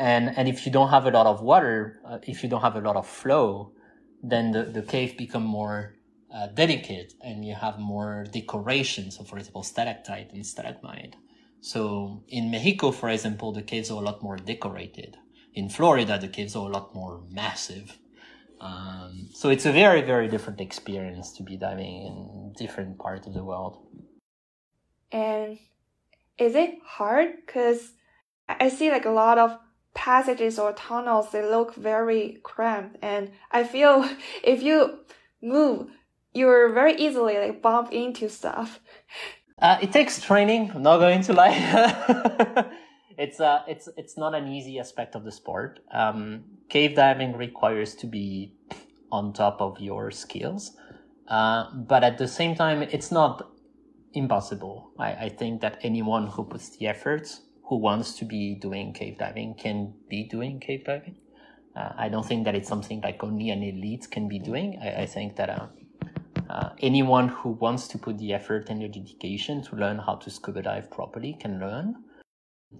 and 0.00 0.34
and 0.38 0.48
if 0.48 0.64
you 0.64 0.72
don't 0.72 0.88
have 0.88 1.04
a 1.04 1.10
lot 1.10 1.26
of 1.26 1.42
water, 1.42 2.00
uh, 2.06 2.18
if 2.22 2.42
you 2.42 2.48
don't 2.48 2.62
have 2.62 2.74
a 2.74 2.80
lot 2.80 2.96
of 2.96 3.06
flow, 3.06 3.72
then 4.22 4.50
the, 4.50 4.64
the 4.64 4.80
cave 4.80 5.18
become 5.18 5.44
more 5.44 5.94
uh, 6.34 6.46
delicate 6.46 7.12
and 7.20 7.44
you 7.44 7.54
have 7.54 7.78
more 7.78 8.24
decorations. 8.32 9.18
So 9.18 9.24
for 9.24 9.36
example, 9.36 9.62
stalactite 9.62 10.32
and 10.32 10.44
stalagmite. 10.46 11.16
So 11.60 12.24
in 12.28 12.50
Mexico, 12.50 12.92
for 12.92 13.10
example, 13.10 13.52
the 13.52 13.60
caves 13.60 13.90
are 13.90 14.00
a 14.00 14.04
lot 14.04 14.22
more 14.22 14.36
decorated. 14.36 15.18
In 15.52 15.68
Florida, 15.68 16.18
the 16.18 16.28
caves 16.28 16.56
are 16.56 16.66
a 16.66 16.72
lot 16.72 16.94
more 16.94 17.22
massive. 17.28 17.98
Um, 18.60 19.28
so 19.32 19.48
it's 19.48 19.64
a 19.64 19.72
very, 19.72 20.02
very 20.02 20.28
different 20.28 20.60
experience 20.60 21.32
to 21.32 21.42
be 21.42 21.56
diving 21.56 22.06
in 22.06 22.52
different 22.58 22.98
parts 22.98 23.26
of 23.26 23.34
the 23.34 23.42
world. 23.42 23.78
And 25.10 25.58
is 26.38 26.54
it 26.54 26.78
hard? 26.84 27.36
Because 27.44 27.92
I 28.48 28.68
see 28.68 28.90
like 28.90 29.06
a 29.06 29.10
lot 29.10 29.38
of 29.38 29.58
passages 29.94 30.58
or 30.58 30.72
tunnels, 30.72 31.32
they 31.32 31.42
look 31.42 31.74
very 31.74 32.38
cramped. 32.42 32.98
And 33.02 33.30
I 33.50 33.64
feel 33.64 34.08
if 34.44 34.62
you 34.62 35.00
move, 35.42 35.88
you're 36.34 36.72
very 36.72 36.94
easily 36.94 37.38
like 37.38 37.62
bump 37.62 37.92
into 37.92 38.28
stuff. 38.28 38.80
Uh, 39.58 39.78
it 39.82 39.92
takes 39.92 40.20
training. 40.20 40.70
I'm 40.74 40.82
not 40.82 40.98
going 40.98 41.22
to 41.22 41.32
lie. 41.32 42.66
it's 43.18 43.40
uh, 43.40 43.62
it's 43.68 43.88
it's 43.96 44.16
not 44.16 44.34
an 44.34 44.48
easy 44.48 44.78
aspect 44.78 45.14
of 45.14 45.24
the 45.24 45.32
sport. 45.32 45.80
Um, 45.92 46.44
cave 46.70 46.94
diving 46.94 47.36
requires 47.36 47.94
to 47.96 48.06
be 48.06 48.54
on 49.12 49.32
top 49.32 49.60
of 49.60 49.80
your 49.80 50.10
skills, 50.10 50.76
uh, 51.28 51.70
but 51.74 52.02
at 52.04 52.16
the 52.16 52.28
same 52.28 52.54
time, 52.54 52.82
it's 52.82 53.12
not 53.12 53.50
impossible. 54.14 54.92
I, 54.98 55.12
I 55.12 55.28
think 55.28 55.60
that 55.60 55.78
anyone 55.82 56.28
who 56.28 56.44
puts 56.44 56.76
the 56.76 56.86
efforts, 56.86 57.42
who 57.68 57.76
wants 57.76 58.14
to 58.14 58.24
be 58.24 58.54
doing 58.54 58.92
cave 58.92 59.18
diving, 59.18 59.54
can 59.54 59.94
be 60.08 60.24
doing 60.24 60.60
cave 60.60 60.84
diving. 60.84 61.16
Uh, 61.76 61.92
I 61.96 62.08
don't 62.08 62.26
think 62.26 62.44
that 62.44 62.54
it's 62.54 62.68
something 62.68 63.00
like 63.00 63.22
only 63.22 63.50
an 63.50 63.62
elite 63.62 64.08
can 64.10 64.28
be 64.28 64.38
doing. 64.38 64.78
I, 64.82 65.02
I 65.02 65.06
think 65.06 65.36
that 65.36 65.50
uh, 65.50 65.66
uh, 66.48 66.70
anyone 66.80 67.28
who 67.28 67.50
wants 67.50 67.86
to 67.88 67.98
put 67.98 68.18
the 68.18 68.32
effort 68.32 68.70
and 68.70 68.82
the 68.82 68.88
dedication 68.88 69.62
to 69.62 69.76
learn 69.76 69.98
how 69.98 70.16
to 70.16 70.30
scuba 70.30 70.62
dive 70.62 70.90
properly 70.90 71.36
can 71.40 71.60
learn, 71.60 71.94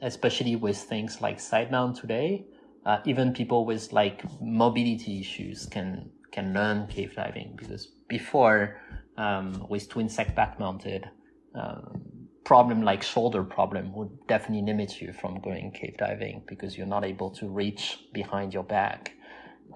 especially 0.03 0.57
with 0.57 0.77
things 0.77 1.21
like 1.21 1.39
side 1.39 1.71
mount 1.71 1.97
today. 1.97 2.47
Uh, 2.85 2.99
even 3.05 3.33
people 3.33 3.67
with 3.67 3.93
like 3.93 4.25
mobility 4.41 5.21
issues 5.21 5.67
can 5.67 6.11
can 6.33 6.55
learn 6.55 6.87
cave 6.87 7.15
diving 7.15 7.55
because 7.57 7.89
before 8.09 8.81
um, 9.19 9.67
with 9.69 9.89
twin 9.89 10.09
set 10.09 10.35
back 10.35 10.59
mounted 10.59 11.11
um, 11.55 12.21
problem 12.45 12.83
like 12.83 13.03
shoulder 13.03 13.43
problem 13.45 13.93
would 13.95 14.11
definitely 14.27 14.65
limit 14.65 15.01
you 15.01 15.13
from 15.13 15.41
going 15.41 15.71
cave 15.71 15.97
diving 15.97 16.43
because 16.47 16.77
you're 16.77 16.87
not 16.87 17.05
able 17.05 17.31
to 17.31 17.49
reach 17.49 17.99
behind 18.13 18.53
your 18.53 18.65
back. 18.65 19.15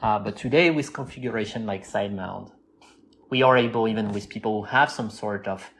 Uh, 0.02 0.18
but 0.18 0.36
today 0.36 0.70
with 0.70 0.92
configuration 0.92 1.66
like 1.66 1.84
side 1.84 2.12
mount, 2.12 2.50
we 3.30 3.42
are 3.42 3.56
able, 3.56 3.86
even 3.86 4.10
with 4.12 4.28
people 4.28 4.62
who 4.62 4.66
have 4.66 4.90
some 4.90 5.10
sort 5.10 5.46
of 5.46 5.70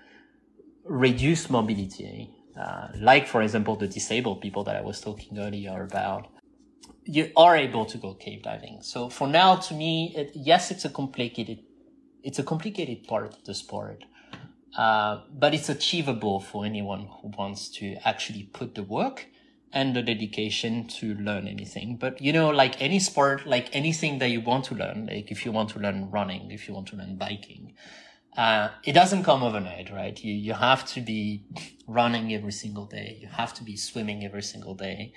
reduced 0.84 1.50
mobility, 1.50 2.30
uh, 2.60 2.88
like 3.00 3.26
for 3.26 3.42
example 3.42 3.74
the 3.76 3.88
disabled 3.88 4.40
people 4.40 4.62
that 4.64 4.76
I 4.76 4.80
was 4.80 5.00
talking 5.00 5.38
earlier 5.38 5.82
about, 5.82 6.28
you 7.04 7.30
are 7.36 7.56
able 7.56 7.84
to 7.86 7.98
go 7.98 8.14
cave 8.14 8.42
diving. 8.42 8.78
So 8.82 9.08
for 9.08 9.28
now, 9.28 9.56
to 9.56 9.74
me, 9.74 10.14
it, 10.16 10.32
yes, 10.34 10.70
it's 10.70 10.84
a 10.84 10.90
complicated, 10.90 11.60
it's 12.22 12.38
a 12.38 12.42
complicated 12.42 13.06
part 13.06 13.26
of 13.26 13.44
the 13.44 13.54
sport, 13.54 14.04
uh, 14.76 15.22
but 15.32 15.54
it's 15.54 15.68
achievable 15.68 16.40
for 16.40 16.64
anyone 16.64 17.08
who 17.20 17.32
wants 17.36 17.68
to 17.68 17.96
actually 18.04 18.44
put 18.44 18.74
the 18.74 18.82
work 18.82 19.26
and 19.72 19.94
the 19.94 20.02
dedication 20.02 20.86
to 20.86 21.14
learn 21.16 21.48
anything. 21.48 21.96
But 21.96 22.20
you 22.22 22.32
know, 22.32 22.50
like 22.50 22.80
any 22.80 23.00
sport, 23.00 23.46
like 23.46 23.74
anything 23.74 24.18
that 24.18 24.28
you 24.28 24.40
want 24.40 24.64
to 24.66 24.74
learn, 24.74 25.06
like 25.06 25.30
if 25.30 25.44
you 25.44 25.52
want 25.52 25.70
to 25.70 25.80
learn 25.80 26.10
running, 26.10 26.50
if 26.50 26.68
you 26.68 26.74
want 26.74 26.88
to 26.88 26.96
learn 26.96 27.16
biking, 27.16 27.74
uh, 28.36 28.70
it 28.84 28.92
doesn't 28.92 29.24
come 29.24 29.42
overnight, 29.42 29.92
right? 29.92 30.22
You, 30.22 30.32
you 30.32 30.54
have 30.54 30.84
to 30.86 31.00
be 31.00 31.44
running 31.86 32.32
every 32.32 32.52
single 32.52 32.86
day. 32.86 33.18
You 33.20 33.28
have 33.28 33.52
to 33.54 33.64
be 33.64 33.76
swimming 33.76 34.24
every 34.24 34.42
single 34.42 34.74
day. 34.74 35.12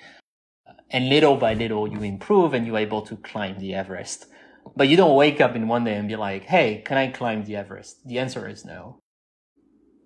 And 0.90 1.08
little 1.08 1.36
by 1.36 1.54
little, 1.54 1.86
you 1.86 2.02
improve 2.02 2.54
and 2.54 2.66
you're 2.66 2.78
able 2.78 3.02
to 3.02 3.16
climb 3.16 3.58
the 3.58 3.74
Everest. 3.74 4.26
But 4.76 4.88
you 4.88 4.96
don't 4.96 5.16
wake 5.16 5.40
up 5.40 5.54
in 5.54 5.68
one 5.68 5.84
day 5.84 5.94
and 5.94 6.08
be 6.08 6.16
like, 6.16 6.44
Hey, 6.44 6.82
can 6.84 6.96
I 6.96 7.08
climb 7.08 7.44
the 7.44 7.56
Everest? 7.56 8.06
The 8.06 8.18
answer 8.18 8.48
is 8.48 8.64
no. 8.64 8.98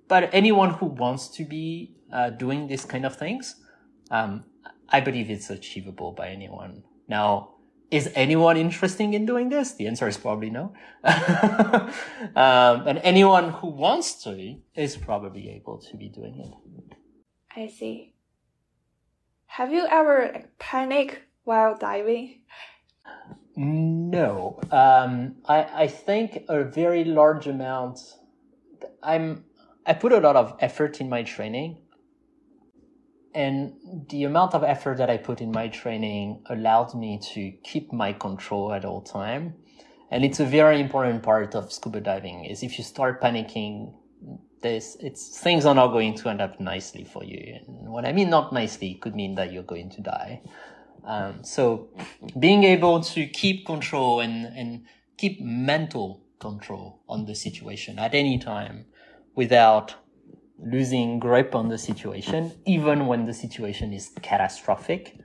But 0.09 0.31
anyone 0.33 0.75
who 0.75 0.87
wants 0.87 1.29
to 1.37 1.45
be 1.45 1.97
uh, 2.13 2.31
doing 2.31 2.67
these 2.67 2.85
kind 2.85 3.07
of 3.07 3.17
things, 3.17 3.57
um, 4.11 4.45
I 4.89 5.01
believe 5.01 5.31
it's 5.31 5.49
achievable 5.51 6.13
by 6.13 6.29
anyone. 6.29 6.83
Now, 7.09 7.55
is 7.91 8.11
anyone 8.15 8.57
interested 8.57 9.15
in 9.15 9.27
doing 9.27 9.51
this? 9.51 9.75
The 9.75 9.87
answer 9.87 10.09
is 10.09 10.17
probably 10.17 10.51
no. 10.51 10.73
um, 11.05 11.93
and 12.87 12.99
anyone 13.03 13.51
who 13.51 13.69
wants 13.69 14.23
to 14.25 14.57
is 14.75 14.97
probably 14.97 15.51
able 15.51 15.79
to 15.79 15.97
be 15.97 16.09
doing 16.09 16.41
it. 16.41 16.97
I 17.55 17.69
see. 17.69 18.12
Have 19.57 19.73
you 19.73 19.87
ever 19.87 20.45
panicked 20.59 21.21
while 21.45 21.77
diving? 21.77 22.41
No. 23.57 24.59
Um, 24.71 25.37
I, 25.47 25.85
I 25.85 25.87
think 25.89 26.45
a 26.49 26.65
very 26.65 27.05
large 27.05 27.47
amount. 27.47 27.99
I'm 29.03 29.45
I 29.85 29.95
put 29.95 30.13
a 30.13 30.19
lot 30.19 30.37
of 30.37 30.57
effort 30.61 31.01
in 31.01 31.09
my 31.09 31.23
training 31.23 31.83
and 33.35 33.75
the 34.09 34.25
amount 34.25 34.55
of 34.55 34.63
effort 34.63 34.99
that 34.99 35.11
I 35.11 35.17
put 35.17 35.41
in 35.41 35.51
my 35.51 35.69
training 35.69 36.43
allowed 36.49 36.95
me 36.95 37.19
to 37.35 37.51
keep 37.63 37.93
my 37.93 38.13
control 38.13 38.73
at 38.73 38.85
all 38.85 39.01
time. 39.01 39.55
And 40.11 40.25
it's 40.25 40.41
a 40.41 40.45
very 40.45 40.81
important 40.81 41.23
part 41.23 41.55
of 41.55 41.73
scuba 41.73 42.01
diving 42.01 42.45
is 42.45 42.63
if 42.63 42.79
you 42.79 42.85
start 42.85 43.23
panicking, 43.23 43.95
it's, 44.65 45.39
things 45.39 45.65
are 45.67 45.75
not 45.75 45.89
going 45.89 46.15
to 46.17 46.29
end 46.29 46.41
up 46.41 46.61
nicely 46.61 47.05
for 47.05 47.25
you. 47.25 47.59
And 47.67 47.89
what 47.89 48.05
I 48.05 48.13
mean 48.13 48.31
not 48.31 48.53
nicely 48.53 48.95
could 48.95 49.15
mean 49.15 49.35
that 49.37 49.53
you're 49.53 49.63
going 49.63 49.91
to 49.91 50.01
die. 50.01 50.43
Um, 51.05 51.43
so 51.43 51.89
being 52.39 52.65
able 52.65 53.01
to 53.01 53.27
keep 53.27 53.67
control 53.67 54.21
and, 54.21 54.47
and 54.47 54.85
keep 55.17 55.41
mental 55.41 56.23
control 56.39 57.03
on 57.09 57.27
the 57.27 57.35
situation 57.35 57.99
at 57.99 58.15
any 58.15 58.39
time 58.39 58.87
without 59.35 59.95
losing 60.59 61.19
grip 61.19 61.55
on 61.55 61.69
the 61.69 61.79
situation, 61.79 62.53
even 62.67 63.07
when 63.07 63.27
the 63.27 63.35
situation 63.35 63.93
is 63.93 64.11
catastrophic, 64.23 65.17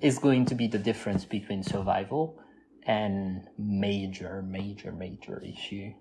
is 0.00 0.18
going 0.18 0.44
to 0.46 0.54
be 0.54 0.66
the 0.66 0.78
difference 0.78 1.24
between 1.24 1.62
survival 1.62 2.38
and 2.86 3.48
major, 3.58 4.42
major, 4.42 4.92
major 4.92 5.42
issue. 5.42 5.92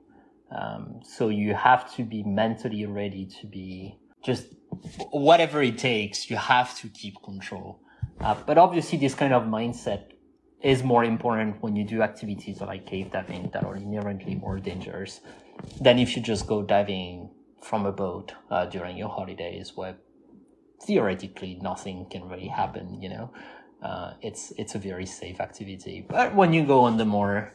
Um, 0.55 0.99
so 1.03 1.29
you 1.29 1.53
have 1.53 1.93
to 1.95 2.03
be 2.03 2.23
mentally 2.23 2.85
ready 2.85 3.25
to 3.41 3.47
be 3.47 3.97
just 4.23 4.47
whatever 5.11 5.61
it 5.61 5.77
takes. 5.77 6.29
You 6.29 6.37
have 6.37 6.77
to 6.79 6.89
keep 6.89 7.21
control. 7.23 7.79
Uh, 8.21 8.35
but 8.45 8.57
obviously, 8.57 8.97
this 8.97 9.15
kind 9.15 9.33
of 9.33 9.43
mindset 9.43 10.13
is 10.61 10.81
more 10.81 11.03
important 11.03 11.61
when 11.61 11.75
you 11.75 11.83
do 11.83 12.01
activities 12.01 12.61
like 12.61 12.85
cave 12.85 13.11
diving 13.11 13.49
that 13.53 13.65
are 13.65 13.75
inherently 13.75 14.35
more 14.35 14.59
dangerous 14.59 15.19
than 15.81 15.99
if 15.99 16.15
you 16.15 16.21
just 16.21 16.47
go 16.47 16.63
diving 16.63 17.29
from 17.61 17.85
a 17.85 17.91
boat 17.91 18.31
uh, 18.49 18.65
during 18.65 18.97
your 18.97 19.09
holidays 19.09 19.73
where 19.75 19.97
theoretically 20.81 21.59
nothing 21.61 22.05
can 22.09 22.27
really 22.27 22.47
happen 22.47 23.01
you 23.01 23.09
know 23.09 23.31
uh, 23.83 24.13
it's 24.21 24.51
it's 24.57 24.75
a 24.75 24.79
very 24.79 25.05
safe 25.05 25.39
activity 25.39 26.05
but 26.09 26.33
when 26.33 26.53
you 26.53 26.65
go 26.65 26.81
on 26.81 26.97
the 26.97 27.05
more 27.05 27.53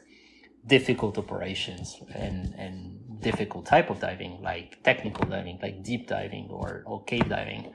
difficult 0.68 1.18
operations 1.18 2.00
and 2.14 2.54
and 2.56 2.74
difficult 3.20 3.66
type 3.66 3.90
of 3.90 3.98
diving 3.98 4.40
like 4.42 4.80
technical 4.84 5.24
diving 5.26 5.58
like 5.60 5.82
deep 5.82 6.06
diving 6.06 6.46
or, 6.50 6.84
or 6.86 7.02
cave 7.02 7.28
diving 7.28 7.72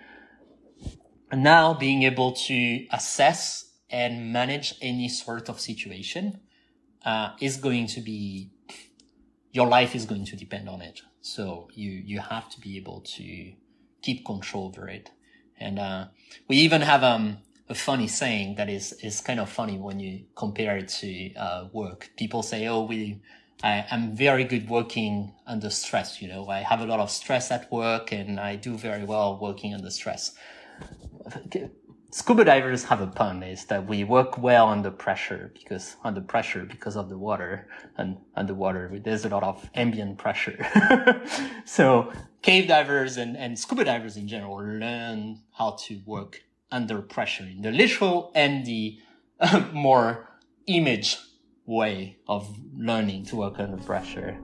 and 1.31 1.43
now 1.43 1.73
being 1.73 2.03
able 2.03 2.31
to 2.31 2.85
assess 2.91 3.71
and 3.89 4.31
manage 4.31 4.75
any 4.81 5.09
sort 5.09 5.49
of 5.49 5.59
situation 5.59 6.39
uh, 7.05 7.31
is 7.41 7.57
going 7.57 7.87
to 7.87 7.99
be 7.99 8.51
your 9.51 9.67
life 9.67 9.95
is 9.95 10.05
going 10.05 10.23
to 10.23 10.35
depend 10.37 10.69
on 10.69 10.81
it 10.81 11.01
so 11.23 11.69
you, 11.73 11.89
you 11.89 12.19
have 12.19 12.49
to 12.49 12.59
be 12.59 12.75
able 12.75 12.99
to 13.15 13.53
keep 14.01 14.25
control 14.25 14.65
over 14.65 14.89
it. 14.89 15.09
And, 15.57 15.79
uh, 15.79 16.07
we 16.49 16.57
even 16.57 16.81
have, 16.81 17.01
um, 17.01 17.37
a 17.69 17.75
funny 17.75 18.07
saying 18.07 18.55
that 18.55 18.69
is, 18.69 18.93
is 19.03 19.21
kind 19.21 19.39
of 19.39 19.49
funny 19.49 19.77
when 19.77 19.99
you 19.99 20.25
compare 20.35 20.77
it 20.77 20.89
to, 20.89 21.33
uh, 21.35 21.67
work. 21.71 22.09
People 22.17 22.43
say, 22.43 22.67
Oh, 22.67 22.83
we, 22.83 23.21
I, 23.63 23.85
am 23.89 24.15
very 24.15 24.43
good 24.43 24.69
working 24.69 25.33
under 25.47 25.69
stress. 25.69 26.21
You 26.21 26.27
know, 26.27 26.47
I 26.49 26.59
have 26.59 26.81
a 26.81 26.85
lot 26.85 26.99
of 26.99 27.09
stress 27.09 27.51
at 27.51 27.71
work 27.71 28.11
and 28.11 28.39
I 28.39 28.55
do 28.55 28.77
very 28.77 29.05
well 29.05 29.39
working 29.39 29.73
under 29.73 29.89
stress 29.89 30.35
scuba 32.13 32.43
divers 32.45 32.83
have 32.83 33.01
a 33.01 33.07
pun 33.07 33.41
is 33.41 33.65
that 33.65 33.87
we 33.87 34.03
work 34.03 34.37
well 34.37 34.69
under 34.69 34.91
pressure 34.91 35.51
because 35.55 35.95
under 36.03 36.21
pressure 36.21 36.63
because 36.63 36.95
of 36.95 37.09
the 37.09 37.17
water 37.17 37.67
and 37.97 38.17
underwater 38.35 38.99
there's 39.03 39.25
a 39.25 39.29
lot 39.29 39.41
of 39.41 39.67
ambient 39.73 40.15
pressure 40.15 40.57
so 41.65 42.13
cave 42.43 42.67
divers 42.67 43.17
and, 43.17 43.35
and 43.35 43.57
scuba 43.57 43.83
divers 43.83 44.15
in 44.15 44.27
general 44.27 44.57
learn 44.57 45.39
how 45.57 45.71
to 45.71 45.99
work 46.05 46.43
under 46.73 47.01
pressure 47.01 47.43
in 47.45 47.61
the 47.61 47.71
literal 47.71 48.31
and 48.33 48.65
the 48.65 48.97
uh, 49.39 49.63
more 49.73 50.27
image 50.65 51.17
way 51.65 52.17
of 52.27 52.57
learning 52.75 53.23
to 53.25 53.37
work 53.37 53.59
under 53.59 53.77
pressure. 53.77 54.37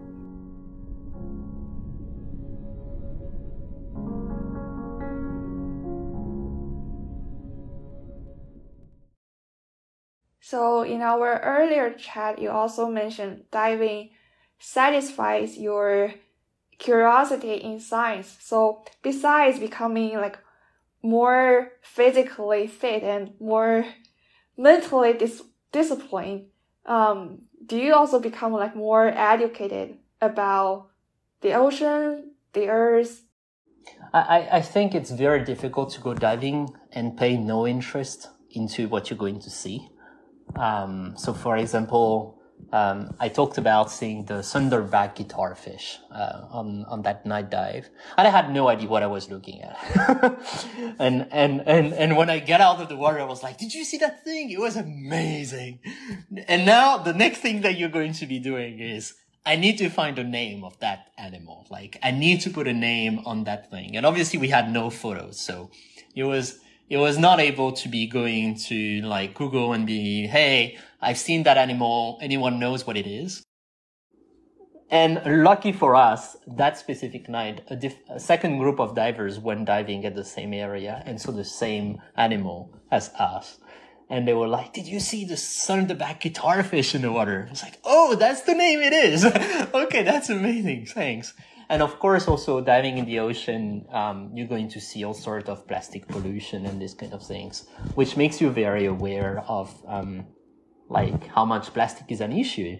So 10.42 10.82
in 10.82 11.02
our 11.02 11.40
earlier 11.42 11.94
chat, 11.94 12.40
you 12.40 12.50
also 12.50 12.88
mentioned 12.88 13.44
diving 13.52 14.12
satisfies 14.58 15.58
your 15.58 16.14
curiosity 16.80 17.54
in 17.54 17.80
science. 17.80 18.38
So 18.40 18.84
besides 19.04 19.60
becoming 19.60 20.16
like 20.16 20.40
more 21.02 21.72
physically 21.82 22.68
fit 22.68 23.04
and 23.04 23.34
more 23.40 23.86
mentally 24.58 25.14
dis- 25.14 25.44
disciplined, 25.72 26.48
um, 26.86 27.40
do 27.66 27.78
you 27.78 27.94
also 27.94 28.20
become 28.20 28.52
like 28.52 28.76
more 28.76 29.08
educated 29.08 29.98
about 30.22 30.90
the 31.42 31.54
ocean, 31.54 32.32
the 32.54 32.68
earth? 32.68 33.24
I, 34.14 34.48
I 34.54 34.62
think 34.62 34.96
it's 34.96 35.12
very 35.12 35.44
difficult 35.44 35.92
to 35.92 36.02
go 36.02 36.14
diving 36.14 36.70
and 36.92 37.18
pay 37.18 37.38
no 37.38 37.68
interest 37.68 38.30
into 38.52 38.88
what 38.88 39.10
you're 39.10 39.20
going 39.20 39.40
to 39.42 39.50
see. 39.50 39.90
Um, 40.56 41.14
so 41.16 41.34
for 41.34 41.58
example, 41.58 42.39
um, 42.72 43.16
I 43.20 43.30
talked 43.30 43.58
about 43.58 43.92
seeing 43.92 44.26
the 44.26 44.36
thornback 44.36 45.16
guitarfish 45.16 45.98
uh, 46.12 46.46
on 46.52 46.86
on 46.86 47.02
that 47.02 47.26
night 47.26 47.50
dive, 47.50 47.90
and 48.18 48.28
I 48.28 48.32
had 48.32 48.52
no 48.54 48.68
idea 48.68 48.88
what 48.88 49.02
I 49.02 49.08
was 49.08 49.30
looking 49.30 49.62
at. 49.62 49.76
and 51.00 51.28
and 51.32 51.64
and 51.66 51.94
and 51.94 52.18
when 52.18 52.30
I 52.30 52.40
get 52.40 52.62
out 52.62 52.80
of 52.80 52.90
the 52.90 52.96
water, 52.96 53.20
I 53.20 53.24
was 53.24 53.42
like, 53.42 53.58
"Did 53.58 53.74
you 53.74 53.84
see 53.84 53.98
that 53.98 54.24
thing? 54.24 54.52
It 54.52 54.60
was 54.60 54.76
amazing." 54.76 55.80
And 56.48 56.66
now 56.66 56.98
the 56.98 57.14
next 57.14 57.40
thing 57.40 57.62
that 57.62 57.78
you're 57.78 57.90
going 57.90 58.14
to 58.14 58.26
be 58.26 58.40
doing 58.40 58.80
is 58.80 59.16
I 59.46 59.56
need 59.56 59.78
to 59.80 59.90
find 59.90 60.20
a 60.20 60.24
name 60.24 60.64
of 60.64 60.80
that 60.80 61.08
animal. 61.18 61.66
Like 61.72 61.98
I 62.04 62.12
need 62.12 62.42
to 62.42 62.50
put 62.52 62.68
a 62.68 62.74
name 62.74 63.22
on 63.26 63.46
that 63.46 63.72
thing. 63.72 63.98
And 63.98 64.06
obviously 64.06 64.38
we 64.38 64.50
had 64.50 64.72
no 64.72 64.90
photos, 64.92 65.40
so 65.40 65.72
it 66.16 66.24
was 66.24 66.60
it 66.90 66.98
was 66.98 67.18
not 67.18 67.40
able 67.40 67.72
to 67.72 67.88
be 67.88 68.08
going 68.08 68.56
to 68.56 69.02
like 69.02 69.36
Google 69.36 69.74
and 69.74 69.86
be, 69.86 70.28
hey, 70.28 70.78
I've 71.02 71.18
seen 71.18 71.44
that 71.44 71.58
animal. 71.58 72.20
Anyone 72.22 72.60
knows 72.60 72.86
what 72.86 72.98
it 72.98 73.08
is? 73.08 73.44
And 74.92 75.44
lucky 75.44 75.72
for 75.72 75.96
us, 75.96 76.36
that 76.48 76.78
specific 76.78 77.30
night, 77.30 77.62
a, 77.70 77.76
diff- 77.76 78.02
a, 78.10 78.20
second 78.20 78.58
group 78.58 78.80
of 78.80 78.96
divers 78.96 79.38
went 79.38 79.66
diving 79.66 80.04
at 80.04 80.16
the 80.16 80.26
same 80.26 80.52
area 80.52 81.04
and 81.06 81.22
saw 81.22 81.32
the 81.32 81.46
same 81.46 82.02
animal 82.18 82.74
as 82.90 83.10
us. 83.10 83.60
And 84.10 84.28
they 84.28 84.34
were 84.34 84.48
like, 84.48 84.74
did 84.74 84.88
you 84.88 85.00
see 85.00 85.26
the 85.26 85.36
thornback 85.36 86.22
guitarfish 86.22 86.96
in 86.96 87.04
the 87.04 87.12
water? 87.12 87.48
It's 87.52 87.62
like, 87.62 87.78
oh, 87.86 88.16
that's 88.16 88.42
the 88.42 88.56
name 88.56 88.80
it 88.80 88.94
is. 88.94 89.26
okay, 89.74 90.02
that's 90.02 90.30
amazing. 90.32 90.88
Thanks. 90.88 91.36
And 91.70 91.84
of 91.84 92.00
course, 92.00 92.28
also 92.28 92.60
diving 92.60 92.98
in 92.98 93.06
the 93.06 93.20
ocean, 93.20 93.86
um, 93.92 94.32
you're 94.34 94.48
going 94.48 94.70
to 94.70 94.82
see 94.82 95.04
all 95.04 95.14
sorts 95.14 95.48
of 95.48 95.68
plastic 95.68 96.08
pollution 96.08 96.66
and 96.66 96.82
these 96.82 96.96
kind 96.96 97.14
of 97.14 97.22
things, 97.22 97.68
which 97.94 98.18
makes 98.18 98.42
you 98.42 98.50
very 98.50 98.88
aware 98.88 99.44
of 99.48 99.72
um, 99.88 100.26
like 100.90 101.28
how 101.28 101.46
much 101.46 101.74
plastic 101.74 102.12
is 102.12 102.22
an 102.22 102.34
issue. 102.34 102.80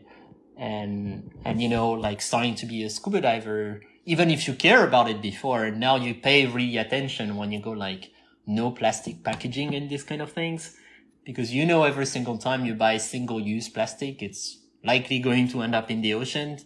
And 0.58 1.32
and 1.46 1.62
you 1.62 1.70
know, 1.70 1.92
like 1.92 2.22
starting 2.22 2.56
to 2.56 2.66
be 2.66 2.84
a 2.84 2.90
scuba 2.90 3.22
diver, 3.22 3.82
even 4.06 4.30
if 4.30 4.48
you 4.48 4.54
care 4.54 4.86
about 4.86 5.10
it 5.10 5.22
before, 5.22 5.72
now 5.72 5.96
you 5.96 6.16
pay 6.16 6.46
really 6.46 6.78
attention 6.78 7.38
when 7.38 7.52
you 7.52 7.62
go 7.62 7.72
like 7.72 8.12
no 8.46 8.72
plastic 8.72 9.24
packaging 9.24 9.74
and 9.76 9.90
these 9.90 10.04
kind 10.04 10.22
of 10.22 10.32
things, 10.32 10.76
because 11.24 11.54
you 11.54 11.66
know 11.66 11.84
every 11.84 12.06
single 12.06 12.38
time 12.38 12.66
you 12.66 12.74
buy 12.74 12.98
single 12.98 13.40
use 13.40 13.70
plastic, 13.70 14.22
it's 14.22 14.58
likely 14.84 15.20
going 15.20 15.48
to 15.50 15.62
end 15.62 15.76
up 15.76 15.92
in 15.92 16.02
the 16.02 16.14
ocean 16.14 16.58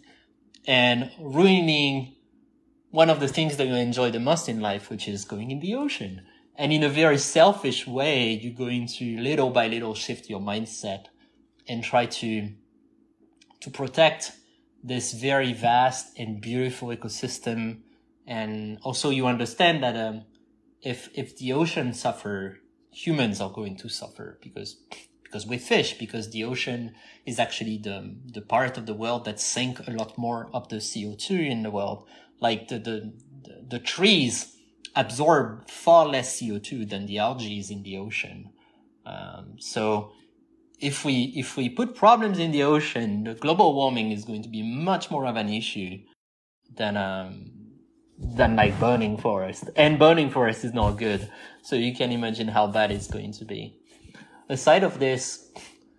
and 0.66 1.10
ruining 1.20 2.14
one 2.90 3.10
of 3.10 3.20
the 3.20 3.28
things 3.28 3.56
that 3.56 3.66
you 3.66 3.74
enjoy 3.74 4.10
the 4.10 4.20
most 4.20 4.48
in 4.48 4.60
life, 4.60 4.88
which 4.88 5.06
is 5.06 5.24
going 5.24 5.50
in 5.50 5.60
the 5.60 5.74
ocean. 5.74 6.22
And 6.56 6.72
in 6.72 6.84
a 6.84 6.88
very 6.88 7.18
selfish 7.18 7.86
way, 7.86 8.32
you're 8.32 8.54
going 8.54 8.86
to 8.86 9.20
little 9.20 9.50
by 9.50 9.66
little 9.66 9.94
shift 9.94 10.30
your 10.30 10.40
mindset 10.40 11.06
and 11.68 11.82
try 11.82 12.06
to, 12.06 12.50
to 13.60 13.70
protect 13.70 14.32
this 14.82 15.12
very 15.12 15.52
vast 15.52 16.18
and 16.18 16.40
beautiful 16.40 16.88
ecosystem. 16.88 17.80
And 18.26 18.78
also 18.82 19.10
you 19.10 19.26
understand 19.26 19.82
that, 19.82 19.96
um, 19.96 20.24
if, 20.82 21.08
if 21.14 21.36
the 21.38 21.52
ocean 21.52 21.94
suffer, 21.94 22.60
humans 22.90 23.40
are 23.40 23.50
going 23.50 23.76
to 23.76 23.88
suffer 23.88 24.38
because 24.40 24.76
because 25.34 25.48
we 25.48 25.58
fish 25.58 25.98
because 25.98 26.30
the 26.30 26.44
ocean 26.44 26.94
is 27.26 27.40
actually 27.40 27.76
the 27.76 28.14
the 28.32 28.40
part 28.40 28.78
of 28.78 28.86
the 28.86 28.94
world 28.94 29.24
that 29.24 29.40
sink 29.40 29.80
a 29.88 29.90
lot 29.90 30.16
more 30.16 30.48
of 30.54 30.68
the 30.68 30.76
CO2 30.76 31.50
in 31.50 31.64
the 31.64 31.72
world. 31.72 32.06
Like 32.40 32.68
the 32.68 32.78
the 32.78 33.12
the 33.68 33.80
trees 33.80 34.56
absorb 34.94 35.68
far 35.68 36.06
less 36.06 36.40
CO2 36.40 36.88
than 36.88 37.06
the 37.06 37.18
algae 37.18 37.64
in 37.68 37.82
the 37.82 37.96
ocean. 37.96 38.50
Um, 39.04 39.56
so 39.58 40.12
if 40.80 41.04
we 41.04 41.32
if 41.36 41.56
we 41.56 41.68
put 41.68 41.94
problems 41.94 42.38
in 42.38 42.50
the 42.52 42.62
ocean, 42.62 43.24
the 43.24 43.34
global 43.34 43.74
warming 43.74 44.12
is 44.12 44.24
going 44.24 44.42
to 44.42 44.48
be 44.48 44.62
much 44.62 45.10
more 45.10 45.26
of 45.26 45.36
an 45.36 45.48
issue 45.48 45.98
than 46.76 46.96
um, 46.96 47.50
than 48.18 48.56
like 48.56 48.78
burning 48.80 49.16
forest. 49.16 49.70
And 49.76 49.98
burning 49.98 50.30
forest 50.30 50.64
is 50.64 50.72
not 50.72 50.92
good. 50.92 51.30
So 51.62 51.76
you 51.76 51.94
can 51.94 52.12
imagine 52.12 52.48
how 52.48 52.66
bad 52.66 52.90
it's 52.90 53.06
going 53.06 53.32
to 53.32 53.44
be 53.44 53.80
aside 54.48 54.84
of 54.84 54.98
this, 54.98 55.50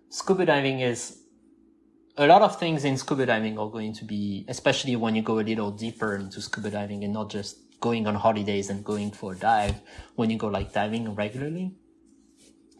scuba 0.08 0.46
diving 0.46 0.80
is 0.80 1.18
a 2.16 2.26
lot 2.26 2.42
of 2.42 2.58
things 2.58 2.84
in 2.84 2.96
scuba 2.96 3.26
diving 3.26 3.58
are 3.58 3.70
going 3.70 3.92
to 3.94 4.04
be, 4.04 4.44
especially 4.48 4.96
when 4.96 5.14
you 5.14 5.22
go 5.22 5.38
a 5.38 5.42
little 5.42 5.70
deeper 5.70 6.14
into 6.16 6.40
scuba 6.40 6.70
diving 6.70 7.04
and 7.04 7.12
not 7.12 7.30
just 7.30 7.58
going 7.80 8.06
on 8.06 8.14
holidays 8.14 8.70
and 8.70 8.84
going 8.84 9.10
for 9.10 9.32
a 9.32 9.36
dive, 9.36 9.80
when 10.14 10.30
you 10.30 10.38
go 10.38 10.48
like 10.48 10.72
diving 10.72 11.14
regularly. 11.14 11.74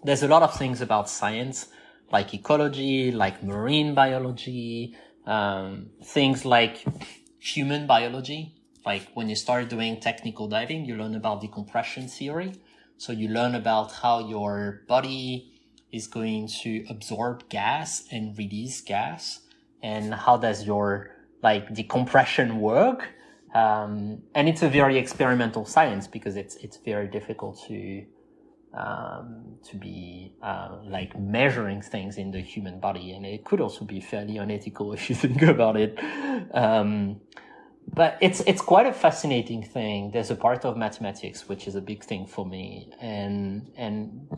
There's 0.03 0.23
a 0.23 0.29
lot 0.29 0.43
of 0.43 0.57
things 0.57 0.81
about 0.81 1.11
science, 1.11 1.67
like 2.13 2.33
ecology, 2.35 3.11
like 3.13 3.43
marine 3.43 3.95
biology, 3.95 4.95
um, 5.27 5.91
things 6.03 6.45
like 6.45 6.85
human 7.39 7.87
biology. 7.87 8.55
Like 8.85 9.09
when 9.15 9.29
you 9.29 9.37
start 9.37 9.69
doing 9.69 10.01
technical 10.01 10.49
diving, 10.49 10.85
you 10.85 10.97
learn 10.97 11.15
about 11.15 11.41
decompression 11.41 12.09
theory. 12.09 12.53
So 12.99 13.13
you 13.13 13.29
learn 13.29 13.55
about 13.55 13.93
how 13.93 14.29
your 14.29 14.83
body 14.89 15.53
is 15.93 16.07
going 16.07 16.49
to 16.63 16.85
absorb 16.89 17.49
gas 17.49 18.05
and 18.11 18.37
release 18.39 18.81
gas 18.81 19.41
and 19.83 20.15
how 20.15 20.37
does 20.37 20.67
your 20.67 21.11
like 21.43 21.73
decompression 21.75 22.61
work 22.61 23.09
um, 23.57 24.23
and 24.35 24.49
it's 24.51 24.63
a 24.63 24.69
very 24.69 24.99
experimental 24.99 25.65
science 25.65 26.07
because 26.07 26.37
it's 26.37 26.57
it's 26.57 26.77
very 26.77 27.09
difficult 27.09 27.59
to 27.69 28.05
um, 28.77 29.57
to 29.65 29.77
be 29.77 30.35
uh, 30.43 30.79
like 30.85 31.19
measuring 31.19 31.83
things 31.83 32.17
in 32.19 32.31
the 32.31 32.41
human 32.41 32.79
body 32.79 33.13
and 33.13 33.25
it 33.25 33.45
could 33.45 33.61
also 33.61 33.85
be 33.85 34.01
fairly 34.01 34.37
unethical 34.37 34.93
if 34.97 35.09
you 35.09 35.17
think 35.17 35.43
about 35.43 35.77
it 35.77 35.99
um, 36.55 37.21
but 37.93 38.19
it's 38.21 38.41
it's 38.47 38.61
quite 38.61 38.87
a 38.87 38.93
fascinating 38.93 39.63
thing. 39.63 40.11
There's 40.11 40.31
a 40.31 40.35
part 40.35 40.65
of 40.65 40.77
mathematics 40.77 41.49
which 41.49 41.69
is 41.69 41.75
a 41.77 41.81
big 41.81 42.03
thing 42.03 42.27
for 42.27 42.45
me, 42.45 42.91
and 43.01 43.71
and 43.77 44.29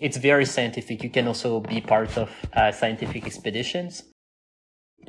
it's 0.00 0.16
very 0.16 0.44
scientific. 0.44 1.02
You 1.02 1.10
can 1.10 1.26
also 1.26 1.60
be 1.60 1.80
part 1.80 2.16
of 2.16 2.30
uh, 2.52 2.70
scientific 2.72 3.26
expeditions, 3.26 4.04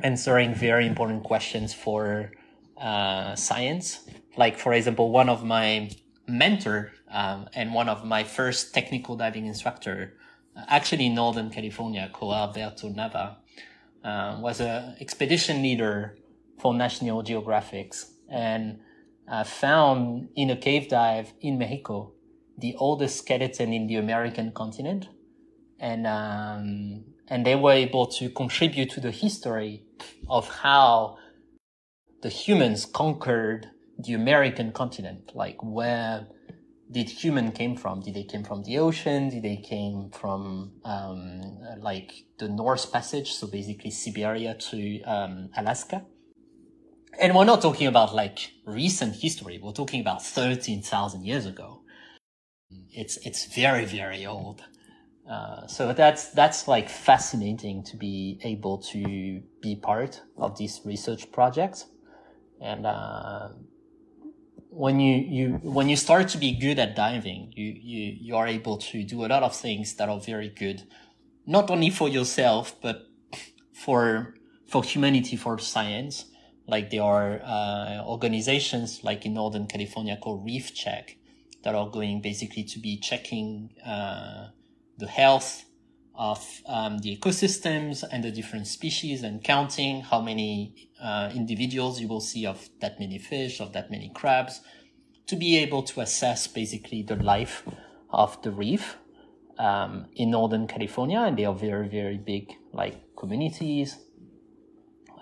answering 0.02 0.54
very 0.54 0.86
important 0.86 1.22
questions 1.22 1.72
for 1.72 2.32
uh, 2.80 3.36
science. 3.36 4.08
Like 4.36 4.58
for 4.58 4.72
example, 4.72 5.10
one 5.10 5.28
of 5.28 5.44
my 5.44 5.90
mentor 6.26 6.92
um, 7.10 7.48
and 7.54 7.74
one 7.74 7.88
of 7.88 8.04
my 8.04 8.24
first 8.24 8.74
technical 8.74 9.16
diving 9.16 9.46
instructor, 9.46 10.14
uh, 10.56 10.64
actually 10.68 11.06
in 11.06 11.14
Northern 11.14 11.50
California, 11.50 12.10
called 12.12 12.34
Alberto 12.34 12.90
Nava, 12.90 13.36
uh, 14.04 14.38
was 14.40 14.60
a 14.60 14.96
expedition 15.00 15.62
leader 15.62 16.16
for 16.58 16.74
National 16.74 17.22
Geographics 17.22 18.10
and 18.28 18.80
uh, 19.30 19.44
found 19.44 20.28
in 20.36 20.50
a 20.50 20.56
cave 20.56 20.88
dive 20.88 21.32
in 21.40 21.58
Mexico 21.58 22.12
the 22.58 22.74
oldest 22.76 23.18
skeleton 23.18 23.72
in 23.72 23.86
the 23.86 23.96
American 23.96 24.50
continent, 24.52 25.08
and 25.78 26.06
um, 26.06 27.04
and 27.28 27.46
they 27.46 27.54
were 27.54 27.72
able 27.72 28.06
to 28.06 28.28
contribute 28.30 28.90
to 28.90 29.00
the 29.00 29.12
history 29.12 29.84
of 30.28 30.48
how 30.48 31.18
the 32.22 32.28
humans 32.28 32.84
conquered 32.84 33.68
the 33.98 34.12
American 34.12 34.72
continent. 34.72 35.30
Like 35.34 35.62
where 35.62 36.26
did 36.90 37.10
human 37.10 37.52
came 37.52 37.76
from? 37.76 38.00
Did 38.00 38.14
they 38.14 38.24
came 38.24 38.44
from 38.44 38.62
the 38.62 38.78
ocean? 38.78 39.28
Did 39.28 39.42
they 39.42 39.56
came 39.56 40.10
from 40.10 40.72
um, 40.84 41.58
like 41.80 42.12
the 42.38 42.48
North 42.48 42.92
Passage? 42.92 43.32
So 43.32 43.46
basically 43.46 43.90
Siberia 43.90 44.54
to 44.54 45.02
um, 45.02 45.50
Alaska 45.56 46.04
and 47.18 47.34
we're 47.34 47.44
not 47.44 47.60
talking 47.60 47.86
about 47.86 48.14
like 48.14 48.52
recent 48.64 49.16
history. 49.16 49.58
We're 49.62 49.72
talking 49.72 50.00
about 50.00 50.24
13,000 50.24 51.24
years 51.24 51.46
ago. 51.46 51.80
It's, 52.90 53.16
it's 53.18 53.46
very, 53.46 53.84
very 53.84 54.24
old. 54.24 54.62
Uh, 55.28 55.66
so 55.66 55.92
that's 55.92 56.30
that's 56.30 56.66
like 56.66 56.88
fascinating 56.88 57.82
to 57.82 57.98
be 57.98 58.40
able 58.44 58.78
to 58.78 59.42
be 59.60 59.76
part 59.76 60.22
of 60.38 60.56
this 60.56 60.80
research 60.86 61.30
project, 61.30 61.84
and 62.62 62.86
uh, 62.86 63.48
when 64.78 65.00
you, 65.00 65.16
you 65.16 65.48
when 65.62 65.88
you 65.88 65.96
start 65.96 66.28
to 66.28 66.38
be 66.38 66.52
good 66.52 66.78
at 66.78 66.94
diving, 66.94 67.52
you, 67.56 67.66
you 67.66 68.16
you 68.20 68.36
are 68.36 68.46
able 68.46 68.78
to 68.78 69.02
do 69.02 69.24
a 69.24 69.28
lot 69.28 69.42
of 69.42 69.54
things 69.54 69.94
that 69.96 70.08
are 70.08 70.20
very 70.20 70.50
good, 70.50 70.84
not 71.46 71.68
only 71.68 71.90
for 71.90 72.08
yourself 72.08 72.76
but 72.80 73.02
for 73.74 74.34
for 74.68 74.84
humanity, 74.84 75.36
for 75.36 75.58
science. 75.58 76.26
Like 76.68 76.90
there 76.90 77.02
are 77.02 77.40
uh, 77.42 78.04
organizations 78.06 79.02
like 79.02 79.26
in 79.26 79.34
Northern 79.34 79.66
California 79.66 80.16
called 80.22 80.44
Reef 80.44 80.74
Check 80.74 81.16
that 81.64 81.74
are 81.74 81.90
going 81.90 82.20
basically 82.20 82.62
to 82.62 82.78
be 82.78 82.98
checking 82.98 83.70
uh, 83.84 84.48
the 84.96 85.08
health 85.08 85.64
of 86.18 86.62
um, 86.66 86.98
the 86.98 87.16
ecosystems 87.16 88.02
and 88.10 88.24
the 88.24 88.32
different 88.32 88.66
species 88.66 89.22
and 89.22 89.42
counting 89.42 90.00
how 90.00 90.20
many 90.20 90.90
uh, 91.00 91.30
individuals 91.32 92.00
you 92.00 92.08
will 92.08 92.20
see 92.20 92.44
of 92.44 92.68
that 92.80 92.98
many 92.98 93.18
fish, 93.18 93.60
of 93.60 93.72
that 93.72 93.88
many 93.88 94.10
crabs, 94.12 94.60
to 95.28 95.36
be 95.36 95.56
able 95.56 95.82
to 95.84 96.00
assess 96.00 96.48
basically 96.48 97.02
the 97.02 97.14
life 97.14 97.62
of 98.10 98.42
the 98.42 98.50
reef 98.50 98.96
um, 99.58 100.06
in 100.16 100.32
Northern 100.32 100.66
California. 100.66 101.20
And 101.20 101.38
they 101.38 101.44
are 101.44 101.54
very, 101.54 101.88
very 101.88 102.18
big, 102.18 102.52
like 102.72 102.96
communities 103.16 103.96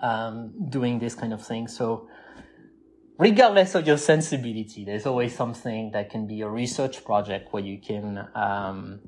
um, 0.01 0.51
doing 0.69 0.97
this 0.97 1.13
kind 1.13 1.31
of 1.31 1.45
thing. 1.45 1.67
So, 1.67 2.09
regardless 3.19 3.75
of 3.75 3.85
your 3.85 3.97
sensibility, 3.97 4.83
there's 4.83 5.05
always 5.05 5.35
something 5.35 5.91
that 5.91 6.09
can 6.09 6.25
be 6.25 6.41
a 6.41 6.49
research 6.49 7.05
project 7.05 7.53
where 7.53 7.63
you 7.63 7.79
can 7.79 8.27
um, 8.33 9.01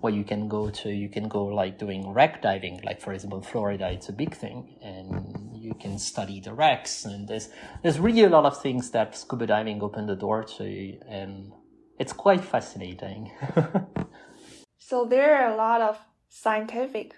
where 0.00 0.12
you 0.12 0.24
can 0.24 0.48
go 0.48 0.70
to. 0.70 0.90
You 0.90 1.08
can 1.08 1.28
go 1.28 1.44
like 1.44 1.78
doing 1.78 2.10
wreck 2.12 2.42
diving, 2.42 2.80
like 2.84 3.00
for 3.00 3.12
example, 3.12 3.42
Florida, 3.42 3.90
it's 3.90 4.08
a 4.08 4.12
big 4.12 4.34
thing, 4.34 4.76
and 4.82 5.56
you 5.56 5.74
can 5.74 5.98
study 5.98 6.40
the 6.40 6.54
wrecks. 6.54 7.04
And 7.04 7.28
there's 7.28 7.48
there's 7.82 7.98
really 7.98 8.24
a 8.24 8.28
lot 8.28 8.44
of 8.44 8.60
things 8.60 8.90
that 8.90 9.16
scuba 9.16 9.46
diving 9.46 9.82
opened 9.82 10.08
the 10.08 10.16
door 10.16 10.44
to, 10.44 10.98
and 11.08 11.52
it's 11.98 12.12
quite 12.12 12.44
fascinating. 12.44 13.32
so 14.78 15.04
there 15.04 15.36
are 15.36 15.52
a 15.52 15.56
lot 15.56 15.80
of 15.80 15.98
scientific 16.28 17.14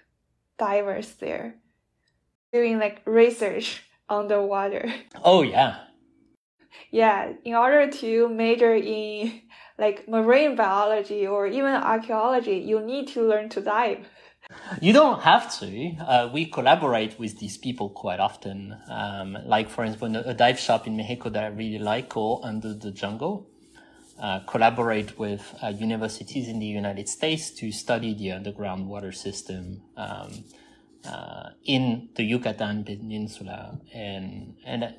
divers 0.57 1.13
there 1.15 1.55
doing 2.51 2.79
like 2.79 3.01
research 3.05 3.83
underwater. 4.09 4.93
Oh 5.23 5.41
yeah. 5.41 5.90
Yeah, 6.91 7.33
in 7.43 7.55
order 7.55 7.89
to 7.89 8.29
major 8.29 8.75
in 8.75 9.41
like 9.77 10.07
marine 10.07 10.55
biology 10.55 11.25
or 11.25 11.47
even 11.47 11.73
archaeology, 11.73 12.57
you 12.57 12.79
need 12.81 13.07
to 13.09 13.21
learn 13.21 13.49
to 13.49 13.61
dive. 13.61 14.05
You 14.81 14.93
don't 14.93 15.21
have 15.21 15.57
to. 15.59 15.95
Uh, 15.99 16.29
we 16.33 16.45
collaborate 16.45 17.17
with 17.17 17.39
these 17.39 17.57
people 17.57 17.89
quite 17.89 18.19
often. 18.19 18.75
Um, 18.89 19.37
like, 19.45 19.69
for 19.69 19.83
instance, 19.83 20.17
a 20.25 20.33
dive 20.33 20.59
shop 20.59 20.87
in 20.87 20.97
Mexico 20.97 21.29
that 21.29 21.43
I 21.43 21.47
really 21.47 21.79
like 21.79 22.09
called 22.09 22.41
Under 22.43 22.73
the 22.73 22.91
Jungle. 22.91 23.47
Uh, 24.21 24.39
collaborate 24.41 25.17
with 25.17 25.55
uh, 25.63 25.69
universities 25.69 26.47
in 26.47 26.59
the 26.59 26.65
United 26.65 27.09
States 27.09 27.49
to 27.49 27.71
study 27.71 28.13
the 28.13 28.31
underground 28.31 28.87
water 28.87 29.11
system 29.11 29.81
um, 29.97 30.43
uh, 31.09 31.49
in 31.65 32.09
the 32.15 32.23
Yucatan 32.23 32.83
Peninsula, 32.83 33.79
and 33.91 34.55
and 34.63 34.93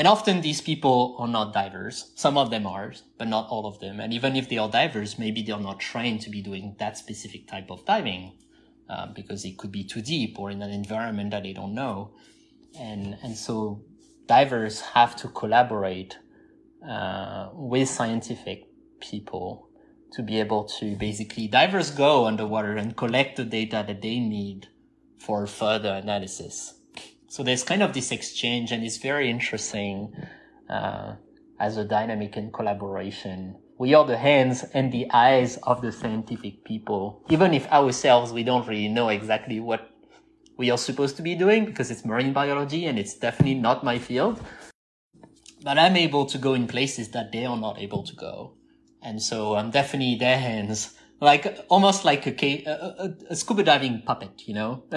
and 0.00 0.08
often 0.08 0.40
these 0.40 0.62
people 0.62 1.14
are 1.18 1.28
not 1.28 1.52
divers. 1.52 2.12
Some 2.14 2.38
of 2.38 2.48
them 2.48 2.66
are, 2.66 2.94
but 3.18 3.28
not 3.28 3.50
all 3.50 3.66
of 3.66 3.80
them. 3.80 4.00
And 4.00 4.14
even 4.14 4.34
if 4.34 4.48
they 4.48 4.56
are 4.56 4.70
divers, 4.70 5.18
maybe 5.18 5.42
they're 5.42 5.58
not 5.58 5.78
trained 5.78 6.22
to 6.22 6.30
be 6.30 6.40
doing 6.40 6.74
that 6.78 6.96
specific 6.96 7.46
type 7.46 7.70
of 7.70 7.84
diving 7.84 8.32
uh, 8.88 9.08
because 9.14 9.44
it 9.44 9.58
could 9.58 9.70
be 9.70 9.84
too 9.84 10.00
deep 10.00 10.38
or 10.38 10.50
in 10.50 10.62
an 10.62 10.70
environment 10.70 11.32
that 11.32 11.42
they 11.42 11.52
don't 11.52 11.74
know. 11.74 12.14
And, 12.80 13.18
and 13.22 13.36
so 13.36 13.82
divers 14.24 14.80
have 14.80 15.16
to 15.16 15.28
collaborate 15.28 16.16
uh, 16.88 17.50
with 17.52 17.86
scientific 17.86 18.68
people 19.02 19.68
to 20.12 20.22
be 20.22 20.40
able 20.40 20.64
to 20.80 20.96
basically 20.96 21.46
divers 21.46 21.90
go 21.90 22.24
underwater 22.24 22.74
and 22.74 22.96
collect 22.96 23.36
the 23.36 23.44
data 23.44 23.84
that 23.86 24.00
they 24.00 24.18
need 24.18 24.68
for 25.18 25.46
further 25.46 25.92
analysis 25.92 26.79
so 27.30 27.44
there's 27.44 27.62
kind 27.62 27.80
of 27.80 27.92
this 27.92 28.10
exchange 28.10 28.72
and 28.72 28.82
it's 28.82 28.96
very 28.96 29.30
interesting 29.30 30.12
uh, 30.68 31.14
as 31.60 31.76
a 31.76 31.84
dynamic 31.84 32.36
and 32.36 32.52
collaboration. 32.52 33.54
We 33.78 33.94
are 33.94 34.04
the 34.04 34.16
hands 34.16 34.64
and 34.74 34.90
the 34.90 35.08
eyes 35.12 35.56
of 35.62 35.80
the 35.80 35.92
scientific 35.92 36.64
people, 36.64 37.24
even 37.30 37.54
if 37.54 37.70
ourselves 37.70 38.32
we 38.32 38.42
don't 38.42 38.66
really 38.66 38.88
know 38.88 39.10
exactly 39.10 39.60
what 39.60 39.88
we 40.56 40.72
are 40.72 40.76
supposed 40.76 41.16
to 41.18 41.22
be 41.22 41.36
doing 41.36 41.66
because 41.66 41.88
it's 41.92 42.04
marine 42.04 42.32
biology 42.32 42.86
and 42.86 42.98
it's 42.98 43.14
definitely 43.14 43.54
not 43.54 43.84
my 43.84 43.96
field. 43.96 44.42
But 45.62 45.78
I'm 45.78 45.96
able 45.96 46.26
to 46.26 46.36
go 46.36 46.54
in 46.54 46.66
places 46.66 47.10
that 47.10 47.30
they 47.30 47.46
are 47.46 47.56
not 47.56 47.78
able 47.78 48.02
to 48.02 48.16
go. 48.16 48.54
And 49.02 49.22
so 49.22 49.54
I'm 49.54 49.70
definitely 49.70 50.16
their 50.16 50.38
hands 50.38 50.96
like 51.20 51.64
almost 51.68 52.04
like 52.04 52.26
a, 52.26 52.64
a, 52.64 53.14
a, 53.28 53.36
scuba 53.36 53.62
diving 53.62 54.02
puppet, 54.02 54.42
you 54.46 54.54
know. 54.54 54.84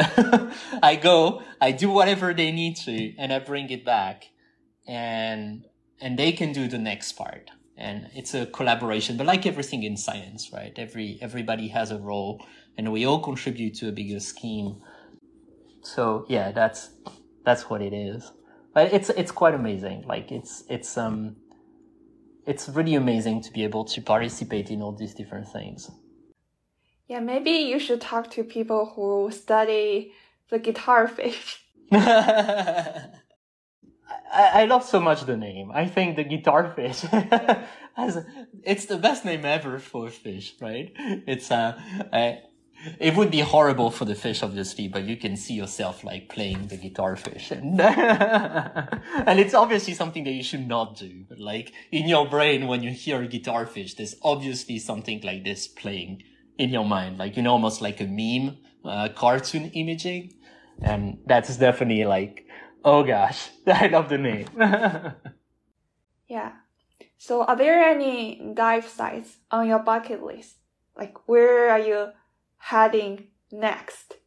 I 0.82 0.95
go, 0.95 1.43
I 1.59 1.71
do 1.71 1.89
whatever 1.89 2.34
they 2.34 2.51
need 2.51 2.78
to, 2.78 3.13
and 3.17 3.34
I 3.34 3.39
bring 3.39 3.69
it 3.69 3.84
back, 3.84 4.30
and 4.88 5.65
and 5.99 6.17
they 6.17 6.32
can 6.32 6.53
do 6.53 6.67
the 6.67 6.78
next 6.78 7.13
part. 7.13 7.51
And 7.76 8.09
it's 8.13 8.34
a 8.34 8.45
collaboration, 8.45 9.17
but 9.17 9.26
like 9.26 9.45
everything 9.45 9.84
in 9.84 9.97
science, 9.97 10.51
right? 10.53 10.74
Every 10.78 11.19
everybody 11.21 11.67
has 11.69 11.91
a 11.91 11.97
role, 11.97 12.45
and 12.78 12.91
we 12.93 13.05
all 13.05 13.19
contribute 13.19 13.76
to 13.76 13.89
a 13.89 13.91
bigger 13.91 14.19
scheme. 14.21 14.82
So 15.82 16.26
yeah, 16.30 16.51
that's 16.51 16.91
that's 17.43 17.69
what 17.69 17.82
it 17.82 17.93
is. 17.93 18.32
But 18.74 18.93
it's 18.93 19.09
it's 19.09 19.32
quite 19.32 19.55
amazing. 19.55 20.05
Like 20.07 20.32
it's 20.32 20.63
it's 20.69 20.97
um 20.97 21.36
it's 22.45 22.69
really 22.69 22.95
amazing 22.95 23.41
to 23.41 23.51
be 23.51 23.63
able 23.63 23.84
to 23.86 24.01
participate 24.01 24.69
in 24.69 24.82
all 24.82 24.93
these 24.93 25.13
different 25.13 25.49
things. 25.49 25.91
Yeah, 27.08 27.20
maybe 27.20 27.51
you 27.51 27.80
should 27.80 28.01
talk 28.01 28.32
to 28.32 28.43
people 28.43 28.93
who 28.95 29.30
study 29.32 30.14
the 30.49 30.60
guitar 30.60 31.08
fish. 31.18 31.64
I, 31.91 33.04
I 34.34 34.66
love 34.66 34.84
so 34.84 34.99
much 34.99 35.26
the 35.26 35.38
name. 35.38 35.72
I 35.74 35.88
think 35.88 36.16
the 36.16 36.24
guitar 36.24 36.74
fish 36.76 37.01
has 37.95 38.26
it's 38.64 38.86
the 38.86 38.97
best 38.97 39.26
name 39.26 39.45
ever 39.45 39.80
for 39.80 40.08
a 40.08 40.12
fish, 40.12 40.56
right? 40.60 40.91
It's 41.28 41.51
uh, 41.51 41.80
I, 42.12 42.39
it 42.99 43.16
would 43.16 43.32
be 43.32 43.39
horrible 43.39 43.91
for 43.91 44.06
the 44.06 44.16
fish, 44.16 44.43
obviously, 44.43 44.88
but 44.88 45.04
you 45.04 45.16
can 45.18 45.38
see 45.38 45.54
yourself 45.54 46.04
like 46.04 46.30
playing 46.30 46.68
the 46.68 46.78
guitar 46.78 47.16
fish, 47.16 47.51
and 47.51 47.80
and 47.80 49.39
it's 49.39 49.54
obviously 49.54 49.93
something 49.93 50.24
that 50.24 50.32
you 50.32 50.43
should 50.43 50.68
not 50.68 50.97
do. 50.97 51.26
But 51.30 51.39
like 51.39 51.72
in 51.91 52.08
your 52.08 52.28
brain, 52.28 52.68
when 52.68 52.84
you 52.84 52.91
hear 52.91 53.26
guitar 53.28 53.66
fish, 53.66 53.93
there's 53.93 54.16
obviously 54.22 54.80
something 54.80 55.22
like 55.22 55.43
this 55.43 55.68
playing 55.68 56.24
in 56.58 56.70
your 56.70 56.86
mind, 56.86 57.18
like, 57.18 57.36
you 57.36 57.43
know, 57.43 57.51
almost 57.51 57.82
like 57.82 57.99
a 58.01 58.06
meme, 58.06 58.58
uh, 58.86 59.10
cartoon 59.10 59.72
imaging. 59.72 60.34
And 60.82 61.20
that's 61.26 61.56
definitely 61.58 62.06
like, 62.06 62.45
oh 62.84 63.04
gosh, 63.04 63.49
I 63.68 63.88
love 63.88 64.10
the 64.10 64.18
name. 64.18 64.47
yeah. 66.28 66.54
So 67.18 67.43
are 67.43 67.56
there 67.56 67.80
any 67.82 68.51
dive 68.54 68.88
sites 68.88 69.38
on 69.49 69.68
your 69.68 69.80
bucket 69.80 70.24
list? 70.24 70.58
Like, 70.95 71.28
where 71.28 71.70
are 71.70 71.80
you 71.80 72.10
heading 72.58 73.28
next? 73.51 74.18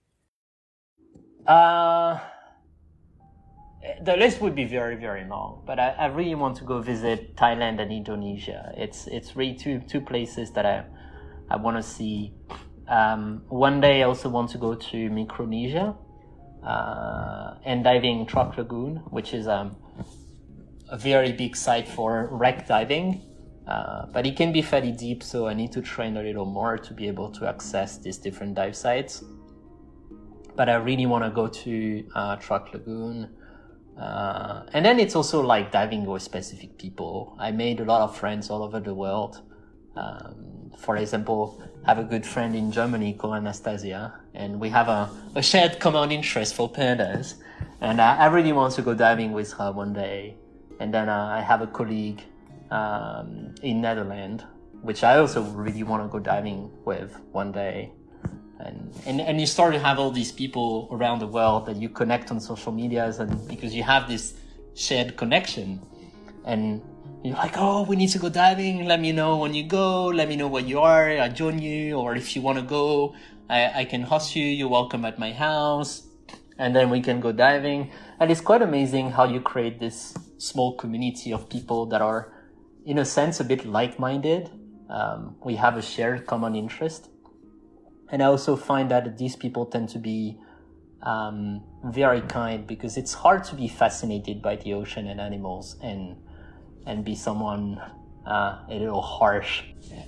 Uh, 1.46 2.18
the 4.02 4.16
list 4.16 4.40
would 4.40 4.54
be 4.54 4.64
very, 4.64 4.96
very 4.96 5.24
long, 5.28 5.62
but 5.64 5.78
I, 5.78 5.90
I 5.90 6.06
really 6.06 6.34
want 6.34 6.56
to 6.56 6.64
go 6.64 6.80
visit 6.80 7.36
Thailand 7.36 7.80
and 7.80 7.92
Indonesia. 7.92 8.72
It's, 8.76 9.06
it's 9.06 9.36
really 9.36 9.54
two, 9.54 9.80
two 9.80 10.00
places 10.00 10.50
that 10.52 10.66
I, 10.66 10.84
I 11.50 11.56
want 11.56 11.76
to 11.76 11.82
see. 11.82 12.32
Um, 12.88 13.42
one 13.48 13.80
day, 13.80 14.02
I 14.02 14.06
also 14.06 14.28
want 14.28 14.50
to 14.50 14.58
go 14.58 14.74
to 14.74 15.10
Micronesia 15.10 15.96
uh, 16.62 17.54
and 17.64 17.82
diving 17.82 18.26
Truk 18.26 18.56
Lagoon, 18.56 18.96
which 19.10 19.34
is 19.34 19.48
um, 19.48 19.76
a 20.88 20.96
very 20.96 21.32
big 21.32 21.56
site 21.56 21.88
for 21.88 22.28
wreck 22.30 22.66
diving. 22.66 23.22
Uh, 23.66 24.06
but 24.12 24.24
it 24.24 24.36
can 24.36 24.52
be 24.52 24.62
fairly 24.62 24.92
deep, 24.92 25.22
so 25.22 25.48
I 25.48 25.54
need 25.54 25.72
to 25.72 25.82
train 25.82 26.16
a 26.16 26.22
little 26.22 26.46
more 26.46 26.78
to 26.78 26.94
be 26.94 27.08
able 27.08 27.32
to 27.32 27.48
access 27.48 27.98
these 27.98 28.16
different 28.16 28.54
dive 28.54 28.76
sites. 28.76 29.24
But 30.54 30.68
I 30.68 30.76
really 30.76 31.06
want 31.06 31.24
to 31.24 31.30
go 31.30 31.48
to 31.48 32.08
uh, 32.14 32.36
Truk 32.36 32.72
Lagoon. 32.72 33.28
Uh, 33.98 34.66
and 34.72 34.84
then 34.84 35.00
it's 35.00 35.16
also 35.16 35.40
like 35.40 35.72
diving 35.72 36.04
with 36.04 36.22
specific 36.22 36.78
people. 36.78 37.36
I 37.40 37.50
made 37.50 37.80
a 37.80 37.84
lot 37.84 38.02
of 38.02 38.16
friends 38.16 38.50
all 38.50 38.62
over 38.62 38.78
the 38.78 38.94
world. 38.94 39.42
Um, 39.96 40.72
for 40.76 40.96
example, 40.96 41.62
I 41.84 41.88
have 41.94 41.98
a 41.98 42.04
good 42.04 42.26
friend 42.26 42.54
in 42.54 42.70
Germany 42.70 43.14
called 43.14 43.34
Anastasia, 43.34 44.14
and 44.34 44.60
we 44.60 44.68
have 44.70 44.88
a, 44.88 45.10
a 45.34 45.42
shared 45.42 45.80
common 45.80 46.12
interest 46.12 46.54
for 46.54 46.70
pandas. 46.70 47.34
And 47.80 48.00
I, 48.00 48.16
I 48.16 48.26
really 48.26 48.52
want 48.52 48.74
to 48.74 48.82
go 48.82 48.94
diving 48.94 49.32
with 49.32 49.52
her 49.54 49.72
one 49.72 49.92
day. 49.92 50.36
And 50.80 50.92
then 50.92 51.08
uh, 51.08 51.26
I 51.26 51.40
have 51.40 51.62
a 51.62 51.66
colleague 51.66 52.22
um, 52.70 53.54
in 53.62 53.80
Netherlands 53.80 54.44
which 54.86 55.02
I 55.02 55.18
also 55.18 55.42
really 55.42 55.82
want 55.82 56.04
to 56.04 56.08
go 56.08 56.18
diving 56.18 56.70
with 56.84 57.18
one 57.32 57.52
day. 57.52 57.92
And, 58.60 58.94
and, 59.04 59.20
and 59.20 59.40
you 59.40 59.46
start 59.46 59.74
to 59.74 59.80
have 59.80 59.98
all 59.98 60.10
these 60.10 60.32
people 60.32 60.88
around 60.90 61.18
the 61.18 61.26
world 61.26 61.66
that 61.66 61.76
you 61.76 61.88
connect 61.88 62.30
on 62.30 62.40
social 62.40 62.72
medias 62.72 63.18
and 63.18 63.46
because 63.48 63.74
you 63.74 63.82
have 63.82 64.08
this 64.08 64.34
shared 64.74 65.16
connection 65.16 65.80
and 66.44 66.80
you're 67.28 67.36
like, 67.36 67.54
oh, 67.56 67.82
we 67.82 67.96
need 67.96 68.08
to 68.08 68.18
go 68.18 68.28
diving. 68.28 68.84
Let 68.84 69.00
me 69.00 69.12
know 69.12 69.38
when 69.38 69.54
you 69.54 69.64
go. 69.64 70.06
Let 70.06 70.28
me 70.28 70.36
know 70.36 70.48
where 70.48 70.62
you 70.62 70.80
are. 70.80 71.08
I 71.08 71.28
join 71.28 71.58
you. 71.58 71.96
Or 71.96 72.14
if 72.14 72.36
you 72.36 72.42
want 72.42 72.58
to 72.58 72.64
go, 72.64 73.14
I, 73.48 73.80
I 73.80 73.84
can 73.84 74.02
host 74.02 74.36
you. 74.36 74.44
You're 74.44 74.68
welcome 74.68 75.04
at 75.04 75.18
my 75.18 75.32
house. 75.32 76.06
And 76.58 76.74
then 76.74 76.90
we 76.90 77.00
can 77.00 77.20
go 77.20 77.32
diving. 77.32 77.90
And 78.20 78.30
it's 78.30 78.40
quite 78.40 78.62
amazing 78.62 79.12
how 79.12 79.24
you 79.24 79.40
create 79.40 79.78
this 79.78 80.14
small 80.38 80.76
community 80.76 81.32
of 81.32 81.48
people 81.48 81.86
that 81.86 82.00
are, 82.00 82.32
in 82.84 82.98
a 82.98 83.04
sense, 83.04 83.40
a 83.40 83.44
bit 83.44 83.64
like-minded. 83.64 84.50
Um, 84.88 85.36
we 85.44 85.56
have 85.56 85.76
a 85.76 85.82
shared 85.82 86.26
common 86.26 86.54
interest. 86.54 87.08
And 88.10 88.22
I 88.22 88.26
also 88.26 88.56
find 88.56 88.90
that 88.90 89.18
these 89.18 89.36
people 89.36 89.66
tend 89.66 89.88
to 89.90 89.98
be 89.98 90.38
um, 91.02 91.62
very 91.84 92.20
kind 92.22 92.66
because 92.66 92.96
it's 92.96 93.14
hard 93.14 93.44
to 93.44 93.54
be 93.54 93.68
fascinated 93.68 94.42
by 94.42 94.56
the 94.56 94.74
ocean 94.74 95.06
and 95.06 95.20
animals 95.20 95.76
and 95.82 96.16
and 96.86 97.04
be 97.04 97.14
someone 97.14 97.80
uh, 98.26 98.58
a 98.68 98.74
little 98.78 99.02
harsh 99.02 99.62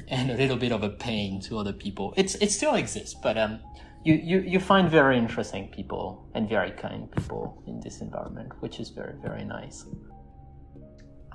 and 0.08 0.30
a 0.30 0.34
little 0.34 0.56
bit 0.56 0.72
of 0.72 0.82
a 0.82 0.90
pain 0.90 1.40
to 1.42 1.58
other 1.58 1.72
people. 1.72 2.14
It's 2.16 2.34
it 2.36 2.50
still 2.50 2.74
exists, 2.74 3.14
but 3.22 3.36
um, 3.38 3.60
you, 4.04 4.14
you 4.14 4.40
you 4.40 4.60
find 4.60 4.90
very 4.90 5.18
interesting 5.18 5.68
people 5.68 6.28
and 6.34 6.48
very 6.48 6.70
kind 6.70 7.10
people 7.10 7.62
in 7.66 7.80
this 7.80 8.00
environment, 8.00 8.52
which 8.60 8.80
is 8.80 8.90
very 8.90 9.14
very 9.22 9.44
nice. 9.44 9.84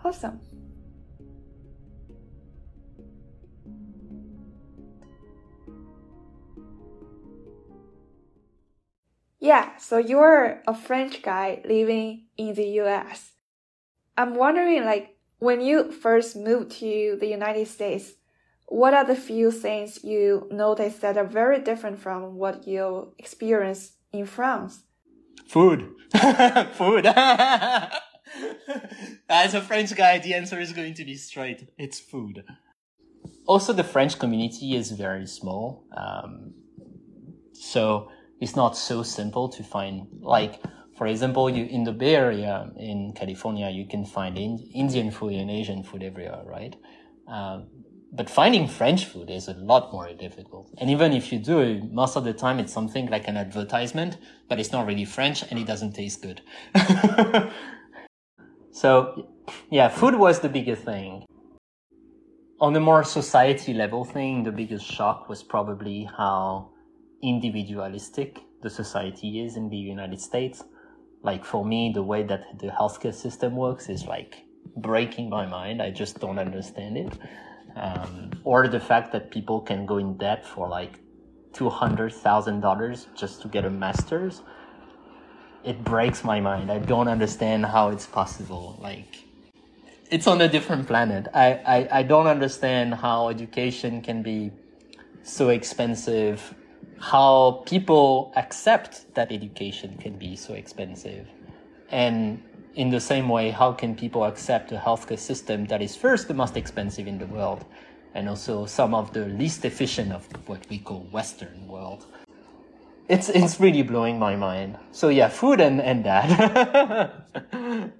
Awesome. 0.03 0.39
Yeah, 9.39 9.75
so 9.75 9.97
you're 9.97 10.63
a 10.65 10.73
French 10.73 11.21
guy 11.21 11.61
living 11.65 12.27
in 12.37 12.53
the 12.53 12.79
US. 12.79 13.33
I'm 14.15 14.35
wondering 14.35 14.85
like 14.85 15.17
when 15.43 15.59
you 15.59 15.91
first 15.91 16.37
moved 16.37 16.71
to 16.71 17.17
the 17.19 17.27
United 17.27 17.67
States, 17.67 18.13
what 18.67 18.93
are 18.93 19.03
the 19.03 19.15
few 19.15 19.51
things 19.51 20.01
you 20.03 20.47
noticed 20.49 21.01
that 21.01 21.17
are 21.17 21.25
very 21.25 21.59
different 21.59 21.99
from 21.99 22.35
what 22.35 22.65
you 22.65 23.13
experienced 23.19 23.97
in 24.13 24.25
France? 24.25 24.83
Food. 25.45 25.95
Food. 26.73 27.05
As 29.29 29.53
a 29.53 29.61
French 29.61 29.93
guy, 29.95 30.17
the 30.19 30.33
answer 30.33 30.59
is 30.61 30.71
going 30.71 30.93
to 30.93 31.03
be 31.03 31.15
straight. 31.15 31.67
It's 31.77 31.99
food. 31.99 32.45
Also, 33.45 33.73
the 33.73 33.83
French 33.83 34.17
community 34.17 34.75
is 34.77 34.91
very 34.91 35.27
small. 35.27 35.83
Um, 35.95 36.53
so 37.51 38.09
it's 38.39 38.55
not 38.55 38.77
so 38.77 39.03
simple 39.03 39.49
to 39.49 39.61
find, 39.61 40.07
like, 40.21 40.61
for 41.03 41.07
example, 41.07 41.49
you 41.49 41.65
in 41.65 41.83
the 41.83 41.91
Bay 41.91 42.15
Area 42.15 42.71
in 42.77 43.11
California, 43.11 43.69
you 43.69 43.85
can 43.85 44.05
find 44.05 44.37
in, 44.37 44.57
Indian 44.73 45.11
food 45.11 45.33
and 45.33 45.51
Asian 45.51 45.83
food 45.83 46.01
everywhere, 46.01 46.43
right? 46.45 46.77
Um, 47.27 47.67
but 48.13 48.29
finding 48.29 48.69
French 48.69 49.03
food 49.03 49.29
is 49.29 49.49
a 49.49 49.53
lot 49.55 49.91
more 49.91 50.07
difficult. 50.13 50.73
And 50.77 50.89
even 50.89 51.11
if 51.11 51.33
you 51.33 51.39
do, 51.39 51.83
most 51.91 52.15
of 52.15 52.23
the 52.23 52.31
time 52.31 52.57
it's 52.57 52.71
something 52.71 53.07
like 53.07 53.27
an 53.27 53.35
advertisement, 53.35 54.15
but 54.47 54.61
it's 54.61 54.71
not 54.71 54.87
really 54.87 55.03
French 55.03 55.43
and 55.49 55.59
it 55.59 55.67
doesn't 55.67 55.91
taste 55.91 56.21
good. 56.21 56.39
so, 58.71 59.27
yeah, 59.69 59.89
food 59.89 60.15
was 60.15 60.39
the 60.39 60.47
biggest 60.47 60.83
thing. 60.83 61.25
On 62.61 62.73
a 62.77 62.79
more 62.79 63.03
society 63.03 63.73
level 63.73 64.05
thing, 64.05 64.43
the 64.43 64.53
biggest 64.53 64.85
shock 64.85 65.27
was 65.27 65.43
probably 65.43 66.07
how 66.17 66.71
individualistic 67.21 68.39
the 68.61 68.69
society 68.69 69.41
is 69.43 69.57
in 69.57 69.67
the 69.67 69.75
United 69.75 70.21
States 70.21 70.63
like 71.24 71.45
for 71.45 71.65
me, 71.65 71.91
the 71.93 72.03
way 72.03 72.24
that 72.24 72.59
the 72.59 72.67
healthcare 72.67 73.13
system 73.13 73.55
works 73.55 73.89
is 73.89 74.05
like 74.05 74.43
breaking 74.76 75.30
my 75.30 75.45
mind. 75.45 75.82
I 75.82 75.89
just 75.89 76.19
don't 76.19 76.38
understand 76.38 76.97
it. 76.97 77.13
Um, 77.76 78.32
or 78.43 78.67
the 78.67 78.80
fact 78.80 79.11
that 79.13 79.32
people 79.32 79.61
can 79.61 79.86
go 79.86 79.97
in 79.97 80.17
debt 80.17 80.45
for 80.45 80.67
like 80.67 80.99
two 81.53 81.69
hundred 81.69 82.13
thousand 82.13 82.59
dollars 82.61 83.07
just 83.15 83.41
to 83.41 83.47
get 83.47 83.65
a 83.65 83.69
master's. 83.69 84.41
It 85.63 85.84
breaks 85.84 86.24
my 86.26 86.41
mind. 86.41 86.69
I 86.69 86.80
don't 86.80 87.07
understand 87.07 87.65
how 87.65 87.88
it's 87.89 88.05
possible. 88.05 88.78
Like, 88.82 89.24
it's 90.11 90.28
on 90.28 90.41
a 90.41 90.49
different 90.49 90.88
planet. 90.88 91.28
I, 91.34 91.53
I, 91.53 91.99
I 91.99 92.03
don't 92.03 92.28
understand 92.28 92.95
how 92.95 93.30
education 93.30 94.01
can 94.01 94.21
be 94.21 94.51
so 95.24 95.49
expensive 95.49 96.53
how 97.03 97.61
people 97.65 98.31
accept 98.37 99.13
that 99.13 99.29
education 99.29 99.97
can 99.99 100.17
be 100.17 100.37
so 100.37 100.53
expensive. 100.53 101.27
And 101.89 102.41
in 102.75 102.89
the 102.91 103.01
same 103.01 103.27
way, 103.27 103.49
how 103.51 103.73
can 103.73 103.93
people 103.93 104.23
accept 104.23 104.71
a 104.71 104.77
healthcare 104.77 105.19
system 105.19 105.65
that 105.65 105.81
is 105.81 105.97
first 105.97 106.29
the 106.29 106.33
most 106.33 106.55
expensive 106.55 107.05
in 107.05 107.17
the 107.17 107.25
world 107.25 107.65
and 108.15 108.29
also 108.29 108.65
some 108.65 108.95
of 108.95 109.11
the 109.11 109.25
least 109.25 109.65
efficient 109.65 110.13
of 110.13 110.25
what 110.47 110.65
we 110.69 110.79
call 110.79 111.01
Western 111.11 111.67
world? 111.67 112.05
It's, 113.09 113.27
it's 113.27 113.59
really 113.59 113.83
blowing 113.83 114.17
my 114.17 114.37
mind. 114.37 114.77
So 114.93 115.09
yeah, 115.09 115.27
food 115.27 115.59
and, 115.59 115.81
and 115.81 116.05
that. 116.05 117.25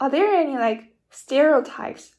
Are 0.00 0.10
there 0.10 0.34
any 0.34 0.56
like 0.56 0.94
stereotypes 1.10 2.16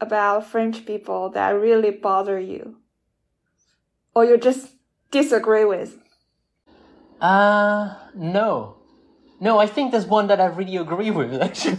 about 0.00 0.46
French 0.46 0.86
people 0.86 1.28
that 1.30 1.50
really 1.50 1.90
bother 1.90 2.40
you? 2.40 2.78
Or 4.14 4.24
you 4.24 4.38
just 4.38 4.77
disagree 5.10 5.64
with? 5.64 5.98
Uh, 7.20 7.94
no. 8.14 8.76
No, 9.40 9.58
I 9.58 9.66
think 9.66 9.92
there's 9.92 10.06
one 10.06 10.26
that 10.28 10.40
I 10.40 10.46
really 10.46 10.76
agree 10.76 11.10
with, 11.10 11.40
actually. 11.48 11.78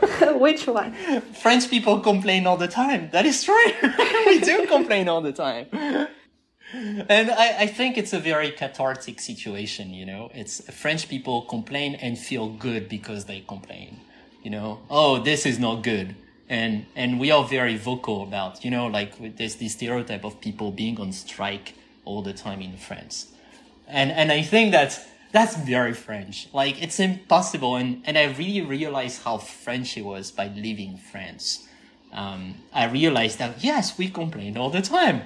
Which 0.38 0.66
one? 0.66 0.94
French 1.42 1.68
people 1.68 2.00
complain 2.00 2.46
all 2.46 2.56
the 2.56 2.68
time. 2.68 3.10
That 3.12 3.26
is 3.26 3.42
true. 3.42 3.72
we 4.26 4.40
do 4.40 4.66
complain 4.66 5.08
all 5.08 5.20
the 5.20 5.32
time. 5.32 5.66
And 6.72 7.30
I, 7.30 7.62
I 7.62 7.66
think 7.66 7.98
it's 7.98 8.12
a 8.12 8.20
very 8.20 8.52
cathartic 8.52 9.20
situation, 9.20 9.90
you 9.90 10.06
know. 10.06 10.30
It's 10.32 10.60
French 10.72 11.08
people 11.08 11.42
complain 11.42 11.96
and 11.96 12.16
feel 12.16 12.48
good 12.48 12.88
because 12.88 13.24
they 13.24 13.40
complain. 13.40 14.00
You 14.42 14.50
know, 14.50 14.80
oh, 14.88 15.18
this 15.18 15.44
is 15.44 15.58
not 15.58 15.82
good. 15.82 16.14
And 16.48 16.86
and 16.96 17.20
we 17.20 17.30
are 17.30 17.44
very 17.44 17.76
vocal 17.76 18.22
about, 18.22 18.64
you 18.64 18.70
know, 18.70 18.86
like 18.86 19.36
there's 19.36 19.56
this 19.56 19.72
stereotype 19.72 20.24
of 20.24 20.40
people 20.40 20.70
being 20.70 20.98
on 21.00 21.12
strike 21.12 21.74
all 22.04 22.22
the 22.22 22.32
time 22.32 22.60
in 22.60 22.76
France. 22.76 23.32
And, 23.86 24.10
and 24.10 24.30
I 24.30 24.42
think 24.42 24.72
that 24.72 25.00
that's 25.32 25.56
very 25.56 25.94
French. 25.94 26.48
Like 26.52 26.82
it's 26.82 26.98
impossible. 27.00 27.76
And, 27.76 28.02
and 28.04 28.18
I 28.18 28.24
really 28.24 28.62
realized 28.62 29.22
how 29.22 29.38
French 29.38 29.96
it 29.96 30.04
was 30.04 30.30
by 30.30 30.48
leaving 30.48 30.96
France. 30.96 31.68
Um, 32.12 32.56
I 32.72 32.86
realized 32.86 33.38
that 33.38 33.62
yes, 33.62 33.96
we 33.96 34.08
complain 34.08 34.56
all 34.56 34.70
the 34.70 34.82
time. 34.82 35.22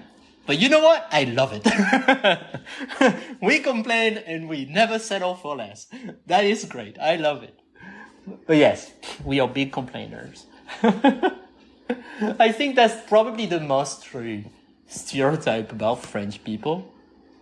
But 0.47 0.61
you 0.61 0.69
know 0.69 0.81
what? 0.81 1.07
I 1.11 1.25
love 1.25 1.53
it. 1.55 1.67
we 3.41 3.61
complain 3.61 4.19
and 4.19 4.47
we 4.49 4.67
never 4.67 4.99
settle 4.99 5.35
for 5.37 5.57
less. 5.57 5.87
That 6.27 6.45
is 6.45 6.67
great. 6.67 6.99
I 6.99 7.17
love 7.17 7.43
it. 7.43 7.59
But 8.47 8.59
yes, 8.59 8.93
we 9.25 9.41
are 9.41 9.49
big 9.49 9.73
complainers. 9.73 10.45
I 10.83 12.53
think 12.53 12.77
that's 12.77 13.07
probably 13.09 13.47
the 13.47 13.61
most 13.61 14.05
true 14.05 14.45
stereotype 14.95 15.73
about 15.73 16.03
French 16.03 16.43
people 16.45 16.91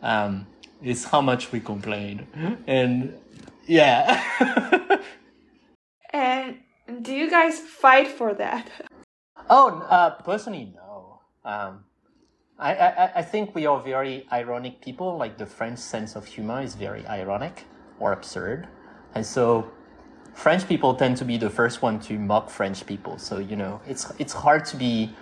um, 0.02 0.46
is 0.82 1.04
how 1.04 1.20
much 1.20 1.52
we 1.52 1.60
complain. 1.60 2.26
And 2.66 3.14
yeah. 3.66 4.22
and 6.12 6.56
do 7.02 7.14
you 7.14 7.30
guys 7.30 7.58
fight 7.60 8.08
for 8.08 8.34
that? 8.34 8.70
Oh, 9.48 9.78
uh, 9.88 10.10
personally, 10.22 10.72
no. 10.74 11.20
Um, 11.44 11.84
I, 12.58 12.74
I, 12.74 13.12
I 13.16 13.22
think 13.22 13.54
we 13.54 13.66
are 13.66 13.80
very 13.80 14.26
ironic 14.32 14.80
people. 14.80 15.16
Like 15.16 15.36
the 15.38 15.46
French 15.46 15.78
sense 15.78 16.16
of 16.16 16.26
humor 16.26 16.62
is 16.62 16.74
very 16.74 17.06
ironic 17.06 17.64
or 17.98 18.12
absurd. 18.12 18.68
And 19.14 19.26
so 19.26 19.70
French 20.34 20.66
people 20.68 20.94
tend 20.94 21.16
to 21.18 21.24
be 21.24 21.36
the 21.36 21.50
first 21.50 21.82
one 21.82 22.00
to 22.00 22.18
mock 22.18 22.50
French 22.50 22.86
people. 22.86 23.18
So, 23.18 23.38
you 23.38 23.56
know, 23.56 23.80
it's, 23.86 24.12
it's 24.18 24.32
hard 24.32 24.64
to 24.66 24.76
be 24.76 25.14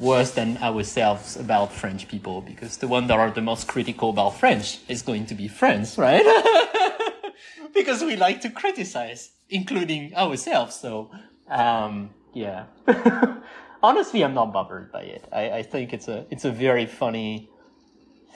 worse 0.00 0.32
than 0.32 0.56
ourselves 0.58 1.36
about 1.36 1.72
French 1.72 2.08
people 2.08 2.40
because 2.40 2.78
the 2.78 2.88
one 2.88 3.06
that 3.06 3.18
are 3.18 3.30
the 3.30 3.40
most 3.40 3.68
critical 3.68 4.10
about 4.10 4.38
French 4.38 4.80
is 4.88 5.02
going 5.02 5.26
to 5.26 5.34
be 5.34 5.48
France, 5.48 5.96
right? 5.98 6.24
because 7.74 8.02
we 8.02 8.16
like 8.16 8.40
to 8.40 8.50
criticize, 8.50 9.30
including 9.48 10.14
ourselves. 10.14 10.74
So, 10.74 11.10
um, 11.48 12.10
yeah. 12.32 12.64
Honestly, 13.82 14.24
I'm 14.24 14.34
not 14.34 14.52
bothered 14.52 14.90
by 14.90 15.02
it. 15.02 15.24
I, 15.32 15.50
I 15.50 15.62
think 15.62 15.92
it's 15.92 16.08
a 16.08 16.24
it's 16.30 16.46
a 16.46 16.50
very 16.50 16.86
funny 16.86 17.50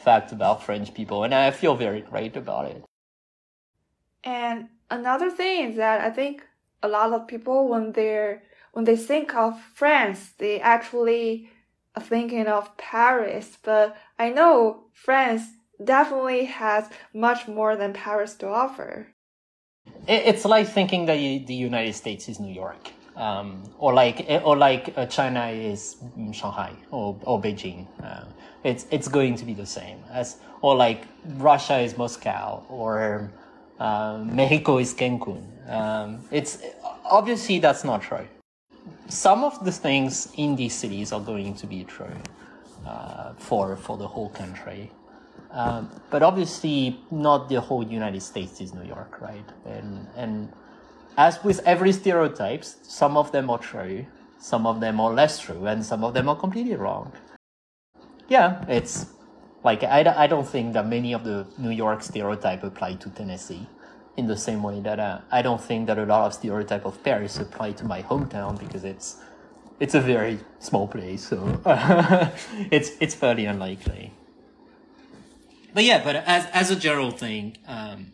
fact 0.04 0.30
about 0.30 0.62
French 0.62 0.92
people, 0.92 1.24
and 1.24 1.34
I 1.34 1.50
feel 1.50 1.74
very 1.74 2.02
great 2.02 2.36
about 2.36 2.66
it. 2.66 2.84
And 4.24 4.68
another 4.90 5.30
thing 5.30 5.70
is 5.70 5.76
that 5.76 6.02
I 6.02 6.10
think 6.10 6.42
a 6.82 6.88
lot 6.88 7.12
of 7.12 7.26
people 7.26 7.68
when 7.68 7.92
they're 7.92 8.42
when 8.72 8.84
they 8.84 8.96
think 8.96 9.34
of 9.34 9.60
France, 9.74 10.32
they 10.38 10.60
actually 10.60 11.50
are 11.94 12.02
thinking 12.02 12.46
of 12.46 12.76
Paris, 12.76 13.58
but 13.62 13.96
I 14.18 14.30
know 14.30 14.84
France 14.92 15.42
definitely 15.82 16.44
has 16.46 16.88
much 17.14 17.48
more 17.48 17.76
than 17.76 17.92
Paris 17.92 18.34
to 18.36 18.48
offer. 18.48 19.08
It's 20.06 20.44
like 20.44 20.68
thinking 20.68 21.06
that 21.06 21.16
the 21.16 21.54
United 21.54 21.94
States 21.94 22.28
is 22.28 22.40
New 22.40 22.52
York, 22.52 22.90
um, 23.16 23.62
or 23.78 23.92
like 23.94 24.26
or 24.44 24.56
like 24.56 24.92
uh, 24.96 25.06
China 25.06 25.48
is 25.48 25.96
Shanghai 26.32 26.72
or, 26.90 27.18
or 27.24 27.40
Beijing. 27.40 27.86
Uh, 28.02 28.24
it's 28.64 28.86
it's 28.90 29.08
going 29.08 29.34
to 29.36 29.44
be 29.44 29.54
the 29.54 29.66
same 29.66 29.98
as 30.10 30.36
or 30.60 30.76
like 30.76 31.04
Russia 31.36 31.78
is 31.78 31.96
Moscow 31.96 32.64
or 32.68 33.30
uh, 33.78 34.18
Mexico 34.24 34.78
is 34.78 34.94
Cancun. 34.94 35.42
Um, 35.70 36.20
it's 36.30 36.58
obviously 37.04 37.58
that's 37.58 37.84
not 37.84 38.02
true. 38.02 38.26
Some 39.08 39.44
of 39.44 39.64
the 39.64 39.72
things 39.72 40.32
in 40.36 40.56
these 40.56 40.74
cities 40.74 41.12
are 41.12 41.20
going 41.20 41.54
to 41.54 41.66
be 41.66 41.84
true 41.84 42.16
uh, 42.86 43.32
for 43.34 43.76
for 43.76 43.96
the 43.96 44.06
whole 44.06 44.30
country. 44.30 44.90
Um, 45.50 45.90
but 46.10 46.22
obviously, 46.22 47.00
not 47.10 47.48
the 47.48 47.60
whole 47.60 47.84
United 47.84 48.22
States 48.22 48.60
is 48.60 48.74
New 48.74 48.84
York, 48.84 49.20
right? 49.20 49.48
And 49.64 50.06
and 50.16 50.52
as 51.16 51.42
with 51.42 51.60
every 51.64 51.92
stereotypes, 51.92 52.76
some 52.82 53.16
of 53.16 53.32
them 53.32 53.50
are 53.50 53.58
true, 53.58 54.06
some 54.38 54.66
of 54.66 54.80
them 54.80 55.00
are 55.00 55.12
less 55.12 55.38
true, 55.38 55.66
and 55.66 55.84
some 55.84 56.04
of 56.04 56.14
them 56.14 56.28
are 56.28 56.36
completely 56.36 56.76
wrong. 56.76 57.12
Yeah, 58.28 58.64
it's 58.68 59.06
like 59.64 59.82
I, 59.82 60.00
I 60.24 60.26
don't 60.26 60.46
think 60.46 60.74
that 60.74 60.86
many 60.86 61.14
of 61.14 61.24
the 61.24 61.46
New 61.56 61.70
York 61.70 62.02
stereotype 62.02 62.62
apply 62.62 62.94
to 62.94 63.10
Tennessee 63.10 63.66
in 64.18 64.26
the 64.26 64.36
same 64.36 64.62
way 64.62 64.80
that 64.80 64.98
uh, 65.00 65.20
I 65.30 65.40
don't 65.46 65.62
think 65.68 65.86
that 65.88 65.98
a 65.98 66.04
lot 66.04 66.26
of 66.26 66.34
stereotype 66.34 66.84
of 66.84 67.02
Paris 67.02 67.38
apply 67.38 67.72
to 67.80 67.84
my 67.84 68.02
hometown 68.02 68.58
because 68.58 68.84
it's 68.84 69.08
it's 69.80 69.94
a 69.94 70.00
very 70.00 70.38
small 70.58 70.86
place, 70.88 71.22
so 71.30 71.38
it's 72.76 72.90
it's 73.00 73.14
fairly 73.14 73.46
unlikely 73.46 74.12
but 75.74 75.84
yeah, 75.84 76.02
but 76.02 76.16
as 76.16 76.46
as 76.52 76.70
a 76.70 76.76
general 76.76 77.10
thing, 77.10 77.56
um, 77.66 78.12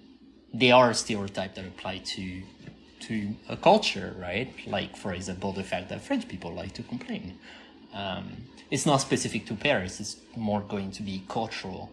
they 0.53 0.71
are 0.71 0.91
a 0.91 0.95
stereotype 0.95 1.55
that 1.55 1.65
apply 1.65 1.99
to 2.15 2.43
to 3.07 3.35
a 3.49 3.57
culture, 3.57 4.15
right? 4.19 4.53
Like 4.67 4.97
for 4.97 5.13
example, 5.15 5.53
the 5.53 5.63
fact 5.63 5.89
that 5.89 6.03
French 6.03 6.29
people 6.29 6.53
like 6.53 6.73
to 6.75 6.83
complain. 6.83 7.39
Um, 7.93 8.49
it's 8.71 8.87
not 8.87 8.99
specific 9.01 9.47
to 9.47 9.55
Paris. 9.55 10.01
It's 10.01 10.17
more 10.37 10.61
going 10.61 10.91
to 10.93 11.03
be 11.03 11.23
cultural. 11.29 11.91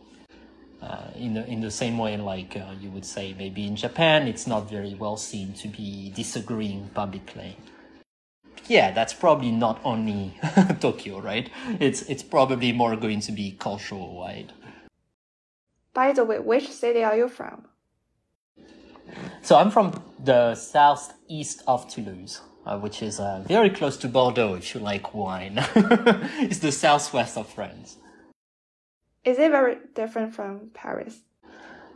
Uh, 0.82 1.12
in 1.16 1.36
the 1.36 1.46
in 1.46 1.62
the 1.62 1.70
same 1.70 1.98
way, 2.00 2.18
like 2.18 2.58
uh, 2.58 2.74
you 2.82 2.90
would 2.90 3.06
say, 3.06 3.36
maybe 3.38 3.68
in 3.68 3.76
Japan, 3.76 4.28
it's 4.28 4.48
not 4.48 4.68
very 4.68 4.96
well 4.96 5.16
seen 5.16 5.54
to 5.54 5.68
be 5.68 6.12
disagreeing 6.16 6.90
publicly. 6.96 7.56
Yeah, 8.68 8.92
that's 8.92 9.14
probably 9.14 9.52
not 9.52 9.80
only 9.84 10.34
Tokyo, 10.80 11.20
right? 11.20 11.52
It's 11.80 12.02
it's 12.04 12.24
probably 12.24 12.72
more 12.72 12.96
going 12.96 13.20
to 13.22 13.32
be 13.32 13.52
cultural 13.52 14.16
wide. 14.16 14.54
By 15.94 16.14
the 16.14 16.24
way, 16.26 16.40
which 16.40 16.70
city 16.70 17.04
are 17.04 17.16
you 17.16 17.28
from? 17.28 17.68
So 19.42 19.58
I'm 19.58 19.72
from 19.72 20.02
the 20.24 20.56
southeast 20.56 21.64
of 21.68 21.88
Toulouse, 21.90 22.42
uh, 22.66 22.80
which 22.80 23.04
is 23.04 23.20
uh, 23.20 23.44
very 23.48 23.70
close 23.70 23.98
to 23.98 24.08
Bordeaux 24.08 24.56
if 24.56 24.74
you 24.74 24.82
like 24.82 25.14
wine. 25.14 25.56
it's 25.76 26.60
the 26.60 26.72
southwest 26.72 27.38
of 27.38 27.48
France. 27.50 27.98
Is 29.24 29.38
it 29.38 29.52
very 29.52 29.78
different 29.94 30.34
from 30.34 30.72
Paris? 30.74 31.22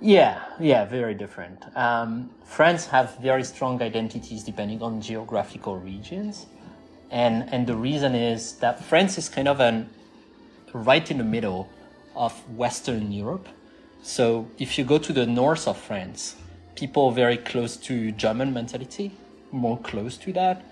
Yeah, 0.01 0.43
yeah, 0.59 0.85
very 0.85 1.13
different. 1.13 1.65
Um, 1.75 2.29
France 2.43 2.85
have 2.87 3.17
very 3.19 3.43
strong 3.43 3.81
identities 3.81 4.43
depending 4.43 4.81
on 4.81 5.01
geographical 5.01 5.77
regions. 5.77 6.45
And, 7.11 7.47
and 7.53 7.65
the 7.65 7.75
reason 7.75 8.13
is 8.13 8.53
that 8.57 8.83
France 8.83 9.17
is 9.17 9.29
kind 9.29 9.47
of 9.47 9.59
an 9.59 9.89
right 10.73 11.09
in 11.09 11.17
the 11.17 11.23
middle 11.23 11.69
of 12.15 12.33
Western 12.57 13.11
Europe 13.11 13.47
so 14.05 14.47
if 14.59 14.77
you 14.77 14.85
go 14.85 14.99
to 14.99 15.11
the 15.11 15.25
north 15.25 15.67
of 15.67 15.79
France, 15.79 16.35
people 16.75 17.07
are 17.07 17.11
very 17.11 17.37
close 17.37 17.75
to 17.77 18.11
German 18.11 18.53
mentality, 18.53 19.11
more 19.51 19.79
close 19.79 20.15
to 20.17 20.31
that. 20.33 20.63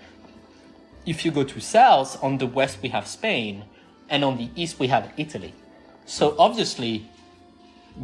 If 1.04 1.24
you 1.24 1.32
go 1.32 1.42
to 1.42 1.60
south, 1.60 2.22
on 2.22 2.38
the 2.38 2.46
west 2.46 2.78
we 2.80 2.90
have 2.90 3.08
Spain, 3.08 3.64
and 4.08 4.24
on 4.24 4.36
the 4.36 4.50
east 4.54 4.78
we 4.78 4.86
have 4.86 5.12
Italy. 5.16 5.52
So 6.06 6.34
obviously, 6.38 7.08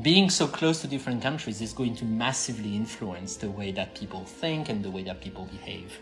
being 0.03 0.31
so 0.31 0.47
close 0.47 0.81
to 0.83 0.87
different 0.87 1.23
countries 1.23 1.61
is 1.61 1.73
going 1.73 1.97
to 1.97 2.05
massively 2.05 2.75
influence 2.77 3.37
the 3.37 3.51
way 3.51 3.73
that 3.73 3.95
people 3.95 4.25
think 4.25 4.69
and 4.69 4.85
the 4.85 4.91
way 4.91 5.03
that 5.03 5.21
people 5.21 5.47
behave. 5.47 5.99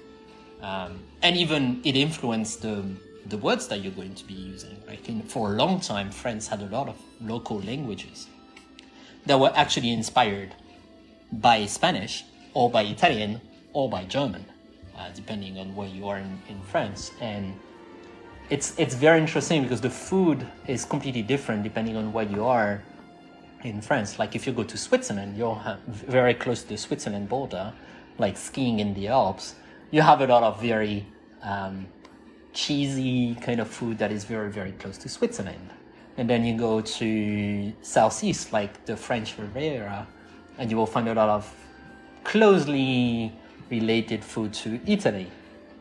Um, 0.60 1.00
and 1.22 1.36
even 1.36 1.80
it 1.84 1.96
influenced 1.96 2.62
the, 2.62 2.84
the 3.26 3.38
words 3.38 3.68
that 3.68 3.82
you're 3.82 3.92
going 3.92 4.14
to 4.14 4.24
be 4.24 4.34
using. 4.34 4.76
Right? 4.86 5.06
In, 5.08 5.22
for 5.22 5.52
a 5.52 5.56
long 5.56 5.80
time, 5.80 6.10
France 6.10 6.46
had 6.46 6.60
a 6.60 6.66
lot 6.66 6.88
of 6.88 6.96
local 7.20 7.60
languages 7.60 8.28
that 9.26 9.38
were 9.38 9.52
actually 9.54 9.92
inspired 9.92 10.54
by 11.32 11.66
Spanish 11.66 12.24
or 12.54 12.70
by 12.70 12.82
Italian 12.82 13.40
or 13.72 13.88
by 13.88 14.04
German, 14.04 14.44
uh, 14.96 15.08
depending 15.14 15.58
on 15.58 15.74
where 15.74 15.88
you 15.88 16.08
are 16.08 16.18
in, 16.18 16.40
in 16.48 16.60
France. 16.62 17.12
And 17.20 17.58
it's 18.50 18.78
it's 18.78 18.94
very 18.94 19.20
interesting 19.20 19.62
because 19.62 19.80
the 19.80 19.90
food 19.90 20.46
is 20.66 20.84
completely 20.84 21.22
different 21.22 21.62
depending 21.62 21.96
on 21.96 22.12
where 22.12 22.24
you 22.24 22.44
are 22.44 22.82
in 23.64 23.80
France. 23.80 24.18
Like 24.18 24.34
if 24.34 24.46
you 24.46 24.52
go 24.52 24.64
to 24.64 24.76
Switzerland, 24.76 25.36
you're 25.36 25.78
very 25.86 26.34
close 26.34 26.62
to 26.62 26.68
the 26.68 26.76
Switzerland 26.76 27.28
border, 27.28 27.72
like 28.18 28.36
skiing 28.36 28.80
in 28.80 28.94
the 28.94 29.08
Alps. 29.08 29.54
You 29.90 30.02
have 30.02 30.20
a 30.20 30.26
lot 30.26 30.42
of 30.42 30.60
very 30.60 31.06
um, 31.42 31.86
cheesy 32.52 33.34
kind 33.36 33.60
of 33.60 33.68
food 33.68 33.98
that 33.98 34.12
is 34.12 34.24
very 34.24 34.50
very 34.50 34.72
close 34.72 34.98
to 34.98 35.08
Switzerland 35.08 35.70
and 36.18 36.28
then 36.28 36.44
you 36.44 36.56
go 36.56 36.80
to 36.80 37.72
southeast 37.80 38.52
like 38.52 38.84
the 38.84 38.96
french 38.96 39.38
riviera 39.38 40.06
and 40.58 40.70
you 40.70 40.76
will 40.76 40.86
find 40.86 41.08
a 41.08 41.14
lot 41.14 41.28
of 41.28 41.50
closely 42.24 43.32
related 43.70 44.22
food 44.22 44.52
to 44.52 44.80
italy 44.86 45.30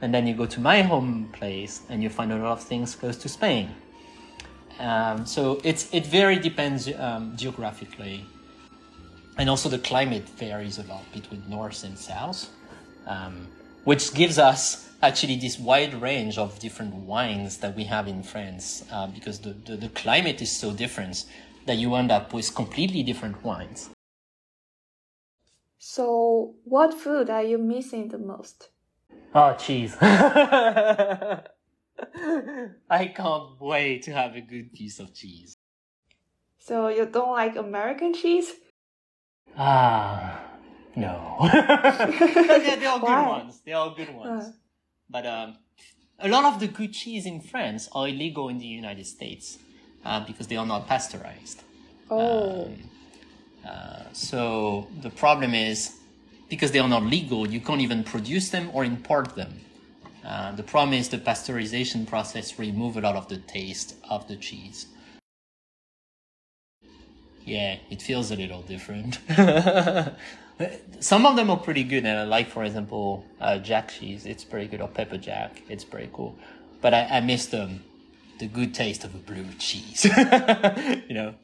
and 0.01 0.13
then 0.13 0.27
you 0.27 0.33
go 0.33 0.45
to 0.45 0.59
my 0.59 0.81
home 0.81 1.29
place 1.33 1.81
and 1.89 2.03
you 2.03 2.09
find 2.09 2.31
a 2.31 2.35
lot 2.35 2.51
of 2.51 2.61
things 2.61 2.95
close 2.95 3.17
to 3.17 3.29
spain 3.29 3.69
um, 4.79 5.25
so 5.25 5.59
it's 5.63 5.93
it 5.93 6.05
very 6.05 6.37
depends 6.39 6.89
um, 6.97 7.35
geographically 7.35 8.25
and 9.37 9.49
also 9.49 9.69
the 9.69 9.79
climate 9.79 10.27
varies 10.29 10.77
a 10.77 10.83
lot 10.83 11.03
between 11.13 11.43
north 11.49 11.83
and 11.83 11.97
south 11.97 12.49
um, 13.07 13.47
which 13.83 14.13
gives 14.13 14.37
us 14.37 14.87
actually 15.01 15.37
this 15.37 15.59
wide 15.59 15.93
range 16.01 16.37
of 16.37 16.59
different 16.59 16.93
wines 16.93 17.57
that 17.57 17.75
we 17.75 17.83
have 17.83 18.07
in 18.07 18.23
France 18.23 18.83
uh, 18.91 19.07
because 19.07 19.39
the, 19.39 19.53
the, 19.65 19.77
the, 19.77 19.89
climate 19.89 20.41
is 20.41 20.51
so 20.51 20.73
different 20.73 21.25
that 21.65 21.77
you 21.77 21.93
end 21.95 22.11
up 22.11 22.33
with 22.33 22.53
completely 22.55 23.03
different 23.03 23.43
wines. 23.43 23.89
So, 25.77 26.55
what 26.63 26.93
food 26.93 27.29
are 27.29 27.43
you 27.43 27.57
missing 27.57 28.07
the 28.07 28.17
most? 28.17 28.69
Oh, 29.33 29.53
cheese. 29.53 29.95
I 30.01 31.41
can't 32.89 33.59
wait 33.59 34.03
to 34.03 34.13
have 34.13 34.35
a 34.35 34.41
good 34.41 34.73
piece 34.73 34.99
of 34.99 35.13
cheese. 35.13 35.55
So, 36.59 36.87
you 36.89 37.05
don't 37.05 37.31
like 37.31 37.55
American 37.55 38.13
cheese? 38.13 38.51
Ah, 39.57 40.41
no. 40.95 41.37
they're, 41.51 42.77
they're 42.77 42.89
all 42.89 42.99
good 42.99 43.27
ones. 43.27 43.61
They're 43.65 43.75
all 43.75 43.95
good 43.95 44.13
ones. 44.13 44.45
Uh. 44.45 44.51
But 45.09 45.25
um, 45.25 45.57
a 46.19 46.27
lot 46.27 46.45
of 46.45 46.59
the 46.59 46.67
good 46.67 46.93
cheese 46.93 47.25
in 47.25 47.41
France 47.41 47.89
are 47.93 48.07
illegal 48.07 48.49
in 48.49 48.59
the 48.59 48.65
United 48.65 49.05
States 49.05 49.57
uh, 50.03 50.25
because 50.25 50.47
they 50.47 50.57
are 50.57 50.65
not 50.65 50.87
pasteurized. 50.87 51.61
Oh. 52.09 52.65
Um, 52.65 52.75
uh, 53.67 54.03
so 54.13 54.87
the 55.01 55.09
problem 55.09 55.53
is 55.53 55.93
because 56.49 56.71
they 56.71 56.79
are 56.79 56.87
not 56.87 57.03
legal, 57.03 57.47
you 57.47 57.59
can't 57.59 57.81
even 57.81 58.03
produce 58.03 58.49
them 58.49 58.69
or 58.73 58.85
import 58.85 59.35
them. 59.35 59.59
Uh, 60.25 60.51
the 60.53 60.63
problem 60.63 60.93
is 60.93 61.09
the 61.09 61.17
pasteurization 61.17 62.05
process 62.05 62.59
remove 62.59 62.97
a 62.97 63.01
lot 63.01 63.15
of 63.15 63.27
the 63.29 63.37
taste 63.37 63.95
of 64.09 64.27
the 64.27 64.35
cheese. 64.35 64.87
Yeah, 67.45 67.77
it 67.89 68.01
feels 68.01 68.29
a 68.31 68.35
little 68.35 68.61
different. 68.61 69.19
Some 70.99 71.25
of 71.25 71.37
them 71.37 71.49
are 71.49 71.57
pretty 71.57 71.83
good, 71.83 72.03
and 72.05 72.19
I 72.19 72.23
like, 72.23 72.49
for 72.49 72.65
example, 72.65 73.25
uh, 73.39 73.59
jack 73.59 73.89
cheese. 73.89 74.25
It's 74.25 74.43
pretty 74.43 74.67
good, 74.67 74.81
or 74.81 74.89
pepper 74.89 75.17
jack. 75.17 75.61
It's 75.69 75.85
pretty 75.85 76.09
cool. 76.11 76.37
But 76.81 76.93
I, 76.93 77.03
I 77.05 77.19
miss 77.21 77.45
the 77.45 77.69
the 78.39 78.47
good 78.47 78.73
taste 78.73 79.03
of 79.03 79.15
a 79.15 79.17
blue 79.17 79.47
cheese. 79.57 80.03
you 81.07 81.13
know, 81.13 81.35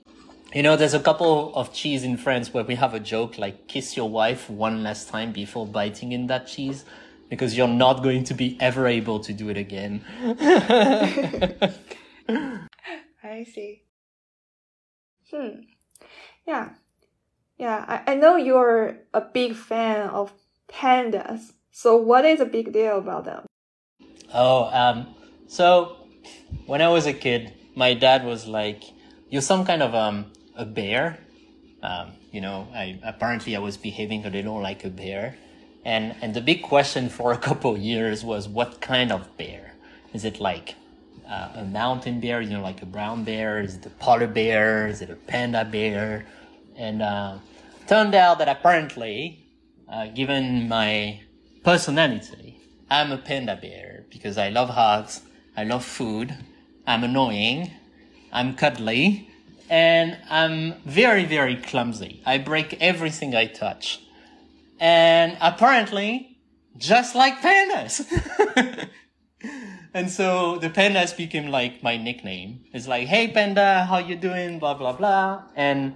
you 0.53 0.63
know. 0.63 0.75
There's 0.75 0.93
a 0.93 0.99
couple 0.99 1.53
of 1.55 1.73
cheese 1.73 2.03
in 2.03 2.17
France 2.17 2.53
where 2.53 2.63
we 2.63 2.75
have 2.75 2.93
a 2.93 2.99
joke 2.99 3.37
like 3.37 3.67
"kiss 3.67 3.97
your 3.97 4.09
wife 4.09 4.49
one 4.49 4.83
last 4.83 5.09
time 5.09 5.31
before 5.31 5.65
biting 5.65 6.11
in 6.11 6.27
that 6.27 6.47
cheese," 6.47 6.85
because 7.29 7.57
you're 7.57 7.67
not 7.67 8.03
going 8.03 8.23
to 8.25 8.33
be 8.33 8.57
ever 8.59 8.87
able 8.87 9.19
to 9.19 9.33
do 9.33 9.49
it 9.49 9.57
again. 9.57 10.03
I 13.23 13.43
see. 13.43 13.83
Hmm. 15.31 15.61
Yeah. 16.45 16.69
Yeah, 17.57 17.85
I, 17.87 18.11
I 18.11 18.15
know 18.15 18.35
you're 18.35 18.97
a 19.13 19.21
big 19.21 19.55
fan 19.55 20.09
of 20.09 20.33
pandas. 20.67 21.53
So 21.71 21.95
what 21.95 22.25
is 22.25 22.39
a 22.39 22.45
big 22.45 22.73
deal 22.73 22.97
about 22.97 23.25
them? 23.25 23.45
Oh, 24.33 24.65
um, 24.73 25.15
so 25.47 25.97
when 26.65 26.81
I 26.81 26.89
was 26.89 27.05
a 27.05 27.13
kid, 27.13 27.53
my 27.75 27.93
dad 27.93 28.25
was 28.25 28.47
like, 28.47 28.83
"You're 29.29 29.41
some 29.41 29.65
kind 29.65 29.81
of 29.81 29.95
um 29.95 30.31
a 30.55 30.65
bear." 30.65 31.19
Um, 31.81 32.13
you 32.31 32.41
know, 32.41 32.67
I 32.73 32.99
apparently 33.03 33.55
I 33.55 33.59
was 33.59 33.77
behaving 33.77 34.25
a 34.25 34.29
little 34.29 34.61
like 34.61 34.85
a 34.85 34.89
bear, 34.89 35.35
and 35.83 36.15
and 36.21 36.33
the 36.33 36.41
big 36.41 36.61
question 36.61 37.09
for 37.09 37.31
a 37.33 37.37
couple 37.47 37.77
years 37.77 38.23
was 38.23 38.47
what 38.47 38.81
kind 38.81 39.11
of 39.11 39.37
bear? 39.37 39.73
Is 40.13 40.25
it 40.25 40.39
like 40.39 40.75
uh, 41.27 41.49
a 41.55 41.65
mountain 41.65 42.19
bear, 42.19 42.41
you 42.41 42.51
know, 42.51 42.61
like 42.61 42.81
a 42.81 42.85
brown 42.85 43.23
bear? 43.23 43.61
Is 43.61 43.75
it 43.75 43.85
a 43.85 43.89
polar 43.89 44.27
bear? 44.27 44.87
Is 44.87 45.01
it 45.01 45.09
a 45.09 45.15
panda 45.15 45.65
bear? 45.65 46.25
And 46.75 47.01
uh, 47.01 47.37
turned 47.87 48.15
out 48.15 48.39
that 48.39 48.47
apparently, 48.47 49.45
uh, 49.91 50.07
given 50.07 50.67
my 50.67 51.21
personality, 51.63 52.59
I'm 52.89 53.11
a 53.11 53.17
panda 53.17 53.57
bear 53.59 54.05
because 54.09 54.37
I 54.37 54.49
love 54.49 54.69
hugs, 54.69 55.21
I 55.57 55.63
love 55.63 55.83
food, 55.83 56.35
I'm 56.85 57.03
annoying, 57.03 57.71
I'm 58.31 58.55
cuddly, 58.55 59.29
and 59.69 60.17
I'm 60.29 60.81
very, 60.85 61.25
very 61.25 61.55
clumsy. 61.55 62.21
I 62.25 62.37
break 62.37 62.77
everything 62.81 63.35
I 63.35 63.47
touch. 63.47 64.01
And 64.79 65.37
apparently, 65.41 66.37
just 66.77 67.15
like 67.15 67.39
pandas. 67.41 68.05
and 69.93 70.09
so 70.09 70.57
the 70.57 70.69
pandas 70.69 71.15
became 71.15 71.47
like 71.47 71.83
my 71.83 71.97
nickname. 71.97 72.65
It's 72.73 72.87
like, 72.87 73.07
hey 73.07 73.29
panda, 73.29 73.85
how 73.85 73.99
you 73.99 74.15
doing? 74.15 74.59
Blah 74.59 74.73
blah 74.75 74.93
blah. 74.93 75.43
And 75.55 75.95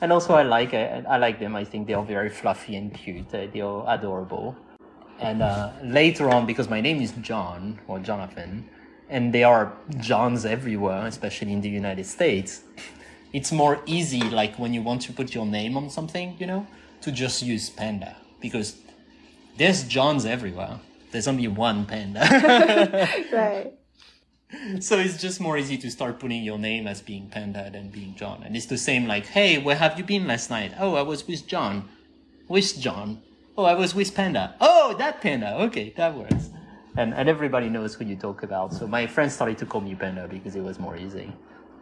and 0.00 0.12
also 0.12 0.34
I 0.34 0.42
like 0.42 0.74
it. 0.74 1.04
I 1.08 1.16
like 1.16 1.38
them. 1.38 1.56
I 1.56 1.64
think 1.64 1.86
they 1.86 1.94
are 1.94 2.04
very 2.04 2.28
fluffy 2.28 2.76
and 2.76 2.92
cute. 2.92 3.34
Uh, 3.34 3.46
they 3.52 3.60
are 3.60 3.84
adorable. 3.88 4.56
And 5.18 5.42
uh, 5.42 5.72
later 5.82 6.28
on, 6.30 6.44
because 6.44 6.68
my 6.68 6.82
name 6.82 7.00
is 7.00 7.12
John 7.22 7.80
or 7.88 7.98
Jonathan, 7.98 8.68
and 9.08 9.32
there 9.32 9.46
are 9.46 9.72
Johns 9.98 10.44
everywhere, 10.44 11.06
especially 11.06 11.52
in 11.52 11.62
the 11.62 11.70
United 11.70 12.04
States, 12.04 12.64
it's 13.36 13.52
more 13.52 13.82
easy, 13.84 14.22
like 14.22 14.58
when 14.58 14.72
you 14.72 14.80
want 14.80 15.02
to 15.02 15.12
put 15.12 15.34
your 15.34 15.44
name 15.44 15.76
on 15.76 15.90
something, 15.90 16.34
you 16.38 16.46
know, 16.46 16.66
to 17.02 17.12
just 17.12 17.42
use 17.42 17.68
Panda 17.68 18.16
because 18.40 18.78
there's 19.58 19.84
Johns 19.84 20.24
everywhere. 20.24 20.80
There's 21.12 21.28
only 21.28 21.46
one 21.46 21.84
Panda. 21.84 22.20
right. 23.32 23.74
So 24.80 24.98
it's 24.98 25.20
just 25.20 25.38
more 25.38 25.58
easy 25.58 25.76
to 25.76 25.90
start 25.90 26.18
putting 26.18 26.42
your 26.44 26.58
name 26.58 26.86
as 26.86 27.02
being 27.02 27.28
Panda 27.28 27.68
than 27.70 27.90
being 27.90 28.14
John. 28.14 28.42
And 28.42 28.56
it's 28.56 28.64
the 28.64 28.78
same 28.78 29.06
like, 29.06 29.26
hey, 29.26 29.58
where 29.58 29.76
have 29.76 29.98
you 29.98 30.04
been 30.04 30.26
last 30.26 30.48
night? 30.48 30.72
Oh, 30.78 30.94
I 30.94 31.02
was 31.02 31.28
with 31.28 31.46
John. 31.46 31.90
With 32.48 32.80
John. 32.80 33.20
Oh, 33.58 33.64
I 33.64 33.74
was 33.74 33.94
with 33.94 34.14
Panda. 34.14 34.54
Oh, 34.62 34.94
that 34.96 35.20
Panda. 35.20 35.56
Okay, 35.66 35.92
that 35.98 36.14
works. 36.14 36.48
And, 36.96 37.12
and 37.12 37.28
everybody 37.28 37.68
knows 37.68 37.96
who 37.96 38.06
you 38.06 38.16
talk 38.16 38.42
about. 38.44 38.72
So 38.72 38.86
my 38.86 39.06
friends 39.06 39.34
started 39.34 39.58
to 39.58 39.66
call 39.66 39.82
me 39.82 39.94
Panda 39.94 40.26
because 40.26 40.56
it 40.56 40.62
was 40.62 40.78
more 40.78 40.96
easy. 40.96 41.30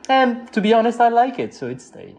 And 0.09 0.53
to 0.53 0.61
be 0.61 0.73
honest, 0.73 1.01
I 1.01 1.09
like 1.09 1.39
it, 1.39 1.55
so 1.55 1.67
it 1.69 1.81
stayed. 1.81 2.17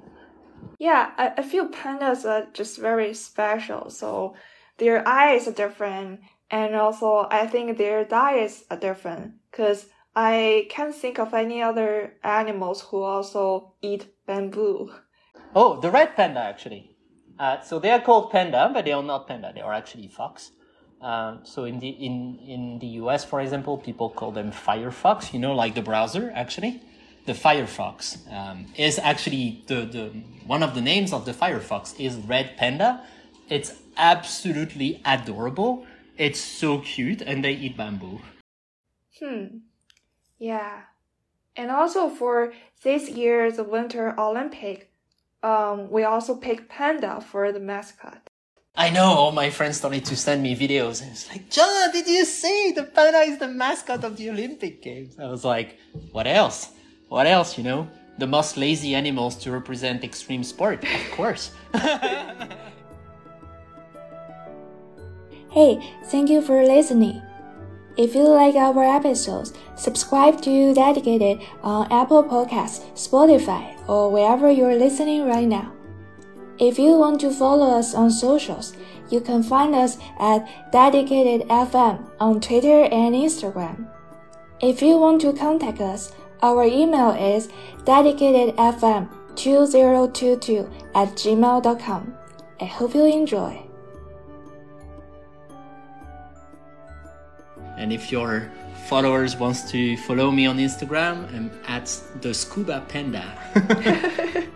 Yeah, 0.80 1.12
I, 1.18 1.34
I 1.38 1.42
feel 1.44 1.70
pandas 1.70 2.26
are 2.26 2.48
just 2.54 2.78
very 2.80 3.14
special. 3.14 3.90
So 3.90 4.36
their 4.78 5.08
eyes 5.08 5.48
are 5.48 5.54
different, 5.54 6.22
and 6.50 6.76
also 6.76 7.28
I 7.30 7.48
think 7.48 7.78
their 7.78 8.04
diets 8.04 8.64
are 8.70 8.78
different. 8.78 9.34
Cause 9.52 9.88
I 10.16 10.68
can't 10.70 10.96
think 10.96 11.20
of 11.20 11.34
any 11.34 11.62
other 11.62 12.14
animals 12.24 12.82
who 12.82 13.02
also 13.04 13.74
eat 13.82 14.08
bamboo. 14.26 14.92
Oh, 15.54 15.80
the 15.80 15.92
red 15.92 16.16
panda 16.16 16.40
actually. 16.40 16.96
Uh, 17.38 17.60
so 17.62 17.80
they 17.80 17.92
are 17.92 18.00
called 18.00 18.32
panda, 18.32 18.72
but 18.74 18.86
they 18.86 18.94
are 18.94 19.04
not 19.04 19.28
panda. 19.28 19.52
They 19.54 19.62
are 19.62 19.74
actually 19.74 20.08
fox. 20.08 20.52
Uh, 21.02 21.38
so 21.44 21.66
in 21.66 21.80
the 21.80 21.90
in 21.90 22.40
in 22.40 22.80
the 22.80 22.88
US, 23.04 23.26
for 23.26 23.42
example, 23.42 23.78
people 23.78 24.10
call 24.10 24.32
them 24.32 24.52
Firefox. 24.52 25.34
You 25.34 25.40
know, 25.40 25.54
like 25.54 25.76
the 25.76 25.82
browser 25.82 26.32
actually 26.34 26.82
the 27.26 27.34
Firefox 27.34 28.17
um, 28.32 28.67
is 28.78 28.99
actually 28.99 29.63
the, 29.67 29.86
the 29.86 30.03
one 30.45 30.61
of 30.61 30.76
the 30.76 30.82
names 30.82 31.11
of 31.11 31.26
the 31.26 31.34
Firefox 31.34 31.99
is 31.99 32.15
Red 32.15 32.55
Panda. 32.57 33.03
It's 33.49 33.73
absolutely 33.97 35.01
adorable. 35.05 35.86
It's 36.17 36.39
so 36.39 36.80
cute, 36.80 37.21
and 37.21 37.43
they 37.43 37.53
eat 37.53 37.76
bamboo. 37.76 38.21
Hmm. 39.19 39.45
Yeah. 40.38 40.82
And 41.55 41.71
also 41.71 42.09
for 42.09 42.53
this 42.84 43.09
year's 43.09 43.57
Winter 43.57 44.13
Olympic, 44.19 44.91
um, 45.41 45.89
we 45.89 46.03
also 46.03 46.36
picked 46.36 46.69
panda 46.69 47.21
for 47.21 47.51
the 47.51 47.59
mascot. 47.59 48.30
I 48.78 48.89
know 48.89 49.05
all 49.05 49.32
my 49.32 49.49
friends 49.49 49.78
started 49.78 50.03
to 50.05 50.17
send 50.17 50.43
me 50.43 50.53
videos 50.53 51.01
and 51.01 51.11
it's 51.11 51.30
like, 51.30 51.49
John, 51.49 51.91
did 51.93 52.07
you 52.07 52.26
see 52.26 52.73
the 52.76 52.84
panda 52.84 53.19
is 53.19 53.39
the 53.39 53.47
mascot 53.47 54.03
of 54.03 54.17
the 54.17 54.30
Olympic 54.30 54.82
Games? 54.82 55.17
I 55.17 55.28
was 55.28 55.45
like, 55.45 55.80
what 56.11 56.28
else? 56.28 56.71
What 57.08 57.28
else, 57.28 57.58
you 57.58 57.64
know? 57.64 57.88
The 58.18 58.28
most 58.28 58.58
lazy 58.58 58.95
animals 58.95 59.36
to 59.38 59.51
represent 59.51 60.03
extreme 60.03 60.43
sport, 60.43 60.84
of 60.84 61.12
course. 61.12 61.51
hey, 65.51 65.80
thank 66.06 66.30
you 66.30 66.41
for 66.41 66.64
listening. 66.64 67.22
If 67.97 68.14
you 68.14 68.24
like 68.24 68.56
our 68.56 68.84
episodes, 68.84 69.53
subscribe 69.76 70.41
to 70.41 70.74
Dedicated 70.74 71.41
on 71.62 71.89
Apple 71.91 72.24
Podcasts, 72.24 72.84
Spotify, 72.93 73.78
or 73.88 74.12
wherever 74.12 74.49
you're 74.51 74.76
listening 74.76 75.26
right 75.26 75.47
now. 75.47 75.72
If 76.60 76.80
you 76.80 76.97
want 76.97 77.20
to 77.22 77.32
follow 77.32 77.78
us 77.78 77.93
on 77.93 78.12
socials, 78.12 78.76
you 79.10 79.22
can 79.22 79.43
find 79.43 79.76
us 79.76 79.97
at 80.20 80.72
Dedicated 80.72 81.47
FM 81.47 82.10
on 82.20 82.41
Twitter 82.41 82.84
and 82.86 83.14
Instagram. 83.14 83.88
If 84.62 84.82
you 84.82 84.97
want 84.97 85.22
to 85.22 85.34
contact 85.34 85.80
us, 85.80 86.12
our 86.42 86.64
email 86.64 87.12
is 87.12 87.50
dedicatedfm2022 87.84 90.72
at 90.96 91.10
gmail.com. 91.10 92.18
I 92.60 92.66
hope 92.66 92.96
you 92.96 93.06
enjoy. 93.06 93.62
And 97.78 97.92
if 97.92 98.12
your 98.12 98.52
followers 98.88 99.36
wants 99.36 99.70
to 99.72 99.98
follow 99.98 100.32
me 100.32 100.46
on 100.46 100.58
Instagram, 100.58 101.28
I'm 101.34 101.52
at 101.68 101.86
the 102.22 102.34
scuba 102.34 102.84
panda. 102.88 103.26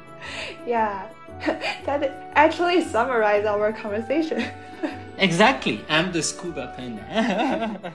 yeah, 0.66 1.10
that 1.86 2.32
actually 2.36 2.84
summarizes 2.84 3.48
our 3.48 3.74
conversation. 3.74 4.46
exactly, 5.18 5.82
I'm 5.90 6.12
the 6.12 6.24
scuba 6.24 6.74
panda. 6.76 7.94